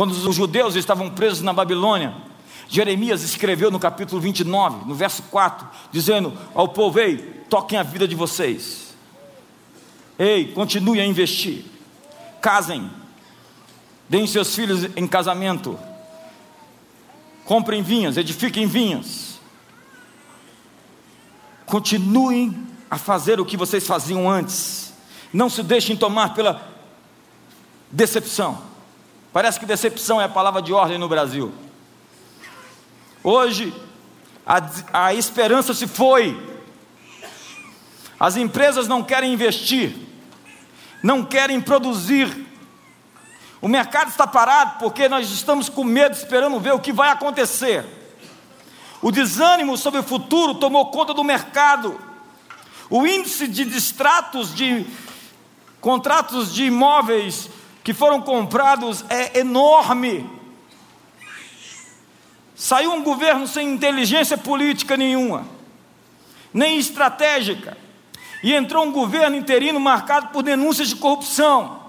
Quando 0.00 0.12
os 0.12 0.34
judeus 0.34 0.76
estavam 0.76 1.10
presos 1.10 1.42
na 1.42 1.52
Babilônia, 1.52 2.14
Jeremias 2.70 3.22
escreveu 3.22 3.70
no 3.70 3.78
capítulo 3.78 4.18
29, 4.18 4.88
no 4.88 4.94
verso 4.94 5.22
4, 5.24 5.68
dizendo 5.92 6.32
ao 6.54 6.68
povo: 6.68 6.98
Ei, 6.98 7.18
toquem 7.50 7.78
a 7.78 7.82
vida 7.82 8.08
de 8.08 8.14
vocês, 8.14 8.94
ei, 10.18 10.52
continuem 10.52 11.02
a 11.02 11.04
investir, 11.04 11.66
casem, 12.40 12.90
deem 14.08 14.26
seus 14.26 14.54
filhos 14.54 14.88
em 14.96 15.06
casamento, 15.06 15.78
comprem 17.44 17.82
vinhas, 17.82 18.16
edifiquem 18.16 18.66
vinhas, 18.66 19.38
Continuem 21.66 22.66
a 22.90 22.96
fazer 22.96 23.38
o 23.38 23.44
que 23.44 23.54
vocês 23.54 23.86
faziam 23.86 24.30
antes. 24.30 24.94
Não 25.30 25.50
se 25.50 25.62
deixem 25.62 25.94
tomar 25.94 26.32
pela 26.32 26.72
decepção. 27.92 28.69
Parece 29.32 29.60
que 29.60 29.66
decepção 29.66 30.20
é 30.20 30.24
a 30.24 30.28
palavra 30.28 30.60
de 30.60 30.72
ordem 30.72 30.98
no 30.98 31.08
Brasil. 31.08 31.52
Hoje, 33.22 33.72
a, 34.44 35.06
a 35.06 35.14
esperança 35.14 35.72
se 35.72 35.86
foi. 35.86 36.48
As 38.18 38.36
empresas 38.36 38.88
não 38.88 39.04
querem 39.04 39.32
investir, 39.32 39.94
não 41.02 41.24
querem 41.24 41.60
produzir. 41.60 42.46
O 43.62 43.68
mercado 43.68 44.08
está 44.08 44.26
parado 44.26 44.78
porque 44.80 45.08
nós 45.08 45.30
estamos 45.30 45.68
com 45.68 45.84
medo, 45.84 46.16
esperando 46.16 46.58
ver 46.58 46.74
o 46.74 46.80
que 46.80 46.92
vai 46.92 47.10
acontecer. 47.10 47.86
O 49.00 49.12
desânimo 49.12 49.76
sobre 49.76 50.00
o 50.00 50.04
futuro 50.04 50.54
tomou 50.56 50.90
conta 50.90 51.14
do 51.14 51.22
mercado. 51.22 51.98
O 52.90 53.06
índice 53.06 53.46
de 53.46 53.64
distratos 53.64 54.52
de 54.54 54.84
contratos 55.80 56.52
de 56.52 56.64
imóveis 56.64 57.48
que 57.82 57.94
foram 57.94 58.20
comprados 58.20 59.04
é 59.08 59.40
enorme. 59.40 60.28
Saiu 62.54 62.92
um 62.92 63.02
governo 63.02 63.46
sem 63.46 63.72
inteligência 63.72 64.36
política 64.36 64.96
nenhuma, 64.96 65.46
nem 66.52 66.78
estratégica, 66.78 67.76
e 68.42 68.54
entrou 68.54 68.84
um 68.84 68.92
governo 68.92 69.36
interino 69.36 69.80
marcado 69.80 70.28
por 70.28 70.42
denúncias 70.42 70.88
de 70.88 70.96
corrupção. 70.96 71.80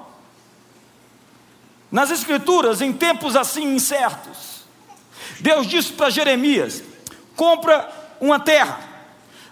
Nas 1.92 2.10
Escrituras, 2.10 2.80
em 2.82 2.94
tempos 2.94 3.36
assim 3.36 3.76
incertos, 3.76 4.64
Deus 5.42 5.68
disse 5.68 5.92
para 5.92 6.10
Jeremias: 6.10 6.82
compra 7.36 7.90
uma 8.22 8.40
terra, 8.40 8.80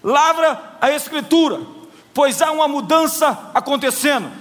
lavra 0.01 0.77
a 0.79 0.89
escritura, 0.91 1.59
pois 2.13 2.41
há 2.41 2.51
uma 2.51 2.67
mudança 2.67 3.51
acontecendo. 3.53 4.38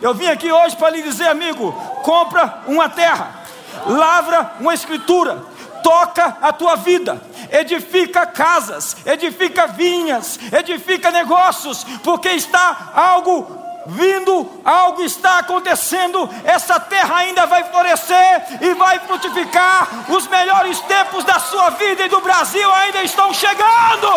Eu 0.00 0.14
vim 0.14 0.28
aqui 0.28 0.50
hoje 0.50 0.76
para 0.76 0.90
lhe 0.90 1.02
dizer, 1.02 1.28
amigo, 1.28 1.72
compra 2.02 2.62
uma 2.66 2.88
terra, 2.88 3.42
lavra 3.86 4.52
uma 4.60 4.72
escritura, 4.72 5.42
toca 5.82 6.36
a 6.40 6.52
tua 6.52 6.76
vida, 6.76 7.20
edifica 7.50 8.26
casas, 8.26 8.96
edifica 9.04 9.66
vinhas, 9.66 10.38
edifica 10.52 11.10
negócios, 11.10 11.84
porque 12.04 12.28
está 12.28 12.92
algo 12.94 13.66
vindo, 13.86 14.60
algo 14.64 15.02
está 15.02 15.38
acontecendo, 15.38 16.28
essa 16.44 16.78
terra 16.78 17.16
ainda 17.16 17.46
vai 17.46 17.64
florescer 17.64 18.58
e 18.60 18.74
vai 18.74 18.98
frutificar, 19.00 19.88
os 20.08 20.28
melhores 20.28 20.78
tempos 20.80 21.24
da 21.24 21.40
sua 21.40 21.70
vida 21.70 22.04
e 22.04 22.08
do 22.08 22.20
Brasil 22.20 22.70
ainda 22.72 23.02
estão 23.02 23.32
chegando. 23.32 24.08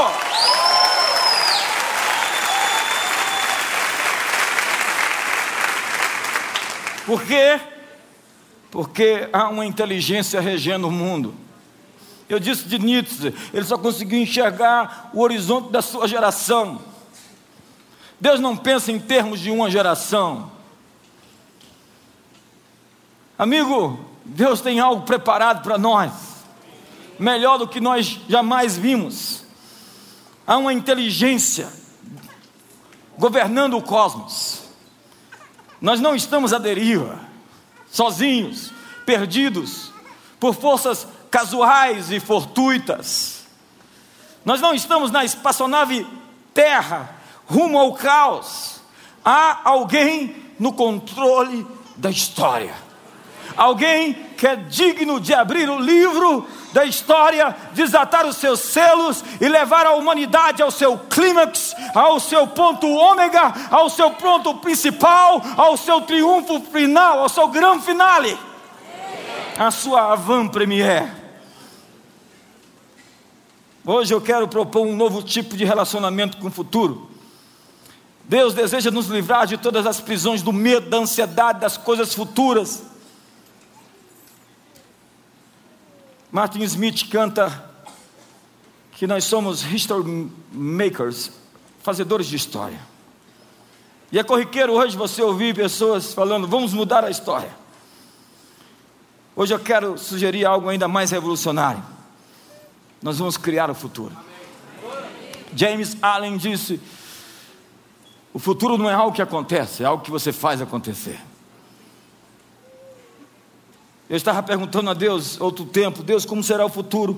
Por 7.12 7.24
quê? 7.24 7.60
Porque 8.72 9.28
há 9.34 9.50
uma 9.50 9.66
inteligência 9.66 10.40
regendo 10.40 10.88
o 10.88 10.92
mundo. 10.92 11.36
Eu 12.30 12.40
disse 12.40 12.64
de 12.64 12.80
Nietzsche, 12.80 13.34
ele 13.54 13.66
só 13.66 13.78
conseguiu 13.78 14.22
enxergar 14.22 15.10
o 15.14 15.20
horizonte 15.20 15.74
da 15.74 15.82
sua 15.82 16.08
geração. 16.08 16.82
Deus 18.18 18.40
não 18.40 18.56
pensa 18.56 18.94
em 18.94 18.98
termos 18.98 19.42
de 19.42 19.52
uma 19.52 19.70
geração. 19.70 20.50
Amigo, 23.38 24.00
Deus 24.24 24.62
tem 24.62 24.80
algo 24.80 25.06
preparado 25.06 25.64
para 25.64 25.78
nós, 25.78 26.14
melhor 27.20 27.58
do 27.58 27.68
que 27.68 27.82
nós 27.82 28.22
jamais 28.30 28.78
vimos. 28.78 29.44
Há 30.48 30.56
uma 30.56 30.72
inteligência 30.72 31.68
governando 33.18 33.78
o 33.78 33.82
cosmos. 33.82 34.61
Nós 35.82 36.00
não 36.00 36.16
estamos 36.16 36.54
à 36.54 36.60
deriva, 36.60 37.20
sozinhos, 37.92 38.72
perdidos, 39.06 39.92
por 40.40 40.54
forças 40.54 41.08
casuais 41.32 42.12
e 42.12 42.20
fortuitas. 42.20 43.46
Nós 44.46 44.62
não 44.62 44.74
estamos 44.74 45.10
na 45.12 45.26
espaçonave 45.26 46.06
Terra, 46.54 47.16
rumo 47.46 47.80
ao 47.80 47.94
caos. 47.94 48.82
Há 49.24 49.62
alguém 49.64 50.36
no 50.60 50.74
controle 50.74 51.66
da 51.96 52.12
história. 52.12 52.74
Alguém 53.56 54.14
que 54.38 54.46
é 54.46 54.56
digno 54.56 55.20
de 55.20 55.34
abrir 55.34 55.70
o 55.70 55.80
livro 55.80 56.48
da 56.74 56.86
história, 56.86 57.56
desatar 57.74 58.26
os 58.26 58.38
seus 58.38 58.60
selos 58.60 59.24
e 59.40 59.48
levar 59.48 59.86
a 59.86 59.94
humanidade 59.94 60.62
ao 60.62 60.72
seu 60.72 60.98
clímax, 60.98 61.76
ao 61.94 62.20
seu 62.20 62.48
ponto 62.48 62.88
ômega, 62.88 63.54
ao 63.70 63.90
seu 63.90 64.12
ponto 64.12 64.56
principal, 64.56 65.42
ao 65.58 65.76
seu 65.78 66.02
triunfo 66.02 66.62
final, 66.72 67.20
ao 67.20 67.30
seu 67.30 67.48
grande 67.48 67.86
finale, 67.86 68.38
a 69.58 69.70
sua 69.72 70.14
avant-première. 70.14 71.22
Hoje 73.86 74.14
eu 74.14 74.22
quero 74.22 74.48
propor 74.48 74.86
um 74.86 74.96
novo 74.96 75.24
tipo 75.24 75.58
de 75.58 75.66
relacionamento 75.66 76.38
com 76.38 76.48
o 76.48 76.52
futuro. 76.52 77.10
Deus 78.24 78.54
deseja 78.54 78.92
nos 78.92 79.08
livrar 79.08 79.48
de 79.48 79.58
todas 79.58 79.86
as 79.86 80.00
prisões 80.00 80.42
do 80.42 80.54
medo, 80.54 80.90
da 80.90 80.98
ansiedade, 80.98 81.60
das 81.60 81.78
coisas 81.78 82.14
futuras. 82.14 82.91
Martin 86.32 86.62
Smith 86.64 87.10
canta 87.10 87.70
que 88.94 89.06
nós 89.06 89.26
somos 89.26 89.64
history 89.64 90.32
makers, 90.52 91.32
fazedores 91.84 92.28
de 92.28 92.38
história. 92.38 92.80
E 94.12 94.20
é 94.20 94.24
corriqueiro 94.24 94.74
hoje 94.74 94.96
você 94.96 95.22
ouvir 95.22 95.54
pessoas 95.54 96.14
falando, 96.14 96.48
vamos 96.48 96.74
mudar 96.74 97.04
a 97.04 97.10
história. 97.10 97.54
Hoje 99.36 99.54
eu 99.54 99.60
quero 99.60 99.98
sugerir 99.98 100.46
algo 100.46 100.70
ainda 100.70 100.88
mais 100.88 101.12
revolucionário. 101.12 101.84
Nós 103.02 103.18
vamos 103.18 103.36
criar 103.36 103.70
o 103.70 103.76
futuro. 103.76 104.16
James 105.54 105.98
Allen 106.02 106.38
disse: 106.38 106.80
o 108.34 108.40
futuro 108.40 108.78
não 108.78 108.90
é 108.90 108.94
algo 108.94 109.16
que 109.16 109.22
acontece, 109.22 109.84
é 109.84 109.86
algo 109.86 110.04
que 110.04 110.12
você 110.12 110.32
faz 110.32 110.62
acontecer. 110.62 111.20
Eu 114.12 114.18
estava 114.18 114.44
perguntando 114.44 114.90
a 114.90 114.94
Deus 114.94 115.40
outro 115.40 115.64
tempo, 115.64 116.04
Deus, 116.04 116.26
como 116.26 116.44
será 116.44 116.66
o 116.66 116.70
futuro? 116.70 117.18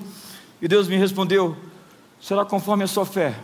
E 0.62 0.68
Deus 0.68 0.86
me 0.86 0.96
respondeu: 0.96 1.56
será 2.20 2.44
conforme 2.44 2.84
a 2.84 2.86
sua 2.86 3.04
fé. 3.04 3.34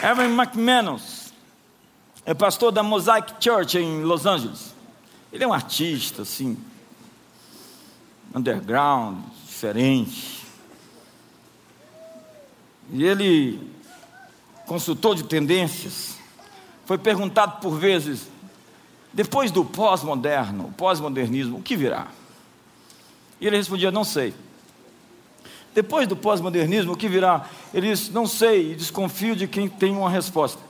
Evan 0.00 0.28
McManus 0.28 1.32
é 2.24 2.32
pastor 2.32 2.70
da 2.70 2.84
Mosaic 2.84 3.34
Church 3.40 3.76
em 3.76 4.02
Los 4.02 4.24
Angeles. 4.24 4.76
Ele 5.32 5.42
é 5.42 5.48
um 5.48 5.52
artista, 5.52 6.22
assim, 6.22 6.56
underground, 8.32 9.24
diferente. 9.44 10.46
E 12.92 13.02
ele, 13.02 13.74
consultor 14.66 15.16
de 15.16 15.24
tendências, 15.24 16.13
foi 16.86 16.98
perguntado 16.98 17.60
por 17.60 17.78
vezes, 17.78 18.28
depois 19.12 19.50
do 19.50 19.64
pós-moderno, 19.64 20.72
pós-modernismo, 20.76 21.58
o 21.58 21.62
que 21.62 21.76
virá? 21.76 22.08
E 23.40 23.46
ele 23.46 23.56
respondia: 23.56 23.90
Não 23.90 24.04
sei. 24.04 24.34
Depois 25.74 26.06
do 26.06 26.16
pós-modernismo, 26.16 26.92
o 26.92 26.96
que 26.96 27.08
virá? 27.08 27.48
Ele 27.72 27.90
disse: 27.90 28.10
Não 28.10 28.26
sei, 28.26 28.72
e 28.72 28.74
desconfio 28.74 29.34
de 29.34 29.46
quem 29.46 29.68
tem 29.68 29.92
uma 29.92 30.10
resposta. 30.10 30.60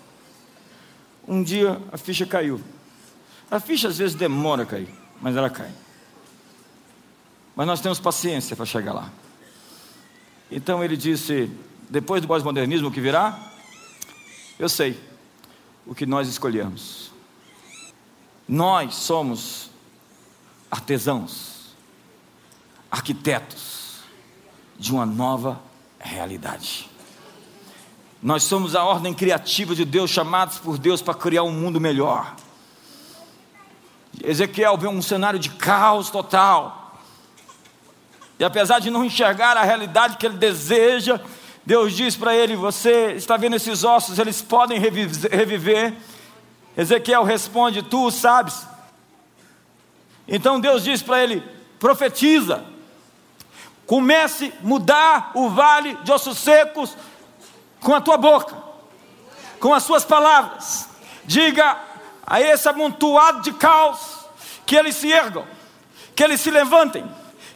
Um 1.26 1.42
dia 1.42 1.80
a 1.90 1.96
ficha 1.96 2.26
caiu. 2.26 2.60
A 3.50 3.58
ficha 3.58 3.88
às 3.88 3.98
vezes 3.98 4.14
demora 4.14 4.62
a 4.62 4.66
cair, 4.66 4.88
mas 5.20 5.36
ela 5.36 5.50
cai. 5.50 5.70
Mas 7.56 7.66
nós 7.66 7.80
temos 7.80 7.98
paciência 7.98 8.54
para 8.54 8.66
chegar 8.66 8.92
lá. 8.92 9.10
Então 10.50 10.84
ele 10.84 10.96
disse: 10.96 11.50
Depois 11.88 12.22
do 12.22 12.28
pós-modernismo, 12.28 12.88
o 12.88 12.92
que 12.92 13.00
virá? 13.00 13.50
Eu 14.58 14.68
sei 14.68 15.13
o 15.86 15.94
que 15.94 16.06
nós 16.06 16.28
escolhemos. 16.28 17.12
Nós 18.48 18.94
somos 18.94 19.70
artesãos, 20.70 21.74
arquitetos 22.90 24.00
de 24.78 24.92
uma 24.92 25.06
nova 25.06 25.60
realidade. 25.98 26.90
Nós 28.22 28.42
somos 28.42 28.74
a 28.74 28.82
ordem 28.82 29.12
criativa 29.12 29.74
de 29.74 29.84
Deus, 29.84 30.10
chamados 30.10 30.58
por 30.58 30.78
Deus 30.78 31.02
para 31.02 31.14
criar 31.14 31.42
um 31.42 31.52
mundo 31.52 31.80
melhor. 31.80 32.34
Ezequiel 34.22 34.78
vê 34.78 34.86
um 34.86 35.02
cenário 35.02 35.38
de 35.38 35.50
caos 35.50 36.10
total. 36.10 36.98
E 38.38 38.44
apesar 38.44 38.78
de 38.78 38.90
não 38.90 39.04
enxergar 39.04 39.56
a 39.56 39.62
realidade 39.62 40.16
que 40.16 40.26
ele 40.26 40.36
deseja, 40.36 41.20
Deus 41.66 41.94
diz 41.94 42.16
para 42.16 42.34
ele: 42.34 42.56
Você 42.56 43.12
está 43.12 43.36
vendo 43.36 43.56
esses 43.56 43.84
ossos, 43.84 44.18
eles 44.18 44.42
podem 44.42 44.78
reviver. 44.78 45.94
Ezequiel 46.76 47.24
responde: 47.24 47.82
Tu 47.82 48.06
o 48.06 48.10
sabes. 48.10 48.66
Então 50.28 50.60
Deus 50.60 50.84
diz 50.84 51.02
para 51.02 51.22
ele: 51.22 51.42
Profetiza. 51.78 52.64
Comece 53.86 54.50
a 54.62 54.66
mudar 54.66 55.32
o 55.34 55.50
vale 55.50 55.94
de 56.04 56.10
ossos 56.10 56.38
secos 56.38 56.96
com 57.80 57.94
a 57.94 58.00
tua 58.00 58.16
boca, 58.16 58.56
com 59.60 59.74
as 59.74 59.82
suas 59.82 60.06
palavras. 60.06 60.88
Diga 61.24 61.78
a 62.26 62.40
esse 62.40 62.66
amontoado 62.66 63.42
de 63.42 63.52
caos 63.52 64.24
que 64.64 64.74
eles 64.74 64.96
se 64.96 65.12
ergam, 65.12 65.44
que 66.16 66.24
eles 66.24 66.40
se 66.40 66.50
levantem, 66.50 67.04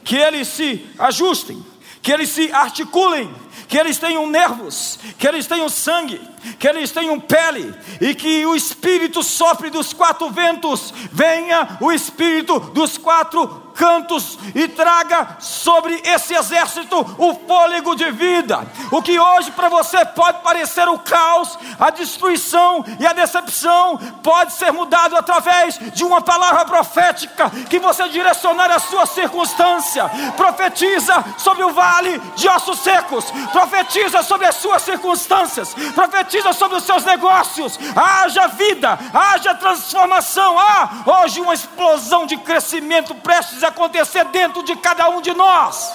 que 0.04 0.16
eles 0.16 0.48
se 0.48 0.86
ajustem, 0.98 1.64
que 2.02 2.12
eles 2.12 2.28
se 2.28 2.52
articulem 2.52 3.34
que 3.68 3.76
eles 3.76 3.98
tenham 3.98 4.26
nervos, 4.26 4.98
que 5.18 5.28
eles 5.28 5.46
tenham 5.46 5.68
sangue, 5.68 6.20
que 6.59 6.66
eles 6.66 6.91
tenham 6.91 7.18
pele, 7.18 7.74
e 8.01 8.14
que 8.14 8.45
o 8.47 8.55
Espírito 8.55 9.22
sopre 9.22 9.70
dos 9.70 9.93
quatro 9.93 10.30
ventos, 10.30 10.93
venha 11.12 11.78
o 11.80 11.93
Espírito 11.93 12.59
dos 12.61 12.99
quatro 12.99 13.68
cantos 13.78 14.36
e 14.57 14.66
traga 14.66 15.36
sobre 15.39 16.03
esse 16.05 16.34
exército 16.34 16.99
o 17.16 17.34
fôlego 17.47 17.95
de 17.95 18.11
vida. 18.11 18.66
O 18.91 19.01
que 19.01 19.18
hoje 19.18 19.53
para 19.53 19.68
você 19.68 20.05
pode 20.05 20.43
parecer 20.43 20.89
o 20.89 20.99
caos, 20.99 21.57
a 21.78 21.89
destruição 21.91 22.84
e 22.99 23.07
a 23.07 23.12
decepção, 23.12 23.97
pode 24.22 24.53
ser 24.55 24.72
mudado 24.72 25.16
através 25.16 25.78
de 25.95 26.03
uma 26.05 26.20
palavra 26.20 26.64
profética 26.64 27.49
que 27.70 27.78
você 27.78 28.09
direcionar 28.09 28.68
a 28.70 28.80
sua 28.80 29.07
circunstância. 29.07 30.11
Profetiza 30.36 31.24
sobre 31.39 31.62
o 31.62 31.72
vale 31.72 32.18
de 32.34 32.49
ossos 32.49 32.80
secos, 32.80 33.26
profetiza 33.53 34.24
sobre 34.24 34.47
as 34.47 34.57
suas 34.57 34.82
circunstâncias, 34.82 35.72
profetiza 35.95 36.27
sobre 36.52 36.76
os 36.76 36.84
seus 36.84 37.04
negócios. 37.04 37.78
Haja 37.94 38.46
vida, 38.48 38.98
haja 39.12 39.54
transformação. 39.54 40.58
Há 40.58 41.04
hoje 41.06 41.40
uma 41.40 41.54
explosão 41.54 42.26
de 42.26 42.36
crescimento 42.36 43.14
prestes 43.14 43.62
a 43.62 43.68
acontecer 43.68 44.24
dentro 44.26 44.62
de 44.62 44.76
cada 44.76 45.08
um 45.08 45.20
de 45.20 45.32
nós. 45.32 45.92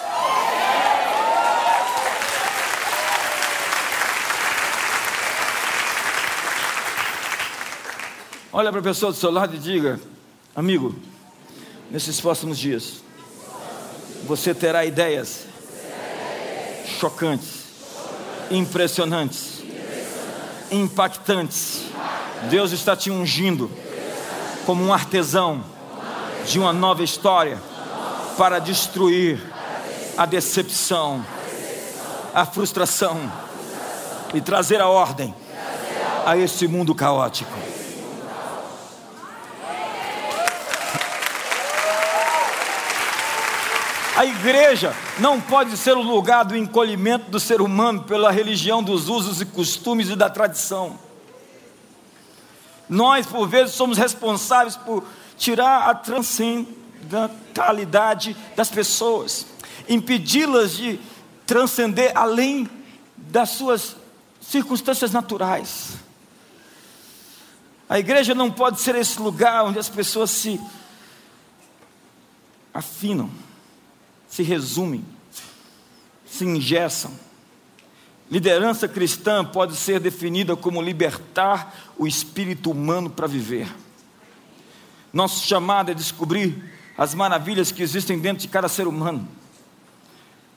Olha 8.52 8.70
para 8.70 8.82
a 8.82 8.84
pessoa 8.84 9.12
do 9.12 9.18
seu 9.18 9.32
lado 9.32 9.56
e 9.56 9.58
diga: 9.60 10.00
Amigo, 10.56 10.96
nesses 11.90 12.22
próximos 12.22 12.58
dias, 12.58 13.04
você 14.26 14.54
terá 14.54 14.86
ideias 14.86 15.46
chocantes, 17.00 17.64
impressionantes, 18.52 19.53
impactantes. 20.74 21.84
Deus 22.50 22.72
está 22.72 22.96
te 22.96 23.10
ungindo 23.12 23.70
como 24.66 24.84
um 24.84 24.94
artesão 24.94 25.64
de 26.46 26.60
uma 26.60 26.74
nova 26.74 27.04
história 27.04 27.62
para 28.38 28.60
destruir 28.60 29.42
a 30.18 30.26
decepção, 30.26 31.26
a 32.34 32.46
frustração, 32.46 33.32
e 34.34 34.42
trazer 34.42 34.82
a 34.82 34.88
ordem 34.88 35.34
a 36.26 36.36
esse 36.36 36.68
mundo 36.68 36.96
caótico. 36.96 37.73
A 44.24 44.26
igreja 44.26 44.96
não 45.20 45.40
pode 45.42 45.76
ser 45.76 45.98
o 45.98 46.02
lugar 46.02 46.46
do 46.46 46.56
encolhimento 46.56 47.30
do 47.30 47.42
ser 47.42 47.60
humano 47.60 48.04
pela 48.04 48.32
religião 48.32 48.82
dos 48.82 49.10
usos 49.10 49.42
e 49.42 49.46
costumes 49.46 50.08
e 50.08 50.16
da 50.16 50.30
tradição. 50.30 50.98
Nós, 52.88 53.26
por 53.26 53.50
vezes, 53.50 53.76
somos 53.76 53.98
responsáveis 53.98 54.78
por 54.78 55.04
tirar 55.38 55.90
a 55.90 55.96
transcendentalidade 55.96 58.34
das 58.56 58.70
pessoas, 58.70 59.46
impedi-las 59.90 60.72
de 60.72 61.02
transcender 61.46 62.14
além 62.16 62.70
das 63.18 63.50
suas 63.50 63.98
circunstâncias 64.40 65.12
naturais. 65.12 65.98
A 67.90 68.00
igreja 68.00 68.34
não 68.34 68.50
pode 68.50 68.80
ser 68.80 68.96
esse 68.96 69.20
lugar 69.20 69.66
onde 69.66 69.80
as 69.80 69.90
pessoas 69.90 70.30
se 70.30 70.62
afinam, 72.74 73.30
se 74.34 74.42
resumem, 74.42 75.06
se 76.26 76.44
ingessam. 76.44 77.12
Liderança 78.32 78.88
cristã 78.88 79.46
pode 79.46 79.76
ser 79.76 80.00
definida 80.00 80.56
como 80.56 80.82
libertar 80.82 81.72
o 82.00 82.08
espírito 82.08 82.72
humano 82.72 83.12
para 83.12 83.28
viver. 83.28 83.72
Nosso 85.14 85.46
chamado 85.46 85.92
é 85.92 85.94
descobrir 85.94 86.74
as 86.98 87.14
maravilhas 87.14 87.72
que 87.72 87.84
existem 87.84 88.18
dentro 88.18 88.42
de 88.42 88.48
cada 88.48 88.68
ser 88.68 88.88
humano. 88.88 89.28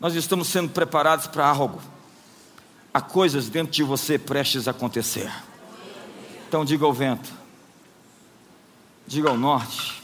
Nós 0.00 0.14
estamos 0.14 0.48
sendo 0.48 0.70
preparados 0.70 1.26
para 1.26 1.46
algo. 1.46 1.82
Há 2.94 3.02
coisas 3.02 3.50
dentro 3.50 3.74
de 3.74 3.82
você 3.82 4.18
prestes 4.18 4.66
a 4.66 4.70
acontecer. 4.70 5.30
Então 6.48 6.64
diga 6.64 6.86
ao 6.86 6.94
vento, 6.94 7.30
diga 9.06 9.28
ao 9.28 9.36
norte, 9.36 10.02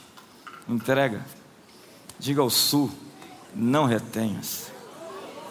entrega, 0.68 1.24
diga 2.18 2.42
ao 2.42 2.50
sul, 2.50 2.92
não 3.54 3.84
retenhas. 3.84 4.70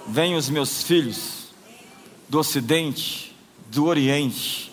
Venham 0.08 0.38
os 0.38 0.50
meus 0.50 0.84
filhos 0.84 1.46
do 2.28 2.40
ocidente, 2.40 3.36
do 3.70 3.86
oriente, 3.86 4.72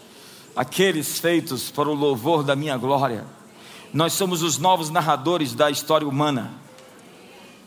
aqueles 0.56 1.18
feitos 1.18 1.70
para 1.70 1.88
o 1.88 1.94
louvor 1.94 2.42
da 2.42 2.56
minha 2.56 2.76
glória. 2.76 3.24
Nós 3.92 4.12
somos 4.12 4.42
os 4.42 4.58
novos 4.58 4.90
narradores 4.90 5.54
da 5.54 5.70
história 5.70 6.06
humana. 6.06 6.52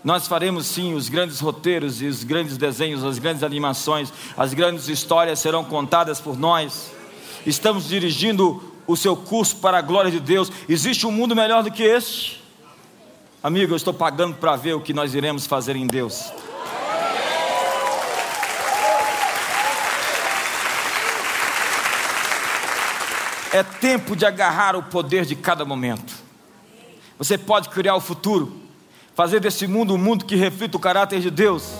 Nós 0.03 0.27
faremos 0.27 0.65
sim 0.65 0.93
os 0.93 1.09
grandes 1.09 1.39
roteiros 1.39 2.01
e 2.01 2.05
os 2.05 2.23
grandes 2.23 2.57
desenhos, 2.57 3.03
as 3.03 3.19
grandes 3.19 3.43
animações, 3.43 4.11
as 4.35 4.53
grandes 4.53 4.87
histórias 4.87 5.39
serão 5.39 5.63
contadas 5.63 6.19
por 6.19 6.37
nós. 6.37 6.91
Estamos 7.45 7.87
dirigindo 7.87 8.63
o 8.87 8.97
seu 8.97 9.15
curso 9.15 9.57
para 9.57 9.77
a 9.77 9.81
glória 9.81 10.09
de 10.09 10.19
Deus. 10.19 10.51
Existe 10.67 11.05
um 11.05 11.11
mundo 11.11 11.35
melhor 11.35 11.63
do 11.63 11.71
que 11.71 11.83
este? 11.83 12.40
Amigo, 13.43 13.73
eu 13.73 13.77
estou 13.77 13.91
pagando 13.91 14.35
para 14.35 14.55
ver 14.55 14.75
o 14.75 14.81
que 14.81 14.93
nós 14.93 15.15
iremos 15.15 15.47
fazer 15.47 15.75
em 15.75 15.87
Deus. 15.87 16.31
É 23.51 23.63
tempo 23.63 24.15
de 24.15 24.27
agarrar 24.27 24.75
o 24.75 24.83
poder 24.83 25.25
de 25.25 25.35
cada 25.35 25.65
momento. 25.65 26.13
Você 27.17 27.35
pode 27.35 27.69
criar 27.69 27.95
o 27.95 27.99
futuro 27.99 28.61
fazer 29.15 29.39
desse 29.39 29.65
mundo 29.65 29.95
um 29.95 29.97
mundo 29.97 30.23
que 30.23 30.35
reflita 30.35 30.77
o 30.77 30.79
caráter 30.79 31.19
de 31.19 31.31
Deus. 31.31 31.73